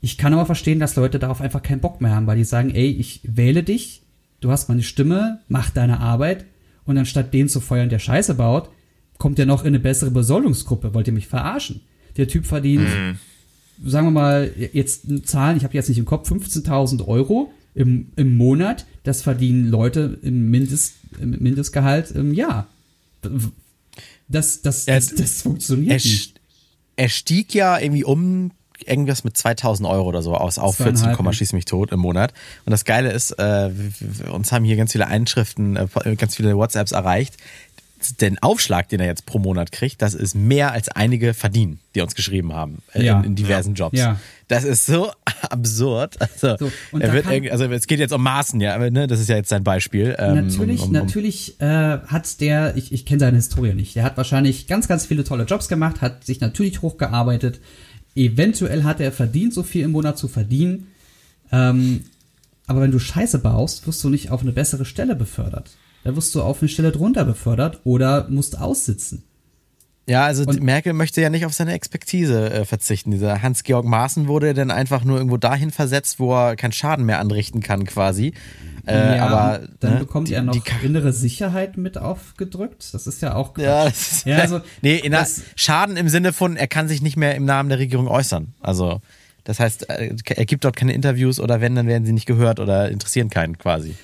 Ich 0.00 0.16
kann 0.16 0.32
aber 0.32 0.46
verstehen, 0.46 0.80
dass 0.80 0.96
Leute 0.96 1.18
darauf 1.18 1.42
einfach 1.42 1.62
keinen 1.62 1.82
Bock 1.82 2.00
mehr 2.00 2.14
haben, 2.14 2.26
weil 2.26 2.38
die 2.38 2.44
sagen, 2.44 2.70
ey, 2.74 2.88
ich 2.88 3.20
wähle 3.24 3.62
dich, 3.62 4.04
du 4.40 4.50
hast 4.50 4.70
meine 4.70 4.82
Stimme, 4.82 5.40
mach 5.48 5.68
deine 5.68 6.00
Arbeit 6.00 6.46
und 6.86 6.96
anstatt 6.96 7.34
den 7.34 7.50
zu 7.50 7.60
feuern, 7.60 7.90
der 7.90 7.98
Scheiße 7.98 8.36
baut, 8.36 8.70
kommt 9.18 9.36
der 9.36 9.44
noch 9.44 9.64
in 9.64 9.68
eine 9.68 9.80
bessere 9.80 10.10
Besoldungsgruppe. 10.10 10.94
Wollt 10.94 11.08
ihr 11.08 11.12
mich 11.12 11.28
verarschen? 11.28 11.82
Der 12.16 12.28
Typ 12.28 12.46
verdient, 12.46 12.88
mhm. 12.88 13.18
sagen 13.84 14.06
wir 14.06 14.10
mal, 14.10 14.50
jetzt 14.72 15.06
Zahlen, 15.26 15.56
ich 15.56 15.64
habe 15.64 15.74
jetzt 15.74 15.88
nicht 15.88 15.98
im 15.98 16.04
Kopf, 16.04 16.30
15.000 16.30 17.06
Euro 17.06 17.52
im, 17.74 18.08
im 18.16 18.36
Monat. 18.36 18.86
Das 19.04 19.22
verdienen 19.22 19.68
Leute 19.68 20.18
im, 20.22 20.50
Mindest, 20.50 20.94
im 21.20 21.30
Mindestgehalt 21.30 22.10
im 22.10 22.34
Jahr. 22.34 22.66
Das, 24.28 24.62
das, 24.62 24.86
das, 24.86 25.14
das 25.14 25.42
funktioniert 25.42 25.90
er, 25.90 25.96
nicht. 25.96 26.40
Er 26.96 27.08
stieg 27.08 27.54
ja 27.54 27.78
irgendwie 27.78 28.04
um 28.04 28.50
irgendwas 28.84 29.24
mit 29.24 29.36
2000 29.36 29.88
Euro 29.88 30.08
oder 30.08 30.22
so 30.22 30.34
aus 30.34 30.58
auf 30.58 30.76
14, 30.76 31.14
schieß 31.32 31.52
mich 31.52 31.64
tot 31.64 31.92
im 31.92 32.00
Monat. 32.00 32.32
Und 32.64 32.70
das 32.70 32.84
Geile 32.84 33.10
ist, 33.10 33.32
äh, 33.32 33.70
uns 34.30 34.52
haben 34.52 34.64
hier 34.64 34.76
ganz 34.76 34.92
viele 34.92 35.06
Einschriften, 35.06 35.76
äh, 35.76 36.16
ganz 36.16 36.36
viele 36.36 36.56
WhatsApps 36.56 36.92
erreicht. 36.92 37.36
Den 38.14 38.38
Aufschlag, 38.42 38.88
den 38.88 39.00
er 39.00 39.06
jetzt 39.06 39.26
pro 39.26 39.38
Monat 39.38 39.72
kriegt, 39.72 40.00
das 40.02 40.14
ist 40.14 40.34
mehr 40.34 40.72
als 40.72 40.88
einige 40.88 41.34
verdienen, 41.34 41.80
die 41.94 42.00
uns 42.00 42.14
geschrieben 42.14 42.52
haben 42.52 42.82
äh, 42.92 43.04
ja. 43.04 43.18
in, 43.18 43.24
in, 43.24 43.36
diversen 43.36 43.74
Jobs. 43.74 43.98
Ja. 43.98 44.20
Das 44.48 44.64
ist 44.64 44.86
so 44.86 45.10
absurd. 45.42 46.16
Also, 46.20 46.56
so, 46.58 46.98
er 46.98 47.12
wird 47.12 47.26
also 47.50 47.64
es 47.64 47.86
geht 47.86 47.98
jetzt 47.98 48.12
um 48.12 48.22
Maßen, 48.22 48.60
ja, 48.60 48.74
aber 48.74 48.90
ne, 48.90 49.06
das 49.06 49.20
ist 49.20 49.28
ja 49.28 49.36
jetzt 49.36 49.48
sein 49.48 49.64
Beispiel. 49.64 50.14
Ähm, 50.18 50.46
natürlich, 50.46 50.82
um, 50.82 50.90
um, 50.90 50.96
um, 50.96 51.02
natürlich 51.02 51.60
äh, 51.60 51.98
hat 52.06 52.40
der, 52.40 52.76
ich, 52.76 52.92
ich 52.92 53.06
kenne 53.06 53.20
seine 53.20 53.36
Historie 53.36 53.74
nicht, 53.74 53.96
der 53.96 54.04
hat 54.04 54.16
wahrscheinlich 54.16 54.66
ganz, 54.66 54.88
ganz 54.88 55.06
viele 55.06 55.24
tolle 55.24 55.44
Jobs 55.44 55.68
gemacht, 55.68 56.00
hat 56.00 56.24
sich 56.24 56.40
natürlich 56.40 56.82
hochgearbeitet, 56.82 57.60
Eventuell 58.16 58.84
hat 58.84 59.00
er 59.00 59.12
verdient, 59.12 59.52
so 59.52 59.62
viel 59.62 59.84
im 59.84 59.92
Monat 59.92 60.16
zu 60.16 60.26
verdienen. 60.26 60.88
Ähm, 61.52 62.04
aber 62.66 62.80
wenn 62.80 62.90
du 62.90 62.98
Scheiße 62.98 63.38
baust, 63.38 63.86
wirst 63.86 64.02
du 64.02 64.08
nicht 64.08 64.30
auf 64.30 64.40
eine 64.40 64.52
bessere 64.52 64.86
Stelle 64.86 65.14
befördert. 65.14 65.76
Da 66.06 66.14
wirst 66.14 66.32
du 66.36 66.40
auf 66.40 66.62
eine 66.62 66.68
Stelle 66.68 66.92
drunter 66.92 67.24
befördert 67.24 67.80
oder 67.82 68.28
musst 68.30 68.60
aussitzen. 68.60 69.24
Ja, 70.08 70.24
also 70.24 70.44
und 70.44 70.62
Merkel 70.62 70.92
möchte 70.92 71.20
ja 71.20 71.30
nicht 71.30 71.44
auf 71.44 71.52
seine 71.52 71.72
Expertise 71.72 72.48
äh, 72.48 72.64
verzichten. 72.64 73.10
Dieser 73.10 73.42
Hans-Georg 73.42 73.84
Maaßen 73.84 74.28
wurde 74.28 74.54
dann 74.54 74.70
einfach 74.70 75.02
nur 75.02 75.16
irgendwo 75.16 75.36
dahin 75.36 75.72
versetzt, 75.72 76.20
wo 76.20 76.32
er 76.32 76.54
keinen 76.54 76.70
Schaden 76.70 77.06
mehr 77.06 77.18
anrichten 77.18 77.60
kann, 77.60 77.84
quasi. 77.86 78.34
Äh, 78.86 79.16
ja, 79.16 79.26
aber 79.26 79.66
dann 79.80 79.94
ne, 79.94 79.98
bekommt 79.98 80.28
die, 80.28 80.34
er 80.34 80.44
noch 80.44 80.52
die 80.54 80.86
innere 80.86 81.12
Sicherheit 81.12 81.76
mit 81.76 81.98
aufgedrückt. 81.98 82.94
Das 82.94 83.08
ist 83.08 83.20
ja 83.20 83.34
auch 83.34 83.54
Quatsch. 83.54 83.64
Ja, 83.64 83.84
das 83.86 84.24
ja 84.24 84.36
also 84.36 84.60
nee, 84.82 85.00
das, 85.10 85.42
Schaden 85.56 85.96
im 85.96 86.08
Sinne 86.08 86.32
von, 86.32 86.56
er 86.56 86.68
kann 86.68 86.86
sich 86.86 87.02
nicht 87.02 87.16
mehr 87.16 87.34
im 87.34 87.44
Namen 87.44 87.68
der 87.68 87.80
Regierung 87.80 88.06
äußern. 88.06 88.54
Also 88.60 89.00
das 89.42 89.58
heißt, 89.58 89.90
äh, 89.90 90.14
er 90.24 90.46
gibt 90.46 90.64
dort 90.64 90.76
keine 90.76 90.92
Interviews 90.92 91.40
oder 91.40 91.60
wenn, 91.60 91.74
dann 91.74 91.88
werden 91.88 92.06
sie 92.06 92.12
nicht 92.12 92.26
gehört 92.26 92.60
oder 92.60 92.92
interessieren 92.92 93.28
keinen 93.28 93.58
quasi. 93.58 93.96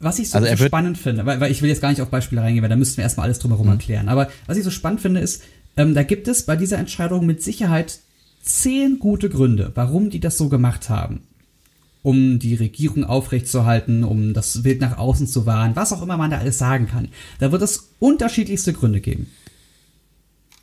Was 0.00 0.18
ich 0.18 0.30
so, 0.30 0.38
also 0.38 0.56
so 0.56 0.64
spannend 0.64 0.98
finde, 0.98 1.26
weil, 1.26 1.40
weil 1.40 1.52
ich 1.52 1.60
will 1.62 1.68
jetzt 1.68 1.82
gar 1.82 1.90
nicht 1.90 2.00
auf 2.00 2.08
Beispiele 2.08 2.40
reingehen, 2.40 2.62
weil 2.62 2.70
da 2.70 2.76
müssten 2.76 2.96
wir 2.96 3.04
erstmal 3.04 3.24
alles 3.24 3.38
drumherum 3.38 3.66
mhm. 3.66 3.72
erklären. 3.72 4.08
Aber 4.08 4.30
was 4.46 4.56
ich 4.56 4.64
so 4.64 4.70
spannend 4.70 5.00
finde, 5.00 5.20
ist, 5.20 5.42
ähm, 5.76 5.94
da 5.94 6.02
gibt 6.02 6.26
es 6.26 6.46
bei 6.46 6.56
dieser 6.56 6.78
Entscheidung 6.78 7.26
mit 7.26 7.42
Sicherheit 7.42 8.00
zehn 8.42 8.98
gute 8.98 9.28
Gründe, 9.28 9.72
warum 9.74 10.10
die 10.10 10.20
das 10.20 10.38
so 10.38 10.48
gemacht 10.48 10.88
haben 10.88 11.22
um 12.02 12.38
die 12.38 12.54
Regierung 12.54 13.04
aufrechtzuerhalten, 13.04 14.04
um 14.04 14.32
das 14.32 14.62
Bild 14.62 14.80
nach 14.80 14.98
außen 14.98 15.26
zu 15.26 15.46
wahren, 15.46 15.76
was 15.76 15.92
auch 15.92 16.02
immer 16.02 16.16
man 16.16 16.30
da 16.30 16.38
alles 16.38 16.58
sagen 16.58 16.86
kann. 16.86 17.08
Da 17.38 17.52
wird 17.52 17.62
es 17.62 17.90
unterschiedlichste 17.98 18.72
Gründe 18.72 19.00
geben. 19.00 19.30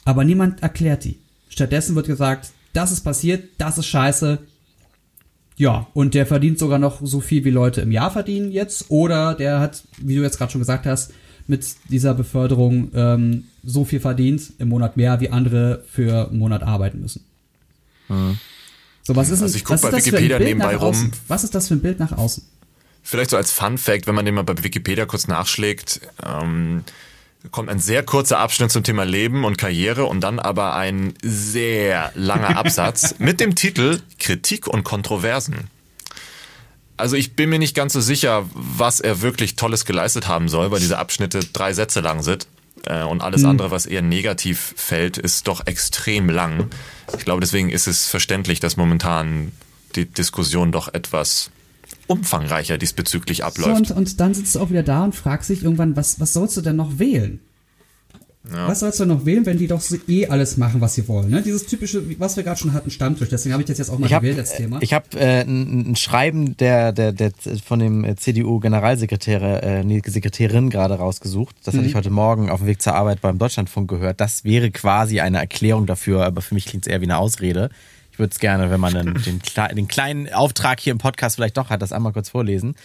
Aber 0.03 0.23
niemand 0.23 0.63
erklärt 0.63 1.03
die. 1.03 1.19
Stattdessen 1.49 1.95
wird 1.95 2.07
gesagt, 2.07 2.51
das 2.73 2.91
ist 2.91 3.01
passiert, 3.01 3.49
das 3.57 3.77
ist 3.77 3.87
scheiße. 3.87 4.39
Ja, 5.57 5.87
und 5.93 6.13
der 6.13 6.27
verdient 6.27 6.59
sogar 6.59 6.77
noch 6.77 6.99
so 7.03 7.19
viel, 7.19 7.43
wie 7.43 7.49
Leute 7.49 7.81
im 7.81 7.91
Jahr 7.91 8.11
verdienen 8.11 8.51
jetzt. 8.51 8.85
Oder 8.89 9.33
der 9.33 9.59
hat, 9.59 9.83
wie 9.97 10.15
du 10.15 10.21
jetzt 10.21 10.37
gerade 10.37 10.51
schon 10.51 10.61
gesagt 10.61 10.85
hast, 10.85 11.11
mit 11.47 11.65
dieser 11.89 12.13
Beförderung 12.13 12.91
ähm, 12.93 13.45
so 13.63 13.83
viel 13.83 13.99
verdient 13.99 14.53
im 14.59 14.69
Monat 14.69 14.97
mehr, 14.97 15.19
wie 15.19 15.29
andere 15.29 15.83
für 15.89 16.29
einen 16.29 16.37
Monat 16.37 16.61
arbeiten 16.61 17.01
müssen. 17.01 17.25
Mhm. 18.07 18.37
So, 19.01 19.15
was 19.15 19.29
ist, 19.29 19.41
also 19.41 19.55
ich 19.55 19.63
gucke 19.63 19.81
bei 19.81 19.93
Wikipedia 19.93 20.37
nebenbei 20.37 20.75
rum. 20.75 21.11
Was 21.27 21.43
ist 21.43 21.55
das 21.55 21.69
für 21.69 21.75
ein 21.75 21.81
Bild 21.81 21.99
nach 21.99 22.11
außen? 22.11 22.43
Vielleicht 23.01 23.29
so 23.29 23.37
als 23.37 23.51
Fun 23.51 23.77
Fact, 23.77 24.05
wenn 24.05 24.15
man 24.15 24.25
den 24.25 24.35
mal 24.35 24.43
bei 24.43 24.61
Wikipedia 24.63 25.05
kurz 25.05 25.27
nachschlägt, 25.27 26.01
ähm, 26.25 26.83
kommt 27.51 27.69
ein 27.69 27.79
sehr 27.79 28.03
kurzer 28.03 28.39
Abschnitt 28.39 28.71
zum 28.71 28.83
Thema 28.83 29.03
Leben 29.03 29.45
und 29.45 29.57
Karriere 29.57 30.05
und 30.05 30.21
dann 30.21 30.39
aber 30.39 30.75
ein 30.75 31.13
sehr 31.21 32.11
langer 32.15 32.57
Absatz 32.57 33.15
mit 33.19 33.39
dem 33.39 33.55
Titel 33.55 34.01
Kritik 34.19 34.67
und 34.67 34.83
Kontroversen. 34.83 35.69
Also 36.97 37.15
ich 37.15 37.35
bin 37.35 37.49
mir 37.49 37.59
nicht 37.59 37.75
ganz 37.75 37.93
so 37.93 38.01
sicher, 38.01 38.45
was 38.53 38.99
er 38.99 39.21
wirklich 39.21 39.55
Tolles 39.55 39.85
geleistet 39.85 40.27
haben 40.27 40.49
soll, 40.49 40.71
weil 40.71 40.79
diese 40.79 40.97
Abschnitte 40.97 41.41
drei 41.53 41.73
Sätze 41.73 42.01
lang 42.01 42.23
sind. 42.23 42.47
Äh, 42.85 43.03
und 43.03 43.21
alles 43.21 43.41
hm. 43.41 43.51
andere, 43.51 43.71
was 43.71 43.85
eher 43.85 44.01
negativ 44.01 44.73
fällt, 44.77 45.17
ist 45.17 45.47
doch 45.47 45.65
extrem 45.67 46.29
lang. 46.29 46.69
Ich 47.17 47.25
glaube, 47.25 47.41
deswegen 47.41 47.69
ist 47.69 47.87
es 47.87 48.07
verständlich, 48.07 48.59
dass 48.59 48.77
momentan 48.77 49.51
die 49.95 50.05
Diskussion 50.05 50.71
doch 50.71 50.93
etwas 50.93 51.51
umfangreicher 52.07 52.77
diesbezüglich 52.77 53.43
abläuft. 53.43 53.87
So, 53.87 53.93
und, 53.93 53.99
und 53.99 54.19
dann 54.19 54.33
sitzt 54.33 54.55
du 54.55 54.59
auch 54.59 54.69
wieder 54.69 54.83
da 54.83 55.03
und 55.03 55.15
fragst 55.15 55.49
dich 55.49 55.63
irgendwann, 55.63 55.95
was, 55.95 56.19
was 56.19 56.33
sollst 56.33 56.57
du 56.57 56.61
denn 56.61 56.75
noch 56.75 56.99
wählen? 56.99 57.39
Ja. 58.51 58.67
Was 58.67 58.79
sollst 58.79 58.99
du 58.99 59.05
noch 59.05 59.25
wählen, 59.25 59.45
wenn 59.45 59.57
die 59.57 59.67
doch 59.67 59.81
so 59.81 59.97
eh 60.07 60.27
alles 60.27 60.57
machen, 60.57 60.79
was 60.79 60.95
sie 60.95 61.07
wollen? 61.07 61.29
Ne? 61.29 61.41
Dieses 61.41 61.65
typische, 61.65 62.01
was 62.19 62.37
wir 62.37 62.43
gerade 62.43 62.59
schon 62.59 62.73
hatten, 62.73 62.89
Stammtisch. 62.91 63.29
Deswegen 63.29 63.53
habe 63.53 63.63
ich 63.63 63.67
das 63.67 63.77
jetzt 63.77 63.89
auch 63.89 63.99
mal 63.99 64.09
hab, 64.09 64.21
gewählt 64.21 64.39
als 64.39 64.55
Thema. 64.55 64.79
Ich 64.81 64.93
habe 64.93 65.05
äh, 65.19 65.41
ein, 65.41 65.91
ein, 65.91 65.95
Schreiben 65.95 66.55
der, 66.57 66.91
der, 66.93 67.11
der 67.11 67.31
von 67.63 67.79
dem 67.79 68.03
äh, 68.03 68.15
CDU-Generalsekretär, 68.15 69.63
äh, 69.63 69.83
nee, 69.83 70.01
Sekretärin 70.05 70.69
gerade 70.69 70.95
rausgesucht. 70.95 71.55
Das 71.63 71.73
mhm. 71.73 71.79
hatte 71.79 71.89
ich 71.89 71.95
heute 71.95 72.09
Morgen 72.09 72.49
auf 72.49 72.59
dem 72.59 72.67
Weg 72.67 72.81
zur 72.81 72.95
Arbeit 72.95 73.21
beim 73.21 73.37
Deutschlandfunk 73.37 73.89
gehört. 73.89 74.21
Das 74.21 74.43
wäre 74.43 74.71
quasi 74.71 75.19
eine 75.19 75.39
Erklärung 75.39 75.85
dafür, 75.85 76.25
aber 76.25 76.41
für 76.41 76.53
mich 76.53 76.65
klingt 76.65 76.87
es 76.87 76.91
eher 76.91 77.01
wie 77.01 77.05
eine 77.05 77.17
Ausrede. 77.17 77.69
Ich 78.17 78.19
würde 78.19 78.31
es 78.31 78.39
gerne, 78.39 78.71
wenn 78.71 78.79
man 78.79 78.95
den, 78.95 79.13
den, 79.13 79.41
den 79.75 79.87
kleinen 79.87 80.33
Auftrag 80.33 80.79
hier 80.79 80.89
im 80.89 80.97
Podcast 80.97 81.35
vielleicht 81.35 81.55
doch 81.55 81.69
hat, 81.69 81.83
das 81.83 81.91
einmal 81.91 82.13
kurz 82.13 82.29
vorlesen. 82.29 82.75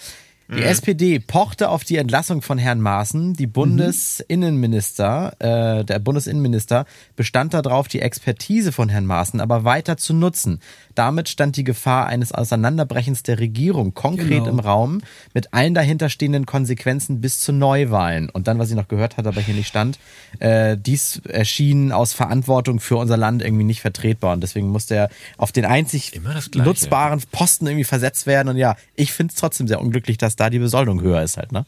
Die 0.52 0.60
mhm. 0.60 0.64
SPD 0.64 1.18
pochte 1.18 1.70
auf 1.70 1.82
die 1.82 1.96
Entlassung 1.96 2.42
von 2.42 2.58
Herrn 2.58 2.82
Maaßen. 2.82 3.32
Die 3.32 3.46
Bundesinnenminister, 3.46 5.32
äh, 5.38 5.82
der 5.82 5.98
Bundesinnenminister 5.98 6.84
bestand 7.16 7.54
darauf, 7.54 7.88
die 7.88 8.00
Expertise 8.00 8.70
von 8.70 8.90
Herrn 8.90 9.06
Maaßen 9.06 9.40
aber 9.40 9.64
weiter 9.64 9.96
zu 9.96 10.12
nutzen. 10.12 10.60
Damit 10.94 11.30
stand 11.30 11.56
die 11.56 11.64
Gefahr 11.64 12.06
eines 12.06 12.32
Auseinanderbrechens 12.32 13.22
der 13.22 13.38
Regierung 13.38 13.94
konkret 13.94 14.28
genau. 14.28 14.50
im 14.50 14.58
Raum 14.58 15.00
mit 15.32 15.54
allen 15.54 15.72
dahinterstehenden 15.72 16.44
Konsequenzen 16.44 17.22
bis 17.22 17.40
zu 17.40 17.52
Neuwahlen. 17.54 18.28
Und 18.28 18.46
dann, 18.46 18.58
was 18.58 18.68
ich 18.68 18.76
noch 18.76 18.88
gehört 18.88 19.16
hatte, 19.16 19.30
aber 19.30 19.40
hier 19.40 19.54
nicht 19.54 19.68
stand, 19.68 19.98
äh, 20.38 20.76
dies 20.76 21.22
erschien 21.26 21.92
aus 21.92 22.12
Verantwortung 22.12 22.78
für 22.78 22.96
unser 22.96 23.16
Land 23.16 23.42
irgendwie 23.42 23.64
nicht 23.64 23.80
vertretbar. 23.80 24.34
Und 24.34 24.42
deswegen 24.42 24.68
musste 24.68 24.96
er 24.96 25.08
auf 25.38 25.50
den 25.50 25.64
einzig 25.64 26.20
nutzbaren 26.54 27.22
Posten 27.32 27.66
irgendwie 27.66 27.84
versetzt 27.84 28.26
werden. 28.26 28.50
Und 28.50 28.58
ja, 28.58 28.76
ich 28.96 29.14
finde 29.14 29.32
es 29.32 29.40
trotzdem 29.40 29.66
sehr 29.66 29.80
unglücklich, 29.80 30.18
dass 30.18 30.36
da 30.36 30.41
die 30.50 30.58
Besoldung 30.58 31.00
höher 31.00 31.22
ist 31.22 31.36
halt, 31.36 31.52
ne? 31.52 31.64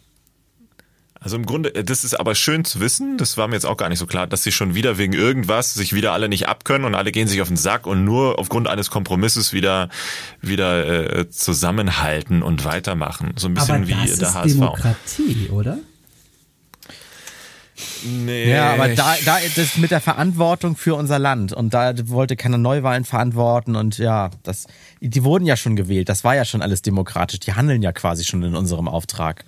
Also 1.24 1.36
im 1.36 1.46
Grunde, 1.46 1.74
äh, 1.74 1.82
das 1.82 2.04
ist 2.04 2.20
aber 2.20 2.34
schön 2.34 2.66
zu 2.66 2.80
wissen, 2.80 3.16
das 3.16 3.38
war 3.38 3.48
mir 3.48 3.54
jetzt 3.54 3.64
auch 3.64 3.78
gar 3.78 3.88
nicht 3.88 3.98
so 3.98 4.06
klar, 4.06 4.26
dass 4.26 4.42
sie 4.42 4.52
schon 4.52 4.74
wieder 4.74 4.98
wegen 4.98 5.14
irgendwas 5.14 5.72
sich 5.72 5.94
wieder 5.94 6.12
alle 6.12 6.28
nicht 6.28 6.48
abkönnen 6.48 6.84
und 6.84 6.94
alle 6.94 7.12
gehen 7.12 7.28
sich 7.28 7.40
auf 7.40 7.48
den 7.48 7.56
Sack 7.56 7.86
und 7.86 8.04
nur 8.04 8.38
aufgrund 8.38 8.68
eines 8.68 8.90
Kompromisses 8.90 9.54
wieder 9.54 9.88
wieder 10.42 11.18
äh, 11.18 11.30
zusammenhalten 11.30 12.42
und 12.42 12.66
weitermachen. 12.66 13.32
So 13.36 13.48
ein 13.48 13.54
bisschen 13.54 13.76
aber 13.76 13.88
wie 13.88 13.92
das 13.92 14.18
der 14.18 14.28
ist 14.28 14.34
HSV. 14.34 14.52
Demokratie, 14.54 15.48
oder? 15.50 15.78
Nee. 18.04 18.50
Ja, 18.52 18.74
aber 18.74 18.88
da, 18.88 19.16
da 19.24 19.38
das 19.56 19.76
mit 19.78 19.90
der 19.90 20.00
Verantwortung 20.00 20.76
für 20.76 20.94
unser 20.94 21.18
Land 21.18 21.52
und 21.52 21.74
da 21.74 21.92
wollte 22.08 22.36
keiner 22.36 22.58
Neuwahlen 22.58 23.04
verantworten 23.04 23.74
und 23.74 23.98
ja, 23.98 24.30
das, 24.44 24.66
die 25.00 25.24
wurden 25.24 25.44
ja 25.44 25.56
schon 25.56 25.74
gewählt, 25.74 26.08
das 26.08 26.22
war 26.22 26.36
ja 26.36 26.44
schon 26.44 26.62
alles 26.62 26.82
demokratisch, 26.82 27.40
die 27.40 27.54
handeln 27.54 27.82
ja 27.82 27.92
quasi 27.92 28.24
schon 28.24 28.42
in 28.42 28.54
unserem 28.54 28.86
Auftrag. 28.86 29.44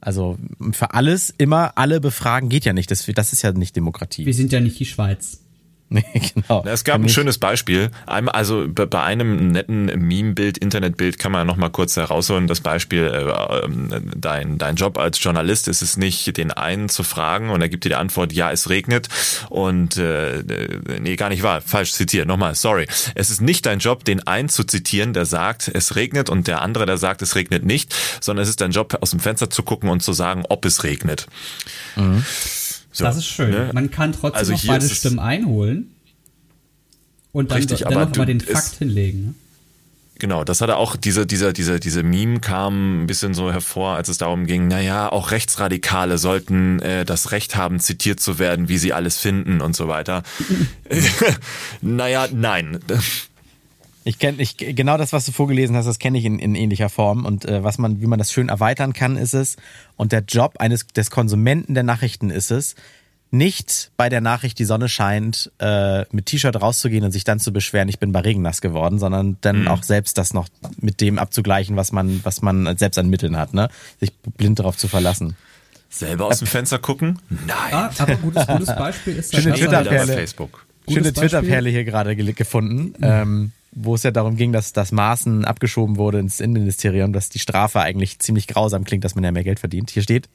Also 0.00 0.38
für 0.72 0.94
alles 0.94 1.34
immer 1.36 1.72
alle 1.76 2.00
befragen 2.00 2.48
geht 2.48 2.64
ja 2.64 2.72
nicht. 2.72 2.90
Das, 2.90 3.06
das 3.06 3.32
ist 3.32 3.42
ja 3.42 3.52
nicht 3.52 3.74
Demokratie. 3.74 4.24
Wir 4.24 4.34
sind 4.34 4.52
ja 4.52 4.60
nicht 4.60 4.78
die 4.78 4.84
Schweiz. 4.84 5.40
Nee, 5.96 6.02
genau. 6.34 6.64
Es 6.64 6.82
gab 6.82 7.00
ein 7.00 7.08
schönes 7.08 7.38
Beispiel. 7.38 7.90
Also 8.06 8.66
bei 8.68 9.02
einem 9.02 9.52
netten 9.52 9.86
Meme-Bild, 9.86 10.58
Internetbild 10.58 11.18
kann 11.18 11.30
man 11.30 11.46
noch 11.46 11.56
mal 11.56 11.68
kurz 11.68 11.96
herausholen. 11.96 12.48
Das 12.48 12.60
Beispiel, 12.60 13.04
äh, 13.04 13.64
ähm, 13.64 13.88
dein, 14.16 14.58
dein 14.58 14.74
Job 14.74 14.98
als 14.98 15.22
Journalist 15.22 15.68
ist 15.68 15.82
es 15.82 15.96
nicht, 15.96 16.36
den 16.36 16.50
einen 16.50 16.88
zu 16.88 17.04
fragen 17.04 17.50
und 17.50 17.62
er 17.62 17.68
gibt 17.68 17.84
dir 17.84 17.90
die 17.90 17.94
Antwort, 17.94 18.32
ja, 18.32 18.50
es 18.50 18.68
regnet. 18.68 19.08
Und 19.48 19.96
äh, 19.96 20.42
nee, 21.00 21.14
gar 21.14 21.28
nicht 21.28 21.44
wahr, 21.44 21.60
falsch 21.60 21.92
zitiert. 21.92 22.26
Nochmal, 22.26 22.56
sorry. 22.56 22.88
Es 23.14 23.30
ist 23.30 23.40
nicht 23.40 23.64
dein 23.64 23.78
Job, 23.78 24.04
den 24.04 24.26
einen 24.26 24.48
zu 24.48 24.64
zitieren, 24.64 25.12
der 25.12 25.24
sagt, 25.24 25.70
es 25.72 25.94
regnet 25.94 26.28
und 26.30 26.48
der 26.48 26.62
andere, 26.62 26.86
der 26.86 26.96
sagt, 26.96 27.22
es 27.22 27.36
regnet 27.36 27.64
nicht, 27.64 27.94
sondern 28.20 28.42
es 28.42 28.48
ist 28.48 28.60
dein 28.60 28.72
Job, 28.72 28.98
aus 29.00 29.10
dem 29.10 29.20
Fenster 29.20 29.50
zu 29.50 29.62
gucken 29.62 29.88
und 29.88 30.02
zu 30.02 30.12
sagen, 30.12 30.42
ob 30.48 30.64
es 30.64 30.82
regnet. 30.82 31.26
Mhm. 31.94 32.24
So, 32.96 33.04
das 33.04 33.18
ist 33.18 33.26
schön. 33.26 33.50
Ne? 33.50 33.70
Man 33.74 33.90
kann 33.90 34.12
trotzdem 34.12 34.38
also 34.38 34.52
noch 34.52 34.66
beide 34.66 34.88
Stimmen 34.88 35.18
einholen 35.18 35.90
und 37.30 37.50
dann 37.50 37.58
richtig, 37.58 37.80
dennoch 37.80 38.00
aber, 38.00 38.18
mal 38.18 38.24
den 38.24 38.40
Fakt 38.40 38.76
hinlegen. 38.76 39.22
Ne? 39.26 39.34
Genau, 40.18 40.44
das 40.44 40.62
hatte 40.62 40.78
auch 40.78 40.96
diese, 40.96 41.26
dieser, 41.26 41.52
diese, 41.52 41.78
diese 41.78 42.02
Meme 42.02 42.40
kam 42.40 43.02
ein 43.02 43.06
bisschen 43.06 43.34
so 43.34 43.52
hervor, 43.52 43.96
als 43.96 44.08
es 44.08 44.16
darum 44.16 44.46
ging, 44.46 44.66
naja, 44.66 45.12
auch 45.12 45.30
Rechtsradikale 45.30 46.16
sollten 46.16 46.80
äh, 46.80 47.04
das 47.04 47.32
Recht 47.32 47.54
haben, 47.54 47.80
zitiert 47.80 48.18
zu 48.18 48.38
werden, 48.38 48.70
wie 48.70 48.78
sie 48.78 48.94
alles 48.94 49.18
finden 49.18 49.60
und 49.60 49.76
so 49.76 49.88
weiter. 49.88 50.22
naja, 51.82 52.28
nein. 52.32 52.78
Ich 54.06 54.20
kenne 54.20 54.40
ich, 54.40 54.56
genau 54.56 54.98
das, 54.98 55.12
was 55.12 55.26
du 55.26 55.32
vorgelesen 55.32 55.74
hast, 55.74 55.86
das 55.86 55.98
kenne 55.98 56.16
ich 56.16 56.24
in, 56.24 56.38
in 56.38 56.54
ähnlicher 56.54 56.88
Form. 56.88 57.24
Und 57.24 57.44
äh, 57.44 57.64
was 57.64 57.76
man, 57.76 58.00
wie 58.00 58.06
man 58.06 58.20
das 58.20 58.30
schön 58.30 58.48
erweitern 58.48 58.92
kann, 58.92 59.16
ist 59.16 59.34
es, 59.34 59.56
und 59.96 60.12
der 60.12 60.20
Job 60.20 60.54
eines 60.60 60.86
des 60.86 61.10
Konsumenten 61.10 61.74
der 61.74 61.82
Nachrichten 61.82 62.30
ist 62.30 62.52
es, 62.52 62.76
nicht 63.32 63.90
bei 63.96 64.08
der 64.08 64.20
Nachricht, 64.20 64.60
die 64.60 64.64
Sonne 64.64 64.88
scheint, 64.88 65.50
äh, 65.58 66.04
mit 66.12 66.26
T-Shirt 66.26 66.54
rauszugehen 66.54 67.04
und 67.04 67.10
sich 67.10 67.24
dann 67.24 67.40
zu 67.40 67.52
beschweren, 67.52 67.88
ich 67.88 67.98
bin 67.98 68.12
bei 68.12 68.20
Regen 68.20 68.42
nass 68.42 68.60
geworden, 68.60 69.00
sondern 69.00 69.38
dann 69.40 69.62
mhm. 69.62 69.68
auch 69.68 69.82
selbst 69.82 70.18
das 70.18 70.32
noch 70.32 70.46
mit 70.80 71.00
dem 71.00 71.18
abzugleichen, 71.18 71.74
was 71.74 71.90
man, 71.90 72.20
was 72.22 72.42
man 72.42 72.76
selbst 72.78 72.98
an 72.98 73.10
Mitteln 73.10 73.36
hat, 73.36 73.54
ne? 73.54 73.68
Sich 73.98 74.12
blind 74.14 74.60
darauf 74.60 74.76
zu 74.76 74.86
verlassen. 74.86 75.34
Selber 75.90 76.26
aus 76.26 76.38
dem 76.38 76.46
Fenster 76.46 76.78
gucken? 76.78 77.18
Nein. 77.28 77.72
Ah, 77.72 77.90
aber 77.98 78.14
gutes, 78.14 78.46
gutes 78.46 78.66
Beispiel 78.68 79.16
ist 79.16 79.34
Schöne 79.34 79.56
Twitter-Perle. 79.56 80.26
Schöne 80.88 81.12
Twitter-Perle 81.12 81.70
hier 81.70 81.84
gerade 81.84 82.14
gefunden. 82.14 82.94
Mhm. 82.98 83.02
Ähm, 83.02 83.52
wo 83.76 83.94
es 83.94 84.02
ja 84.02 84.10
darum 84.10 84.36
ging, 84.36 84.52
dass 84.52 84.72
das 84.72 84.90
Maßen 84.90 85.44
abgeschoben 85.44 85.96
wurde 85.96 86.18
ins 86.18 86.40
Innenministerium, 86.40 87.12
dass 87.12 87.28
die 87.28 87.38
Strafe 87.38 87.80
eigentlich 87.80 88.18
ziemlich 88.18 88.46
grausam 88.48 88.84
klingt, 88.84 89.04
dass 89.04 89.14
man 89.14 89.22
ja 89.22 89.30
mehr 89.30 89.44
Geld 89.44 89.60
verdient. 89.60 89.90
Hier 89.90 90.02
steht, 90.02 90.28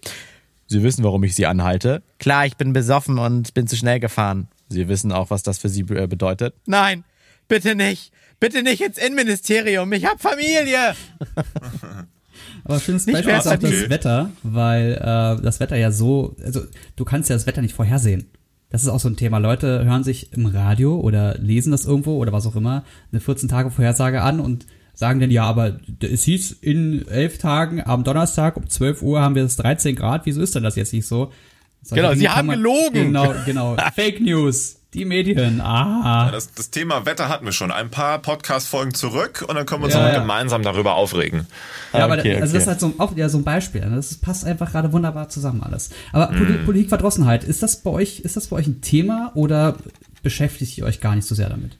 Sie 0.67 0.83
wissen, 0.83 1.03
warum 1.03 1.23
ich 1.23 1.35
Sie 1.35 1.47
anhalte. 1.47 2.01
Klar, 2.19 2.45
ich 2.45 2.55
bin 2.55 2.71
besoffen 2.71 3.17
und 3.17 3.53
bin 3.53 3.67
zu 3.67 3.75
schnell 3.75 3.99
gefahren. 3.99 4.47
Sie 4.69 4.87
wissen 4.87 5.11
auch, 5.11 5.29
was 5.31 5.43
das 5.43 5.57
für 5.57 5.69
Sie 5.69 5.81
äh, 5.81 6.07
bedeutet. 6.07 6.53
Nein, 6.65 7.03
bitte 7.47 7.75
nicht. 7.75 8.13
Bitte 8.39 8.63
nicht 8.63 8.81
ins 8.81 8.97
Innenministerium. 8.97 9.91
Ich 9.91 10.05
habe 10.05 10.19
Familie. 10.19 10.95
Aber 12.63 12.79
schönes 12.79 13.05
Beispiel 13.05 13.33
ist 13.33 13.47
auch 13.47 13.57
das 13.57 13.89
Wetter, 13.89 14.29
weil 14.43 14.93
äh, 14.93 15.41
das 15.43 15.59
Wetter 15.59 15.75
ja 15.75 15.91
so, 15.91 16.35
also 16.43 16.61
du 16.95 17.05
kannst 17.05 17.29
ja 17.29 17.35
das 17.35 17.47
Wetter 17.47 17.61
nicht 17.61 17.73
vorhersehen. 17.73 18.29
Das 18.71 18.83
ist 18.83 18.89
auch 18.89 18.99
so 18.99 19.09
ein 19.09 19.17
Thema. 19.17 19.37
Leute 19.37 19.83
hören 19.83 20.03
sich 20.03 20.31
im 20.33 20.45
Radio 20.45 20.99
oder 20.99 21.37
lesen 21.37 21.71
das 21.71 21.85
irgendwo 21.85 22.17
oder 22.17 22.31
was 22.31 22.47
auch 22.47 22.55
immer 22.55 22.83
eine 23.11 23.19
14 23.19 23.49
Tage 23.49 23.69
Vorhersage 23.69 24.21
an 24.21 24.39
und 24.39 24.65
sagen 24.93 25.19
dann, 25.19 25.31
ja, 25.31 25.43
aber 25.43 25.79
es 26.01 26.23
hieß 26.23 26.51
in 26.61 27.07
elf 27.07 27.37
Tagen 27.37 27.81
am 27.81 28.03
Donnerstag 28.03 28.57
um 28.57 28.69
12 28.69 29.01
Uhr 29.01 29.21
haben 29.21 29.35
wir 29.35 29.43
es 29.43 29.57
13 29.57 29.95
Grad. 29.95 30.25
Wieso 30.25 30.41
ist 30.41 30.55
denn 30.55 30.63
das 30.63 30.75
jetzt 30.75 30.93
nicht 30.93 31.05
so? 31.05 31.31
Solche 31.81 32.01
genau, 32.01 32.15
sie 32.15 32.29
haben 32.29 32.47
man, 32.47 32.57
gelogen. 32.57 32.93
Genau, 32.93 33.33
genau. 33.45 33.75
Fake 33.95 34.21
News. 34.21 34.80
Die 34.93 35.05
Medien, 35.05 35.61
ah. 35.61 36.25
Ja, 36.25 36.31
das, 36.31 36.53
das, 36.53 36.69
Thema 36.69 37.05
Wetter 37.05 37.29
hatten 37.29 37.45
wir 37.45 37.53
schon. 37.53 37.71
Ein 37.71 37.89
paar 37.89 38.19
Podcast-Folgen 38.19 38.93
zurück 38.93 39.45
und 39.47 39.55
dann 39.55 39.65
können 39.65 39.83
wir 39.83 39.85
uns 39.85 39.93
ja, 39.93 40.01
mal 40.01 40.13
ja. 40.13 40.19
gemeinsam 40.19 40.63
darüber 40.63 40.95
aufregen. 40.95 41.47
Ja, 41.93 42.03
aber 42.03 42.17
okay, 42.17 42.35
also 42.35 42.43
okay. 42.43 42.53
das 42.53 42.61
ist 42.61 42.67
halt 42.67 42.79
so, 42.81 42.93
auch, 42.97 43.15
ja, 43.15 43.29
so 43.29 43.37
ein 43.37 43.45
Beispiel. 43.45 43.87
Ne? 43.87 43.95
Das 43.95 44.15
passt 44.15 44.43
einfach 44.43 44.69
gerade 44.69 44.91
wunderbar 44.91 45.29
zusammen 45.29 45.63
alles. 45.63 45.91
Aber 46.11 46.33
mm. 46.33 46.65
Politikverdrossenheit, 46.65 47.45
ist 47.45 47.63
das 47.63 47.77
bei 47.77 47.89
euch, 47.89 48.19
ist 48.19 48.35
das 48.35 48.47
bei 48.47 48.57
euch 48.57 48.67
ein 48.67 48.81
Thema 48.81 49.31
oder 49.33 49.77
beschäftigt 50.23 50.77
ihr 50.77 50.83
euch 50.83 50.99
gar 50.99 51.15
nicht 51.15 51.25
so 51.25 51.35
sehr 51.35 51.47
damit? 51.47 51.77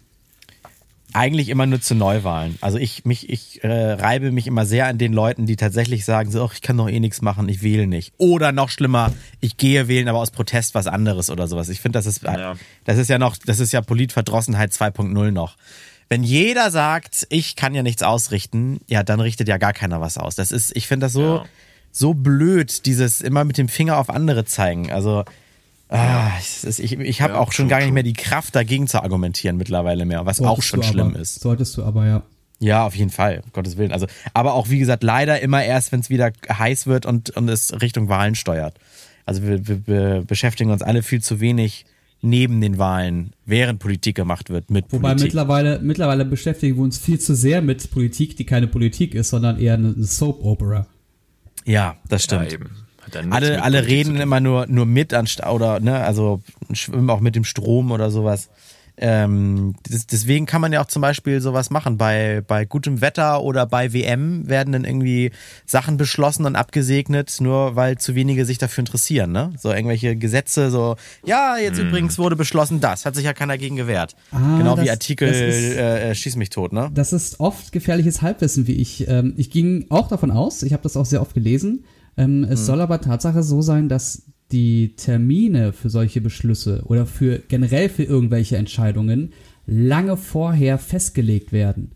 Eigentlich 1.14 1.50
immer 1.50 1.66
nur 1.66 1.82
zu 1.82 1.96
Neuwahlen. 1.96 2.58
Also 2.62 2.78
ich 2.78 3.06
mich, 3.06 3.30
ich 3.30 3.64
äh, 3.64 3.94
reibe 3.94 4.32
mich 4.32 4.48
immer 4.48 4.66
sehr 4.66 4.88
an 4.88 4.98
den 4.98 5.14
Leuten, 5.14 5.46
die 5.46 5.56
tatsächlich 5.56 6.06
sagen, 6.06 6.32
so, 6.32 6.44
ach, 6.44 6.54
ich 6.54 6.62
kann 6.62 6.78
doch 6.78 6.90
eh 6.90 7.00
nichts 7.00 7.22
machen, 7.22 7.50
ich 7.50 7.62
wähle 7.62 7.88
nicht. 7.88 8.14
Oder 8.18 8.52
noch 8.52 8.70
schlimmer, 8.70 9.14
ich 9.40 9.58
gehe 9.58 9.88
wählen, 9.88 10.08
aber 10.08 10.20
aus 10.20 10.32
Protest 10.32 10.74
was 10.76 10.88
anderes 10.88 11.30
oder 11.30 11.48
sowas. 11.48 11.70
Ich 11.70 11.82
finde, 11.82 12.00
das 12.00 12.06
ist, 12.06 12.24
ja. 12.24 12.56
das 12.86 12.98
ist 12.98 13.10
ja 13.10 13.20
noch, 13.20 13.36
das 13.38 13.60
ist 13.60 13.74
ja 13.74 13.82
Politverdrossenheit 13.82 14.72
2.0 14.72 15.32
noch. 15.32 15.58
Wenn 16.08 16.24
jeder 16.24 16.72
sagt, 16.72 17.26
ich 17.30 17.56
kann 17.56 17.74
ja 17.74 17.84
nichts 17.84 18.04
ausrichten, 18.04 18.80
ja, 18.88 19.02
dann 19.02 19.22
richtet 19.22 19.48
ja 19.48 19.58
gar 19.58 19.74
keiner 19.74 20.02
was 20.02 20.18
aus. 20.18 20.36
Das 20.36 20.52
ist, 20.52 20.76
ich 20.76 20.88
finde 20.88 21.06
das 21.06 21.14
so, 21.14 21.38
ja. 21.38 21.46
so 21.92 22.14
blöd, 22.14 22.86
dieses 22.86 23.22
immer 23.22 23.46
mit 23.46 23.58
dem 23.58 23.70
Finger 23.70 23.98
auf 23.98 24.10
andere 24.10 24.44
zeigen. 24.46 24.92
Also 24.92 25.24
Ah, 25.92 26.32
ich 26.40 26.80
ich, 26.80 27.00
ich 27.00 27.22
habe 27.22 27.34
ja, 27.34 27.40
auch 27.40 27.52
schon 27.52 27.68
gar 27.68 27.82
nicht 27.82 27.92
mehr 27.92 28.02
die 28.02 28.14
Kraft, 28.14 28.56
dagegen 28.56 28.88
zu 28.88 29.04
argumentieren 29.04 29.58
mittlerweile 29.58 30.06
mehr, 30.06 30.26
was 30.26 30.38
Solltest 30.38 30.58
auch 30.58 30.64
schon 30.64 30.84
schlimm 30.84 31.10
aber, 31.10 31.20
ist. 31.20 31.42
Solltest 31.42 31.76
du 31.76 31.84
aber, 31.84 32.08
ja. 32.08 32.24
Ja, 32.60 32.86
auf 32.86 32.96
jeden 32.96 33.10
Fall, 33.10 33.42
um 33.44 33.52
Gottes 33.52 33.76
Willen. 33.76 33.92
Also, 33.92 34.08
aber 34.34 34.54
auch 34.54 34.70
wie 34.70 34.80
gesagt, 34.80 35.04
leider 35.04 35.42
immer 35.42 35.66
erst, 35.66 35.92
wenn 35.92 36.00
es 36.00 36.10
wieder 36.10 36.32
heiß 36.48 36.88
wird 36.88 37.06
und, 37.06 37.32
und 37.32 37.50
es 37.50 37.82
Richtung 37.82 38.08
Wahlen 38.08 38.36
steuert. 38.36 38.76
Also 39.26 39.44
wir, 39.44 39.68
wir, 39.68 39.86
wir 39.86 40.24
beschäftigen 40.26 40.72
uns 40.72 40.82
alle 40.82 41.04
viel 41.04 41.22
zu 41.22 41.42
wenig 41.42 41.86
neben 42.22 42.62
den 42.62 42.78
Wahlen, 42.78 43.34
während 43.46 43.80
Politik 43.80 44.16
gemacht 44.16 44.50
wird, 44.50 44.70
mit 44.70 44.86
Wobei 44.94 45.10
Politik. 45.10 45.26
mittlerweile, 45.26 45.80
mittlerweile 45.80 46.24
beschäftigen 46.24 46.78
wir 46.78 46.84
uns 46.84 47.00
viel 47.00 47.20
zu 47.20 47.36
sehr 47.36 47.62
mit 47.62 47.92
Politik, 47.92 48.38
die 48.38 48.46
keine 48.46 48.68
Politik 48.68 49.14
ist, 49.14 49.30
sondern 49.30 49.60
eher 49.60 49.74
eine 49.74 49.94
Soap 50.04 50.42
Opera. 50.42 50.88
Ja, 51.66 51.98
das 52.08 52.24
stimmt. 52.24 52.46
Ja, 52.46 52.54
eben 52.54 52.70
alle, 53.30 53.62
alle 53.62 53.88
reden 53.88 54.18
immer 54.18 54.40
nur, 54.40 54.68
nur 54.68 54.86
mit 54.86 55.14
anstatt, 55.14 55.52
oder, 55.52 55.80
ne, 55.80 56.04
also 56.04 56.42
schwimmen 56.72 57.10
auch 57.10 57.20
mit 57.20 57.36
dem 57.36 57.44
Strom 57.44 57.92
oder 57.92 58.12
sowas. 58.12 58.50
Ähm, 58.98 59.74
das, 59.90 60.06
deswegen 60.06 60.46
kann 60.46 60.62
man 60.62 60.74
ja 60.74 60.82
auch 60.82 60.86
zum 60.86 61.02
Beispiel 61.02 61.42
sowas 61.42 61.72
machen. 61.72 61.98
Bei, 61.98 62.44
bei 62.46 62.66
gutem 62.66 63.02
Wetter 63.02 63.42
oder 63.42 63.66
bei 63.66 63.94
WM 63.94 64.48
werden 64.48 64.74
dann 64.74 64.86
irgendwie 64.86 65.32
Sachen 65.66 65.98
beschlossen 65.98 66.46
und 66.46 66.56
abgesegnet, 66.56 67.38
nur 67.40 67.76
weil 67.76 67.98
zu 67.98 68.14
wenige 68.16 68.46
sich 68.46 68.60
dafür 68.60 68.84
interessieren. 68.84 69.32
Ne? 69.32 69.54
So 69.58 69.72
irgendwelche 69.72 70.16
Gesetze, 70.16 70.70
so, 70.70 70.98
ja, 71.26 71.58
jetzt 71.58 71.80
hm. 71.80 71.88
übrigens 71.88 72.20
wurde 72.20 72.36
beschlossen 72.36 72.80
das, 72.80 73.06
hat 73.06 73.16
sich 73.16 73.26
ja 73.26 73.34
keiner 73.34 73.58
gegen 73.58 73.76
gewehrt. 73.76 74.16
Ah, 74.32 74.58
genau 74.58 74.76
das, 74.76 74.86
wie 74.86 74.92
Artikel 74.92 75.30
ist, 75.30 75.76
äh, 75.76 76.14
Schieß 76.14 76.36
mich 76.36 76.50
tot, 76.50 76.74
ne? 76.74 76.92
Das 76.94 77.14
ist 77.14 77.40
oft 77.40 77.72
gefährliches 77.72 78.22
Halbwissen, 78.22 78.68
wie 78.68 78.74
ich. 78.74 79.08
Ähm, 79.08 79.34
ich 79.38 79.50
ging 79.50 79.86
auch 79.90 80.10
davon 80.10 80.30
aus, 80.30 80.62
ich 80.64 80.74
habe 80.74 80.84
das 80.84 80.98
auch 80.98 81.06
sehr 81.06 81.22
oft 81.22 81.34
gelesen, 81.34 81.86
ähm, 82.18 82.44
es 82.44 82.62
mhm. 82.62 82.66
soll 82.66 82.82
aber 82.82 83.02
Tatsache 83.02 83.44
so 83.44 83.62
sein, 83.62 83.90
dass 83.90 84.24
die 84.52 84.96
Termine 84.96 85.74
für 85.74 85.90
solche 85.90 86.22
Beschlüsse 86.22 86.84
oder 86.86 87.06
für 87.06 87.40
generell 87.40 87.90
für 87.90 88.04
irgendwelche 88.04 88.58
Entscheidungen 88.58 89.32
lange 89.66 90.18
vorher 90.18 90.78
festgelegt 90.78 91.52
werden. 91.52 91.92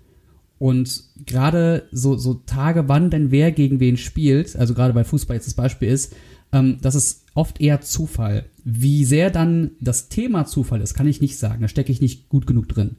Und 0.58 1.04
gerade 1.26 1.84
so, 1.92 2.16
so 2.16 2.36
Tage, 2.36 2.88
wann 2.88 3.10
denn 3.10 3.30
wer 3.30 3.52
gegen 3.52 3.80
wen 3.80 3.98
spielt, 3.98 4.56
also 4.56 4.74
gerade 4.74 4.94
bei 4.94 5.04
Fußball 5.04 5.36
jetzt 5.36 5.48
das 5.48 5.54
Beispiel 5.54 5.90
ist, 5.90 6.16
ähm, 6.54 6.78
das 6.82 6.96
ist 6.96 7.26
oft 7.34 7.60
eher 7.60 7.82
Zufall. 7.82 8.46
Wie 8.64 9.04
sehr 9.04 9.30
dann 9.30 9.72
das 9.82 10.08
Thema 10.08 10.46
Zufall 10.46 10.82
ist, 10.82 10.94
kann 10.94 11.08
ich 11.08 11.22
nicht 11.22 11.38
sagen. 11.38 11.62
Da 11.62 11.68
stecke 11.68 11.92
ich 11.92 12.02
nicht 12.02 12.30
gut 12.30 12.48
genug 12.48 12.70
drin. 12.70 12.96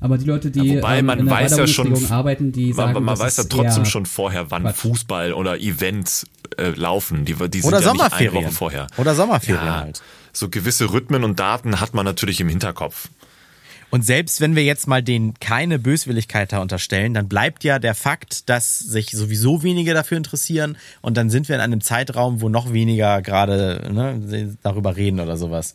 Aber 0.00 0.16
die 0.16 0.24
Leute, 0.24 0.50
die 0.50 0.60
ja, 0.60 0.76
wobei, 0.76 0.98
ähm, 0.98 1.06
man 1.06 1.18
in 1.18 1.26
der 1.26 1.34
weiß 1.34 1.56
ja 1.56 1.66
schon, 1.66 2.10
arbeiten, 2.10 2.52
die 2.52 2.66
man, 2.66 2.74
sagen, 2.74 3.04
man 3.04 3.18
weiß 3.18 3.36
ja 3.36 3.44
trotzdem 3.44 3.84
schon 3.84 4.06
vorher, 4.06 4.50
wann 4.50 4.62
Quatsch. 4.62 4.76
Fußball 4.76 5.32
oder 5.32 5.58
Events 5.58 6.26
äh, 6.56 6.70
laufen. 6.70 7.24
Die, 7.24 7.34
die 7.34 7.60
sind 7.60 7.68
oder 7.68 7.80
ja 7.80 7.88
Sommerferien. 7.88 8.32
nicht 8.32 8.38
eine 8.38 8.46
Woche 8.46 8.54
vorher. 8.54 8.86
Oder 8.96 9.14
Sommerferien 9.14 9.66
ja, 9.66 9.80
halt. 9.80 10.02
So 10.32 10.48
gewisse 10.48 10.92
Rhythmen 10.92 11.24
und 11.24 11.40
Daten 11.40 11.80
hat 11.80 11.94
man 11.94 12.04
natürlich 12.04 12.40
im 12.40 12.48
Hinterkopf. 12.48 13.08
Und 13.90 14.04
selbst 14.04 14.40
wenn 14.40 14.54
wir 14.54 14.64
jetzt 14.64 14.86
mal 14.86 15.02
denen 15.02 15.34
keine 15.40 15.78
Böswilligkeit 15.78 16.52
da 16.52 16.60
unterstellen, 16.60 17.14
dann 17.14 17.28
bleibt 17.28 17.64
ja 17.64 17.78
der 17.78 17.94
Fakt, 17.94 18.48
dass 18.48 18.78
sich 18.78 19.10
sowieso 19.12 19.62
wenige 19.62 19.94
dafür 19.94 20.18
interessieren 20.18 20.76
und 21.00 21.16
dann 21.16 21.30
sind 21.30 21.48
wir 21.48 21.56
in 21.56 21.62
einem 21.62 21.80
Zeitraum, 21.80 22.42
wo 22.42 22.50
noch 22.50 22.72
weniger 22.72 23.22
gerade 23.22 23.88
ne, 23.90 24.56
darüber 24.62 24.96
reden 24.96 25.20
oder 25.20 25.38
sowas. 25.38 25.74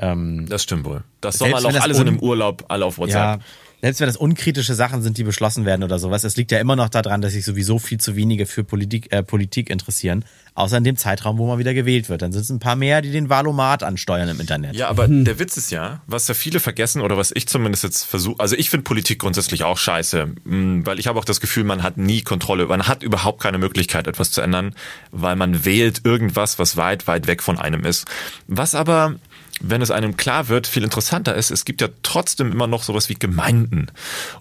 Ähm, 0.00 0.46
das 0.48 0.62
stimmt 0.62 0.84
wohl. 0.84 1.04
Das 1.20 1.40
auch 1.42 1.52
alles 1.52 1.98
in 1.98 2.08
einem 2.08 2.18
Urlaub, 2.18 2.64
alle 2.68 2.86
auf 2.86 2.98
WhatsApp. 2.98 3.40
Ja, 3.40 3.44
selbst 3.82 4.00
wenn 4.00 4.08
das 4.08 4.16
unkritische 4.16 4.74
Sachen 4.74 5.02
sind, 5.02 5.16
die 5.16 5.24
beschlossen 5.24 5.64
werden 5.64 5.82
oder 5.82 5.98
sowas, 5.98 6.24
es 6.24 6.36
liegt 6.36 6.52
ja 6.52 6.58
immer 6.58 6.76
noch 6.76 6.88
daran, 6.88 7.22
dass 7.22 7.32
sich 7.32 7.44
sowieso 7.44 7.78
viel 7.78 7.98
zu 7.98 8.14
wenige 8.14 8.46
für 8.46 8.62
Politik, 8.62 9.12
äh, 9.12 9.22
Politik 9.22 9.70
interessieren. 9.70 10.24
Außer 10.54 10.76
in 10.76 10.84
dem 10.84 10.96
Zeitraum, 10.96 11.38
wo 11.38 11.46
man 11.46 11.58
wieder 11.58 11.72
gewählt 11.72 12.08
wird. 12.08 12.20
Dann 12.22 12.32
sind 12.32 12.42
es 12.42 12.50
ein 12.50 12.58
paar 12.58 12.76
mehr, 12.76 13.00
die 13.00 13.10
den 13.10 13.30
Valomat 13.30 13.82
ansteuern 13.82 14.28
im 14.28 14.40
Internet. 14.40 14.74
Ja, 14.74 14.88
aber 14.88 15.06
hm. 15.06 15.24
der 15.24 15.38
Witz 15.38 15.56
ist 15.56 15.70
ja, 15.70 16.02
was 16.06 16.28
ja 16.28 16.34
viele 16.34 16.60
vergessen 16.60 17.00
oder 17.00 17.16
was 17.16 17.30
ich 17.34 17.46
zumindest 17.46 17.84
jetzt 17.84 18.04
versuche, 18.04 18.38
also 18.38 18.56
ich 18.56 18.68
finde 18.68 18.84
Politik 18.84 19.20
grundsätzlich 19.20 19.64
auch 19.64 19.78
scheiße, 19.78 20.34
hm, 20.44 20.84
weil 20.84 20.98
ich 20.98 21.06
habe 21.06 21.18
auch 21.18 21.24
das 21.24 21.40
Gefühl, 21.40 21.64
man 21.64 21.82
hat 21.82 21.96
nie 21.96 22.22
Kontrolle, 22.22 22.66
man 22.66 22.86
hat 22.88 23.02
überhaupt 23.02 23.40
keine 23.40 23.58
Möglichkeit, 23.58 24.06
etwas 24.06 24.30
zu 24.30 24.40
ändern, 24.40 24.74
weil 25.12 25.36
man 25.36 25.64
wählt 25.64 26.02
irgendwas, 26.04 26.58
was 26.58 26.76
weit, 26.76 27.06
weit 27.06 27.26
weg 27.26 27.42
von 27.42 27.58
einem 27.58 27.84
ist. 27.84 28.06
Was 28.46 28.74
aber 28.74 29.14
wenn 29.60 29.82
es 29.82 29.90
einem 29.90 30.16
klar 30.16 30.48
wird, 30.48 30.66
viel 30.66 30.82
interessanter 30.82 31.34
ist, 31.34 31.50
es 31.50 31.64
gibt 31.64 31.80
ja 31.80 31.88
trotzdem 32.02 32.50
immer 32.50 32.66
noch 32.66 32.82
sowas 32.82 33.08
wie 33.08 33.14
Gemeinden. 33.14 33.88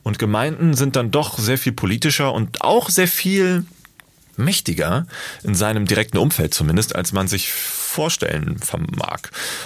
Und 0.04 0.18
Gemeinden 0.18 0.74
sind 0.74 0.96
dann 0.96 1.12
doch 1.12 1.38
sehr 1.38 1.58
viel 1.58 1.74
politischer 1.74 2.34
und 2.34 2.62
auch 2.62 2.90
sehr 2.90 3.08
viel 3.08 3.66
mächtiger 4.40 5.06
in 5.44 5.56
seinem 5.56 5.86
direkten 5.86 6.18
Umfeld 6.18 6.54
zumindest, 6.54 6.96
als 6.96 7.12
man 7.12 7.28
sich 7.28 7.52
vorstellen 7.52 8.58
vermag. 8.60 9.22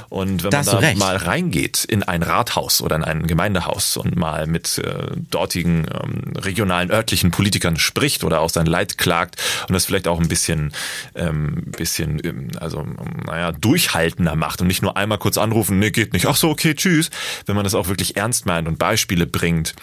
Und 0.09 0.43
wenn 0.43 0.51
man 0.51 0.65
da 0.65 0.77
recht. 0.77 0.97
mal 0.97 1.17
reingeht 1.17 1.83
in 1.83 2.03
ein 2.03 2.23
Rathaus 2.23 2.81
oder 2.81 2.95
in 2.95 3.03
ein 3.03 3.27
Gemeindehaus 3.27 3.97
und 3.97 4.15
mal 4.15 4.47
mit 4.47 4.77
äh, 4.79 5.07
dortigen 5.29 5.85
ähm, 5.91 6.33
regionalen, 6.37 6.89
örtlichen 6.89 7.31
Politikern 7.31 7.77
spricht 7.77 8.23
oder 8.23 8.41
auch 8.41 8.49
sein 8.49 8.65
Leid 8.65 8.97
klagt 8.97 9.41
und 9.67 9.73
das 9.73 9.85
vielleicht 9.85 10.07
auch 10.07 10.19
ein 10.19 10.29
bisschen, 10.29 10.71
ähm, 11.15 11.63
bisschen, 11.77 12.21
ähm, 12.23 12.47
also 12.59 12.85
naja, 13.25 13.51
durchhaltender 13.51 14.35
macht 14.35 14.61
und 14.61 14.67
nicht 14.67 14.81
nur 14.81 14.97
einmal 14.97 15.17
kurz 15.17 15.37
anrufen, 15.37 15.79
nee, 15.79 15.91
geht 15.91 16.13
nicht, 16.13 16.25
ach 16.25 16.35
so, 16.35 16.49
okay, 16.49 16.75
tschüss, 16.75 17.09
wenn 17.45 17.55
man 17.55 17.63
das 17.63 17.75
auch 17.75 17.87
wirklich 17.87 18.15
ernst 18.15 18.45
meint 18.45 18.67
und 18.67 18.79
Beispiele 18.79 19.27
bringt, 19.27 19.75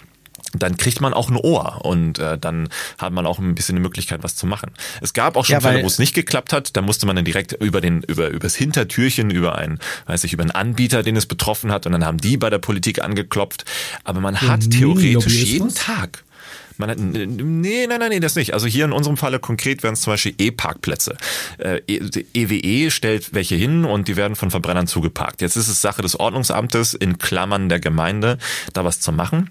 dann 0.53 0.77
kriegt 0.77 1.01
man 1.01 1.15
auch 1.15 1.31
ein 1.31 1.37
Ohr 1.37 1.85
und 1.85 2.19
äh, 2.19 2.39
dann 2.39 2.69
hat 2.99 3.13
man 3.13 3.27
auch 3.27 3.39
ein 3.39 3.55
bisschen 3.55 3.77
die 3.77 3.83
Möglichkeit, 3.83 4.23
was 4.23 4.37
zu 4.37 4.47
machen. 4.47 4.73
Es 5.01 5.13
gab 5.13 5.37
auch 5.37 5.45
schon 5.45 5.55
ja, 5.55 5.61
Fälle, 5.61 5.83
wo 5.83 5.87
es 5.87 5.99
nicht 5.99 6.15
geklappt 6.15 6.53
hat. 6.53 6.77
Da 6.77 6.83
musste 6.83 7.07
man 7.07 7.17
dann 7.17 7.25
direkt 7.25 7.53
über 7.53 7.81
den 7.81 8.03
über 8.03 8.29
übers 8.29 8.55
Hintertürchen 8.55 9.31
über 9.31 9.57
einen, 9.57 9.79
weiß 10.07 10.25
ich, 10.25 10.33
über 10.33 10.43
einen 10.43 10.51
Anbieter, 10.51 11.03
den 11.03 11.17
es 11.17 11.27
betroffen 11.27 11.73
hat, 11.73 11.87
und 11.87 11.93
dann 11.93 12.05
haben 12.05 12.19
die 12.19 12.37
bei 12.37 12.51
der 12.51 12.59
Politik 12.59 13.03
angeklopft. 13.03 13.65
Aber 14.05 14.21
man 14.21 14.41
hat 14.41 14.71
theoretisch 14.71 15.45
jeden 15.45 15.75
Tag 15.75 16.25
man 16.81 16.91
hat, 16.91 16.99
nee, 16.99 17.87
nein, 17.87 18.01
nein, 18.01 18.09
nee, 18.09 18.21
das 18.21 18.35
nicht. 18.35 18.55
Also 18.55 18.67
hier 18.67 18.87
in 18.87 18.93
unserem 18.93 19.19
Falle 19.19 19.39
konkret 19.39 19.83
wären 19.83 19.95
es 19.95 20.01
zum 20.01 20.15
Beispiel 20.15 20.35
E-Parkplätze. 20.39 21.17
Äh, 21.59 21.83
EWE 21.87 22.57
e 22.57 22.91
stellt 22.91 23.35
welche 23.35 23.55
hin 23.55 23.85
und 23.85 24.09
die 24.09 24.17
werden 24.17 24.35
von 24.35 24.51
Verbrennern 24.51 24.87
zugeparkt. 24.87 25.43
Jetzt 25.43 25.57
ist 25.57 25.69
es 25.69 25.83
Sache 25.83 26.01
des 26.03 26.19
Ordnungsamtes 26.19 26.95
in 26.95 27.19
Klammern 27.19 27.69
der 27.69 27.81
Gemeinde, 27.81 28.39
da 28.73 28.85
was 28.85 29.01
zu 29.01 29.13
machen. 29.13 29.51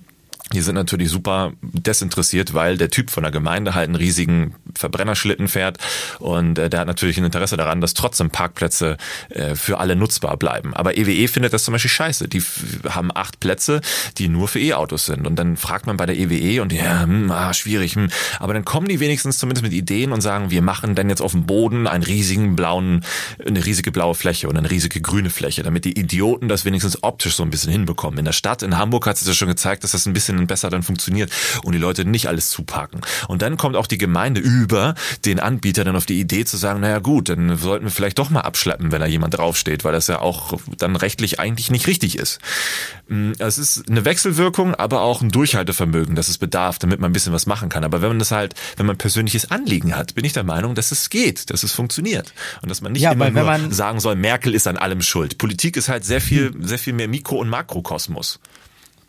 Die 0.54 0.62
sind 0.62 0.76
natürlich 0.76 1.10
super 1.10 1.54
desinteressiert, 1.62 2.56
weil 2.56 2.78
der 2.78 2.90
Typ 2.90 3.12
von 3.12 3.22
der 3.22 3.32
Gemeinde 3.32 3.76
halt 3.76 3.88
einen 3.88 3.96
riesigen 3.96 4.56
Verbrennerschlitten 4.74 5.48
fährt 5.48 5.78
und 6.18 6.58
äh, 6.58 6.70
der 6.72 6.80
hat 6.80 6.88
natürlich 6.88 7.20
ein 7.20 7.26
Interesse 7.26 7.56
daran, 7.56 7.82
dass 7.82 7.94
trotzdem 7.94 8.32
Parkplätze 8.32 8.98
äh, 9.30 9.54
für 9.54 9.80
alle 9.80 9.96
nutzbar 9.96 10.38
bleiben. 10.38 10.74
Aber 10.74 10.98
EWE 10.98 11.12
e 11.12 11.28
findet 11.28 11.54
das 11.54 11.66
zum 11.66 11.74
Beispiel 11.74 11.92
scheiße. 11.92 12.28
Die 12.28 12.42
haben 12.90 13.12
acht 13.14 13.40
Plätze, 13.40 13.82
die 14.18 14.28
nur 14.28 14.48
für 14.48 14.60
E-Autos 14.60 15.06
sind. 15.06 15.28
Und 15.28 15.36
dann 15.36 15.56
fragt 15.56 15.86
man 15.86 15.98
bei 15.98 16.08
der 16.08 16.18
EWE 16.18 16.38
e 16.38 16.60
und 16.62 16.74
ja, 16.74 17.04
hm, 17.04 17.30
ah, 17.30 17.54
schwierig. 17.54 17.96
Hm. 17.96 18.10
Aber 18.40 18.54
dann 18.54 18.66
kommen 18.66 18.88
die 18.88 19.00
wenigstens 19.00 19.38
zumindest 19.38 19.64
mit 19.64 19.74
Ideen 19.74 20.12
und 20.12 20.22
sagen, 20.22 20.50
wir 20.50 20.64
machen 20.64 20.96
dann 20.96 21.10
jetzt 21.10 21.22
auf 21.22 21.34
dem 21.34 21.46
Boden 21.46 21.86
einen 21.86 22.04
riesigen 22.04 22.56
blauen, 22.56 23.06
eine 23.46 23.64
riesige 23.64 23.92
blaue 23.92 24.16
Fläche 24.16 24.50
und 24.50 24.58
eine 24.58 24.72
riesige 24.72 25.00
grüne 25.02 25.30
Fläche, 25.30 25.62
damit 25.62 25.86
die 25.86 25.98
Idioten 25.98 26.48
das 26.48 26.66
wenigstens 26.66 27.04
optisch 27.04 27.36
so 27.36 27.44
ein 27.44 27.52
bisschen 27.52 27.72
hinbekommen. 27.72 28.18
In 28.18 28.26
der 28.26 28.32
Stadt, 28.32 28.64
in 28.64 28.78
Hamburg 28.78 29.06
hat 29.06 29.18
es 29.18 29.28
ja 29.28 29.34
schon 29.34 29.48
gezeigt, 29.48 29.84
dass 29.84 29.92
das 29.92 30.08
ein 30.08 30.14
bisschen 30.14 30.29
besser 30.48 30.70
dann 30.70 30.84
funktioniert 30.84 31.32
und 31.64 31.74
die 31.74 31.80
Leute 31.80 32.06
nicht 32.06 32.28
alles 32.28 32.50
zupacken. 32.50 33.02
Und 33.28 33.42
dann 33.42 33.58
kommt 33.58 33.76
auch 33.76 33.88
die 33.88 33.98
Gemeinde 33.98 34.42
über 34.42 34.96
den 35.26 35.40
Anbieter 35.40 35.84
dann 35.84 35.96
auf 35.96 36.06
die 36.06 36.20
Idee 36.20 36.46
zu 36.46 36.58
sagen, 36.58 36.80
naja 36.80 37.00
gut, 37.00 37.30
dann 37.30 37.58
sollten 37.58 37.86
wir 37.86 37.92
vielleicht 37.92 38.20
doch 38.20 38.30
mal 38.30 38.42
abschleppen, 38.42 38.92
wenn 38.92 39.02
da 39.02 39.08
jemand 39.08 39.38
draufsteht, 39.38 39.84
weil 39.84 39.94
das 39.94 40.08
ja 40.08 40.20
auch 40.20 40.60
dann 40.78 40.96
rechtlich 40.96 41.40
eigentlich 41.40 41.72
nicht 41.72 41.88
richtig 41.88 42.18
ist. 42.18 42.40
Mm, 43.08 43.32
es 43.40 43.58
ist 43.58 43.90
eine 43.90 44.06
Wechselwirkung, 44.06 44.76
aber 44.76 45.02
auch 45.02 45.22
ein 45.22 45.32
Durchhaltevermögen, 45.32 46.16
dass 46.16 46.28
es 46.30 46.38
bedarf, 46.38 46.80
damit 46.80 47.00
man 47.00 47.12
ein 47.12 47.14
bisschen 47.14 47.34
was 47.34 47.46
machen 47.46 47.70
kann. 47.70 47.84
Aber 47.84 48.02
wenn 48.02 48.10
man 48.10 48.20
das 48.20 48.32
halt, 48.32 48.56
wenn 48.78 48.86
man 48.86 48.98
persönliches 48.98 49.52
Anliegen 49.52 49.96
hat, 49.96 50.16
bin 50.16 50.26
ich 50.26 50.34
der 50.34 50.44
Meinung, 50.44 50.76
dass 50.76 50.92
es 50.92 51.10
geht, 51.10 51.50
dass 51.50 51.64
es 51.64 51.74
funktioniert 51.74 52.34
und 52.62 52.70
dass 52.70 52.82
man 52.82 52.94
nicht 52.94 53.02
ja, 53.02 53.12
immer 53.12 53.30
nur 53.30 53.72
sagen 53.72 54.00
soll, 54.00 54.16
Merkel 54.16 54.54
ist 54.54 54.68
an 54.68 54.78
allem 54.78 55.02
schuld. 55.02 55.38
Politik 55.38 55.78
ist 55.78 55.90
halt 55.90 56.06
sehr 56.06 56.22
viel, 56.22 56.54
sehr 56.62 56.80
viel 56.80 56.94
mehr 56.94 57.08
Mikro- 57.08 57.38
und 57.38 57.50
Makrokosmos. 57.50 58.40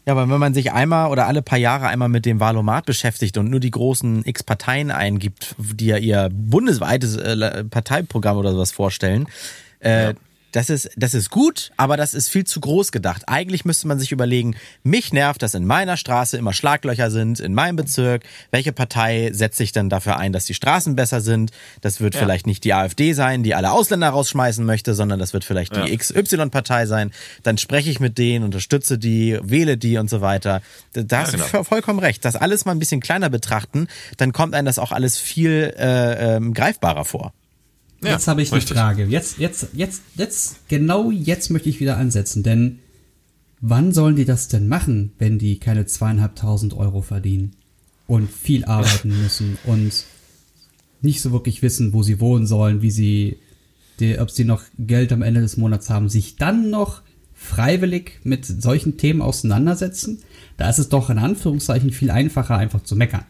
Ja, 0.07 0.15
aber 0.15 0.29
wenn 0.29 0.41
man 0.41 0.55
sich 0.55 0.73
einmal 0.73 1.11
oder 1.11 1.27
alle 1.27 1.43
paar 1.43 1.59
Jahre 1.59 1.89
einmal 1.89 2.09
mit 2.09 2.27
dem 2.27 2.41
Wahlomat 2.41 2.87
beschäftigt 2.87 3.37
und 3.37 3.51
nur 3.51 3.61
die 3.61 3.71
großen 3.71 4.25
X 4.25 4.43
Parteien 4.43 4.91
eingibt, 4.91 5.55
die 5.59 5.87
ja 5.87 5.99
ihr 5.99 6.31
bundesweites 6.33 7.17
äh, 7.17 7.65
Parteiprogramm 7.65 8.37
oder 8.37 8.53
sowas 8.53 8.73
vorstellen, 8.73 9.29
äh, 9.81 10.05
ja 10.07 10.13
das 10.53 10.71
ist, 10.71 10.91
das 10.97 11.15
ist 11.15 11.31
gut, 11.31 11.71
aber 11.77 11.97
das 11.97 12.15
ist 12.15 12.29
viel 12.29 12.45
zu 12.45 12.61
groß 12.61 12.93
gedacht. 12.93 13.25
Eigentlich 13.27 13.65
müsste 13.65 13.87
man 13.87 13.99
sich 13.99 14.13
überlegen, 14.13 14.57
mich 14.83 15.13
nervt, 15.13 15.43
dass 15.43 15.55
in 15.55 15.65
meiner 15.65 15.97
Straße 15.97 16.37
immer 16.37 16.53
Schlaglöcher 16.53 17.11
sind, 17.11 17.41
in 17.41 17.55
meinem 17.55 17.77
Bezirk. 17.77 18.23
Welche 18.51 18.73
Partei 18.73 19.31
setzt 19.33 19.59
sich 19.59 19.73
dann 19.73 19.89
dafür 19.89 20.17
ein, 20.17 20.33
dass 20.33 20.45
die 20.45 20.55
Straßen 20.55 20.97
besser 20.97 21.21
sind? 21.21 21.53
Das 21.81 22.01
wird 22.01 22.15
ja. 22.15 22.21
vielleicht 22.21 22.47
nicht 22.47 22.65
die 22.65 22.75
AfD 22.75 23.13
sein, 23.13 23.43
die 23.43 23.55
alle 23.55 23.73
Ausländer 23.73 24.09
rausschmeißen 24.09 24.65
möchte, 24.65 24.95
sondern 24.95 25.19
das 25.19 25.33
wird 25.33 25.45
vielleicht 25.45 25.77
die 25.77 25.91
ja. 25.91 25.97
XY-Partei 25.97 26.87
sein. 26.87 27.13
Dann 27.43 27.59
spreche 27.59 27.91
ich 27.91 28.01
mit 28.01 28.19
denen, 28.19 28.45
unterstütze 28.45 28.99
die, 28.99 29.39
wähle 29.43 29.77
die 29.77 29.99
und 29.99 30.11
so 30.11 30.21
weiter. 30.21 30.63
Da 30.93 31.21
hast 31.21 31.33
ja, 31.33 31.39
genau. 31.39 31.59
du 31.59 31.65
vollkommen 31.65 31.99
recht. 31.99 32.25
Das 32.25 32.37
alles 32.37 32.65
mal 32.65 32.73
ein 32.73 32.79
bisschen 32.79 33.01
kleiner 33.01 33.31
betrachten, 33.31 33.89
dann 34.17 34.33
kommt 34.33 34.55
einem 34.55 34.67
das 34.67 34.79
auch 34.79 34.93
alles 34.93 35.19
viel 35.19 35.75
äh, 35.79 36.37
ähm, 36.37 36.55
greifbarer 36.55 37.05
vor. 37.05 37.33
Ja, 38.03 38.13
jetzt 38.13 38.29
habe 38.29 38.43
ich 38.43 38.53
richtig. 38.53 38.77
eine 38.77 38.81
Frage. 38.81 39.05
Jetzt, 39.05 39.39
jetzt, 39.39 39.69
jetzt, 39.75 40.03
jetzt, 40.17 40.69
genau 40.69 41.11
jetzt 41.11 41.51
möchte 41.51 41.69
ich 41.69 41.81
wieder 41.81 41.99
ansetzen, 41.99 42.43
denn 42.43 42.79
wann 43.61 43.93
sollen 43.93 44.17
die 44.17 44.25
das 44.25 44.49
denn 44.49 44.69
machen, 44.69 45.13
wenn 45.19 45.39
die 45.39 45.59
keine 45.59 45.87
zweieinhalbtausend 45.87 46.75
Euro 46.75 47.03
verdienen 47.03 47.57
und 48.07 48.31
viel 48.31 48.65
arbeiten 48.65 49.09
müssen 49.23 49.59
und 49.65 50.05
nicht 51.03 51.21
so 51.21 51.33
wirklich 51.33 51.63
wissen, 51.63 51.93
wo 51.93 52.03
sie 52.03 52.21
wohnen 52.21 52.47
sollen, 52.47 52.83
wie 52.83 52.91
sie, 52.91 53.39
die, 54.01 54.19
ob 54.19 54.31
sie 54.31 54.45
noch 54.45 54.63
Geld 54.79 55.13
am 55.13 55.23
Ende 55.23 55.41
des 55.41 55.57
Monats 55.57 55.91
haben, 55.91 56.09
sich 56.09 56.37
dann 56.37 56.71
noch 56.71 57.03
freiwillig 57.35 58.21
mit 58.23 58.45
solchen 58.45 58.97
Themen 58.97 59.23
auseinandersetzen? 59.23 60.23
Da 60.57 60.69
ist 60.69 60.79
es 60.79 60.89
doch 60.89 61.09
in 61.11 61.19
Anführungszeichen 61.19 61.91
viel 61.91 62.11
einfacher, 62.11 62.57
einfach 62.57 62.83
zu 62.83 62.97
meckern. 62.97 63.25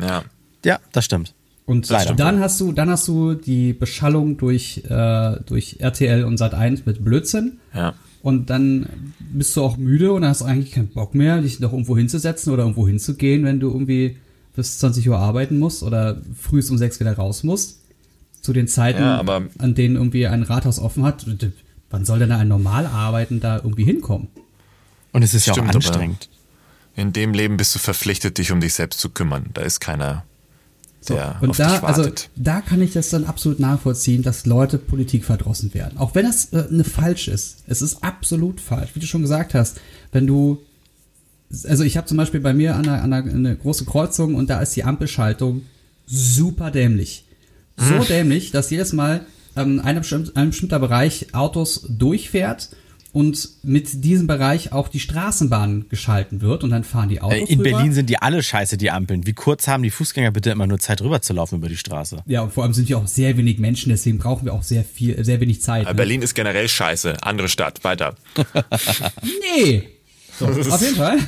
Ja. 0.00 0.24
Ja, 0.64 0.80
das 0.92 1.04
stimmt. 1.04 1.34
Und 1.68 1.86
Leider. 1.90 2.14
dann 2.14 2.40
hast 2.40 2.58
du, 2.62 2.72
dann 2.72 2.88
hast 2.88 3.06
du 3.08 3.34
die 3.34 3.74
Beschallung 3.74 4.38
durch, 4.38 4.84
äh, 4.88 5.36
durch 5.44 5.76
RTL 5.80 6.24
und 6.24 6.38
Sat 6.38 6.54
1 6.54 6.86
mit 6.86 7.04
Blödsinn. 7.04 7.58
Ja. 7.74 7.92
Und 8.22 8.48
dann 8.48 9.12
bist 9.18 9.54
du 9.54 9.62
auch 9.62 9.76
müde 9.76 10.14
und 10.14 10.24
hast 10.24 10.40
eigentlich 10.40 10.72
keinen 10.72 10.88
Bock 10.88 11.14
mehr, 11.14 11.42
dich 11.42 11.60
noch 11.60 11.72
irgendwo 11.72 11.94
hinzusetzen 11.94 12.54
oder 12.54 12.62
irgendwo 12.62 12.88
hinzugehen, 12.88 13.44
wenn 13.44 13.60
du 13.60 13.68
irgendwie 13.68 14.16
bis 14.56 14.78
20 14.78 15.10
Uhr 15.10 15.18
arbeiten 15.18 15.58
musst 15.58 15.82
oder 15.82 16.22
frühst 16.40 16.70
um 16.70 16.78
6 16.78 17.00
wieder 17.00 17.14
raus 17.14 17.44
musst. 17.44 17.82
Zu 18.40 18.54
den 18.54 18.66
Zeiten, 18.66 19.02
ja, 19.02 19.20
an 19.58 19.74
denen 19.74 19.96
irgendwie 19.96 20.26
ein 20.26 20.44
Rathaus 20.44 20.78
offen 20.78 21.04
hat. 21.04 21.26
Wann 21.90 22.06
soll 22.06 22.20
denn 22.20 22.32
ein 22.32 22.48
normal 22.48 22.86
arbeiten 22.86 23.40
da 23.40 23.56
irgendwie 23.56 23.84
hinkommen? 23.84 24.28
Und 25.12 25.22
es 25.22 25.34
ist 25.34 25.42
Stimmt, 25.42 25.58
ja 25.58 25.64
auch 25.64 25.74
anstrengend. 25.74 26.30
In 26.96 27.12
dem 27.12 27.34
Leben 27.34 27.58
bist 27.58 27.74
du 27.74 27.78
verpflichtet, 27.78 28.38
dich 28.38 28.52
um 28.52 28.60
dich 28.62 28.72
selbst 28.72 29.00
zu 29.00 29.10
kümmern. 29.10 29.50
Da 29.52 29.60
ist 29.60 29.80
keiner 29.80 30.24
so, 31.00 31.18
und 31.40 31.58
da, 31.58 31.78
also 31.80 32.10
da 32.36 32.60
kann 32.60 32.82
ich 32.82 32.92
das 32.92 33.08
dann 33.10 33.24
absolut 33.24 33.60
nachvollziehen, 33.60 34.22
dass 34.22 34.46
Leute 34.46 34.78
Politik 34.78 35.24
verdrossen 35.24 35.72
werden. 35.72 35.96
Auch 35.96 36.14
wenn 36.14 36.26
das 36.26 36.52
äh, 36.52 36.64
eine 36.70 36.84
falsch 36.84 37.28
ist. 37.28 37.58
Es 37.66 37.82
ist 37.82 38.02
absolut 38.02 38.60
falsch, 38.60 38.90
wie 38.94 39.00
du 39.00 39.06
schon 39.06 39.22
gesagt 39.22 39.54
hast. 39.54 39.80
Wenn 40.10 40.26
du, 40.26 40.58
also 41.66 41.84
ich 41.84 41.96
habe 41.96 42.06
zum 42.06 42.16
Beispiel 42.16 42.40
bei 42.40 42.52
mir 42.52 42.74
an 42.74 42.88
einer, 42.88 43.02
an 43.02 43.12
einer 43.12 43.32
eine 43.32 43.56
große 43.56 43.84
Kreuzung 43.84 44.34
und 44.34 44.50
da 44.50 44.60
ist 44.60 44.74
die 44.74 44.84
Ampelschaltung 44.84 45.62
super 46.06 46.70
dämlich. 46.70 47.24
So 47.76 48.00
hm. 48.00 48.06
dämlich, 48.06 48.50
dass 48.50 48.70
jedes 48.70 48.92
Mal 48.92 49.24
ähm, 49.56 49.80
ein, 49.82 49.96
bestimmter, 49.96 50.32
ein 50.34 50.50
bestimmter 50.50 50.80
Bereich 50.80 51.32
Autos 51.32 51.86
durchfährt 51.88 52.70
und 53.12 53.48
mit 53.62 54.04
diesem 54.04 54.26
Bereich 54.26 54.72
auch 54.72 54.88
die 54.88 55.00
Straßenbahn 55.00 55.86
geschalten 55.88 56.40
wird 56.40 56.62
und 56.62 56.70
dann 56.70 56.84
fahren 56.84 57.08
die 57.08 57.20
Autos. 57.20 57.48
In 57.48 57.60
rüber. 57.60 57.70
Berlin 57.70 57.92
sind 57.92 58.10
die 58.10 58.18
alle 58.18 58.42
scheiße, 58.42 58.76
die 58.76 58.90
Ampeln. 58.90 59.26
Wie 59.26 59.32
kurz 59.32 59.66
haben 59.66 59.82
die 59.82 59.90
Fußgänger 59.90 60.30
bitte 60.30 60.50
immer 60.50 60.66
nur 60.66 60.78
Zeit 60.78 61.00
rüber 61.00 61.22
zu 61.22 61.32
laufen 61.32 61.56
über 61.56 61.68
die 61.68 61.76
Straße? 61.76 62.22
Ja, 62.26 62.42
und 62.42 62.52
vor 62.52 62.64
allem 62.64 62.74
sind 62.74 62.88
wir 62.88 62.98
auch 62.98 63.06
sehr 63.06 63.36
wenig 63.36 63.58
Menschen, 63.58 63.90
deswegen 63.90 64.18
brauchen 64.18 64.44
wir 64.44 64.52
auch 64.52 64.62
sehr 64.62 64.84
viel, 64.84 65.22
sehr 65.24 65.40
wenig 65.40 65.62
Zeit. 65.62 65.86
Ne? 65.86 65.94
Berlin 65.94 66.22
ist 66.22 66.34
generell 66.34 66.68
scheiße. 66.68 67.22
Andere 67.22 67.48
Stadt, 67.48 67.82
weiter. 67.82 68.14
nee. 69.56 69.84
So, 70.38 70.46
auf 70.46 70.82
jeden 70.82 70.96
Fall. 70.96 71.18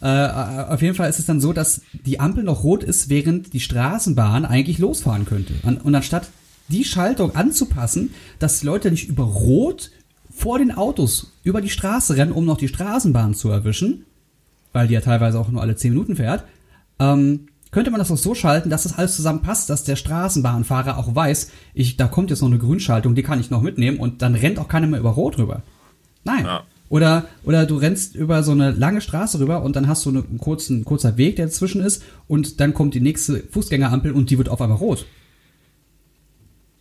Äh, 0.00 0.72
auf 0.72 0.82
jeden 0.82 0.94
Fall 0.94 1.08
ist 1.10 1.18
es 1.18 1.26
dann 1.26 1.40
so, 1.40 1.52
dass 1.52 1.82
die 1.92 2.18
Ampel 2.18 2.42
noch 2.42 2.64
rot 2.64 2.82
ist, 2.82 3.08
während 3.08 3.52
die 3.52 3.60
Straßenbahn 3.60 4.44
eigentlich 4.44 4.78
losfahren 4.78 5.26
könnte. 5.26 5.54
Und 5.62 5.94
anstatt 5.94 6.28
die 6.68 6.84
Schaltung 6.84 7.36
anzupassen, 7.36 8.14
dass 8.38 8.60
die 8.60 8.66
Leute 8.66 8.90
nicht 8.90 9.08
über 9.08 9.24
Rot 9.24 9.90
vor 10.34 10.58
den 10.58 10.72
Autos 10.72 11.32
über 11.44 11.60
die 11.60 11.68
Straße 11.68 12.16
rennen, 12.16 12.32
um 12.32 12.44
noch 12.44 12.56
die 12.56 12.68
Straßenbahn 12.68 13.34
zu 13.34 13.48
erwischen, 13.50 14.04
weil 14.72 14.88
die 14.88 14.94
ja 14.94 15.00
teilweise 15.00 15.38
auch 15.38 15.48
nur 15.48 15.62
alle 15.62 15.76
10 15.76 15.92
Minuten 15.92 16.16
fährt, 16.16 16.44
ähm, 16.98 17.48
könnte 17.70 17.90
man 17.90 17.98
das 17.98 18.10
auch 18.10 18.18
so 18.18 18.34
schalten, 18.34 18.70
dass 18.70 18.82
das 18.82 18.98
alles 18.98 19.16
zusammenpasst, 19.16 19.70
dass 19.70 19.84
der 19.84 19.96
Straßenbahnfahrer 19.96 20.98
auch 20.98 21.14
weiß, 21.14 21.50
ich, 21.74 21.96
da 21.96 22.06
kommt 22.06 22.30
jetzt 22.30 22.42
noch 22.42 22.48
eine 22.48 22.58
Grünschaltung, 22.58 23.14
die 23.14 23.22
kann 23.22 23.40
ich 23.40 23.50
noch 23.50 23.62
mitnehmen 23.62 23.98
und 23.98 24.20
dann 24.20 24.34
rennt 24.34 24.58
auch 24.58 24.68
keiner 24.68 24.86
mehr 24.86 25.00
über 25.00 25.10
Rot 25.10 25.38
rüber. 25.38 25.62
Nein. 26.24 26.44
Ja. 26.44 26.64
Oder, 26.90 27.24
oder 27.44 27.64
du 27.64 27.76
rennst 27.76 28.14
über 28.14 28.42
so 28.42 28.52
eine 28.52 28.72
lange 28.72 29.00
Straße 29.00 29.40
rüber 29.40 29.62
und 29.62 29.76
dann 29.76 29.88
hast 29.88 30.04
du 30.04 30.10
einen 30.10 30.38
kurzen, 30.38 30.84
kurzer 30.84 31.16
Weg, 31.16 31.36
der 31.36 31.46
dazwischen 31.46 31.80
ist 31.80 32.02
und 32.28 32.60
dann 32.60 32.74
kommt 32.74 32.92
die 32.94 33.00
nächste 33.00 33.42
Fußgängerampel 33.50 34.12
und 34.12 34.28
die 34.28 34.36
wird 34.36 34.50
auf 34.50 34.60
einmal 34.60 34.76
rot. 34.76 35.06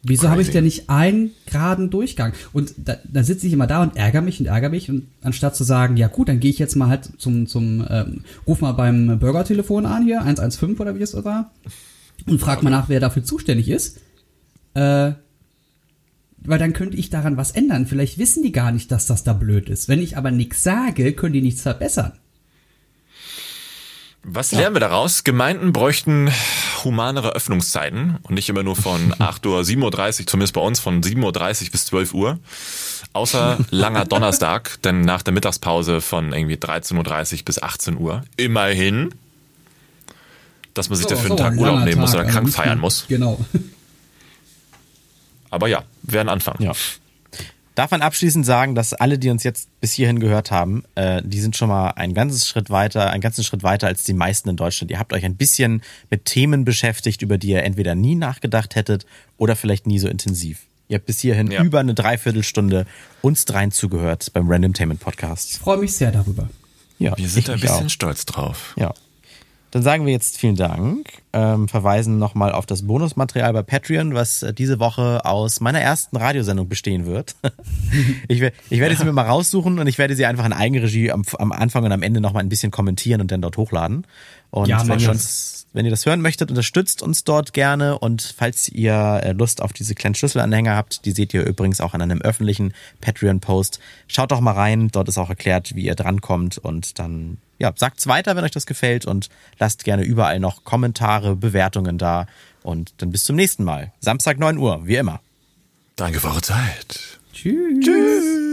Wieso 0.04 0.30
habe 0.30 0.42
ich 0.42 0.50
denn 0.50 0.64
nicht 0.64 0.90
einen 0.90 1.32
geraden 1.46 1.92
Durchgang? 1.92 2.34
Und 2.54 2.74
da, 2.78 2.98
da 3.04 3.24
sitze 3.24 3.46
ich 3.46 3.54
immer 3.54 3.68
da 3.68 3.84
und 3.84 3.96
ärgere 3.96 4.22
mich 4.22 4.40
und 4.40 4.48
ärgere 4.48 4.72
mich 4.72 4.90
und 4.90 5.08
anstatt 5.22 5.56
zu 5.56 5.64
sagen, 5.64 5.96
ja 5.96 6.08
gut, 6.08 6.28
dann 6.28 6.40
gehe 6.40 6.50
ich 6.50 6.58
jetzt 6.58 6.76
mal 6.76 6.90
halt 6.90 7.10
zum, 7.20 7.46
zum 7.46 7.86
ähm, 7.88 8.24
ruf 8.48 8.62
mal 8.62 8.72
beim 8.72 9.20
Burger-Telefon 9.20 9.86
an 9.86 10.04
hier, 10.04 10.22
115 10.22 10.80
oder 10.80 10.96
wie 10.96 11.04
es 11.04 11.14
war, 11.14 11.52
und 12.26 12.40
frag 12.40 12.64
mal 12.64 12.72
nach, 12.72 12.90
wer 12.90 13.00
dafür 13.00 13.24
zuständig 13.24 13.70
ist. 13.70 14.00
Äh, 14.74 15.12
weil 16.44 16.58
dann 16.58 16.74
könnte 16.74 16.98
ich 16.98 17.12
daran 17.12 17.38
was 17.38 17.52
ändern. 17.52 17.86
Vielleicht 17.86 18.18
wissen 18.18 18.42
die 18.42 18.52
gar 18.52 18.72
nicht, 18.72 18.92
dass 18.92 19.06
das 19.06 19.24
da 19.24 19.34
blöd 19.34 19.70
ist. 19.70 19.88
Wenn 19.88 20.02
ich 20.02 20.18
aber 20.18 20.32
nichts 20.32 20.64
sage, 20.64 21.14
können 21.14 21.34
die 21.34 21.42
nichts 21.42 21.62
verbessern. 21.62 22.14
Was 24.24 24.52
lernen 24.52 24.76
wir 24.76 24.80
daraus? 24.80 25.24
Gemeinden 25.24 25.74
bräuchten 25.74 26.32
humanere 26.84 27.34
Öffnungszeiten 27.34 28.18
und 28.24 28.36
nicht 28.36 28.50
immer 28.50 28.64
nur 28.64 28.76
von 28.76 29.14
8 29.20 29.46
Uhr, 29.46 29.62
7.30 29.62 30.22
Uhr, 30.22 30.28
zumindest 30.28 30.54
bei 30.54 30.62
uns 30.62 30.80
von 30.80 31.02
7.30 31.02 31.66
Uhr 31.66 31.72
bis 31.72 31.86
12 31.86 32.14
Uhr. 32.14 32.40
Außer 33.14 33.58
langer 33.70 34.06
Donnerstag, 34.06 34.82
denn 34.84 35.02
nach 35.02 35.22
der 35.22 35.34
Mittagspause 35.34 36.02
von 36.02 36.34
irgendwie 36.34 36.56
13.30 36.56 37.40
Uhr 37.40 37.46
bis 37.46 37.62
18 37.62 37.98
Uhr. 37.98 38.24
Immerhin, 38.38 39.14
dass 40.74 40.90
man 40.90 40.98
sich 40.98 41.08
so, 41.08 41.16
dafür 41.16 41.32
einen 41.32 41.38
Tag 41.38 41.58
Urlaub 41.58 41.80
nehmen 41.80 41.92
Tag, 41.92 42.00
muss 42.00 42.14
oder 42.14 42.26
krank 42.26 42.50
feiern 42.50 42.80
muss. 42.80 43.06
Genau. 43.08 43.40
Aber 45.50 45.68
ja, 45.68 45.84
wäre 46.04 46.24
ein 46.24 46.30
Anfang. 46.30 46.56
Ja. 46.60 46.72
Darf 47.76 47.92
man 47.92 48.02
abschließend 48.02 48.46
sagen, 48.46 48.76
dass 48.76 48.94
alle, 48.94 49.18
die 49.18 49.30
uns 49.30 49.44
jetzt 49.44 49.70
bis 49.80 49.94
hierhin 49.94 50.20
gehört 50.20 50.52
haben, 50.52 50.84
äh, 50.96 51.22
die 51.24 51.40
sind 51.40 51.56
schon 51.56 51.70
mal 51.70 51.92
einen 51.92 52.14
ganzen 52.14 52.46
Schritt 52.46 52.70
weiter, 52.70 53.10
einen 53.12 53.22
ganzen 53.22 53.44
Schritt 53.44 53.64
weiter 53.64 53.88
als 53.88 54.04
die 54.04 54.14
meisten 54.14 54.50
in 54.50 54.58
Deutschland. 54.58 54.92
Ihr 54.92 55.00
habt 55.00 55.14
euch 55.14 55.24
ein 55.24 55.36
bisschen 55.36 55.82
mit 56.10 56.26
Themen 56.26 56.66
beschäftigt, 56.66 57.22
über 57.22 57.38
die 57.38 57.50
ihr 57.50 57.64
entweder 57.64 57.96
nie 57.96 58.16
nachgedacht 58.16 58.76
hättet 58.76 59.06
oder 59.38 59.56
vielleicht 59.56 59.88
nie 59.88 60.00
so 60.00 60.10
intensiv. 60.10 60.60
Ihr 60.90 60.96
habt 60.98 61.06
bis 61.06 61.22
hierhin 61.22 61.50
ja. 61.50 61.64
über 61.64 61.80
eine 61.80 61.94
Dreiviertelstunde 61.94 62.86
uns 63.22 63.46
dreien 63.46 63.72
zugehört 63.72 64.34
beim 64.34 64.50
Randomtainment 64.50 65.00
Podcast. 65.00 65.52
Ich 65.52 65.58
freue 65.60 65.78
mich 65.78 65.94
sehr 65.94 66.12
darüber. 66.12 66.50
Ja, 67.00 67.18
wir 67.18 67.30
sind 67.30 67.50
ein 67.50 67.60
bisschen 67.62 67.86
auch. 67.86 67.90
stolz 67.90 68.26
drauf. 68.26 68.74
Ja. 68.78 68.94
Dann 69.72 69.84
sagen 69.84 70.06
wir 70.06 70.12
jetzt 70.12 70.38
vielen 70.38 70.58
Dank, 70.58 71.08
ähm, 71.32 71.70
verweisen 71.70 72.20
nochmal 72.20 72.52
auf 72.52 72.66
das 72.66 72.86
Bonusmaterial 72.86 73.54
bei 73.54 73.64
Patreon, 73.64 74.14
was 74.14 74.44
äh, 74.44 74.54
diese 74.54 74.80
Woche 74.80 75.24
aus 75.24 75.62
meiner 75.62 75.80
ersten 75.80 76.18
Radiosendung 76.18 76.68
bestehen 76.68 77.06
wird. 77.06 77.36
ich, 78.28 78.42
ich 78.42 78.80
werde 78.82 78.98
sie 78.98 79.06
mir 79.06 79.14
mal 79.14 79.26
raussuchen 79.26 79.80
und 79.80 79.88
ich 79.88 79.98
werde 79.98 80.18
sie 80.18 80.26
einfach 80.26 80.46
in 80.46 80.52
Eigenregie 80.52 81.12
am, 81.12 81.24
am 81.38 81.54
Anfang 81.54 81.86
und 81.86 81.92
am 81.94 82.04
Ende 82.04 82.20
nochmal 82.20 82.44
ein 82.44 82.50
bisschen 82.50 82.70
kommentieren 82.70 83.22
und 83.22 83.32
dann 83.32 83.42
dort 83.42 83.56
hochladen. 83.56 84.06
Und 84.50 84.68
ja, 84.68 84.86
wenn, 84.86 85.00
ihr 85.00 85.10
uns, 85.10 85.68
wenn 85.72 85.86
ihr 85.86 85.92
das 85.92 86.06
hören 86.06 86.20
möchtet, 86.20 86.50
unterstützt 86.50 87.02
uns 87.02 87.24
dort 87.24 87.54
gerne. 87.54 87.98
Und 87.98 88.36
falls 88.38 88.68
ihr 88.68 89.22
äh, 89.24 89.32
Lust 89.32 89.62
auf 89.62 89.72
diese 89.72 89.96
kleinen 89.96 90.16
Schlüsselanhänger 90.16 90.76
habt, 90.76 91.06
die 91.06 91.12
seht 91.12 91.34
ihr 91.34 91.46
übrigens 91.46 91.80
auch 91.80 91.94
in 91.94 92.02
einem 92.02 92.22
öffentlichen 92.22 92.74
Patreon-Post. 93.00 93.80
Schaut 94.08 94.32
doch 94.32 94.42
mal 94.42 94.52
rein, 94.52 94.90
dort 94.92 95.08
ist 95.08 95.18
auch 95.18 95.30
erklärt, 95.30 95.76
wie 95.76 95.86
ihr 95.86 95.96
drankommt 95.96 96.58
und 96.58 97.00
dann 97.00 97.38
ja, 97.62 97.72
sagt's 97.76 98.08
weiter, 98.08 98.36
wenn 98.36 98.44
euch 98.44 98.52
das 98.52 98.66
gefällt 98.66 99.06
und 99.06 99.30
lasst 99.60 99.84
gerne 99.84 100.04
überall 100.04 100.40
noch 100.40 100.64
Kommentare, 100.64 101.36
Bewertungen 101.36 102.00
da. 102.00 102.26
Und 102.64 102.94
dann 102.98 103.12
bis 103.12 103.24
zum 103.24 103.36
nächsten 103.36 103.64
Mal. 103.64 103.92
Samstag 104.00 104.40
9 104.40 104.58
Uhr, 104.58 104.88
wie 104.88 104.96
immer. 104.96 105.22
Danke 105.96 106.20
für 106.20 106.30
eure 106.30 106.42
Zeit. 106.42 107.20
Tschüss. 107.34 107.86
Tschüss. 107.86 108.51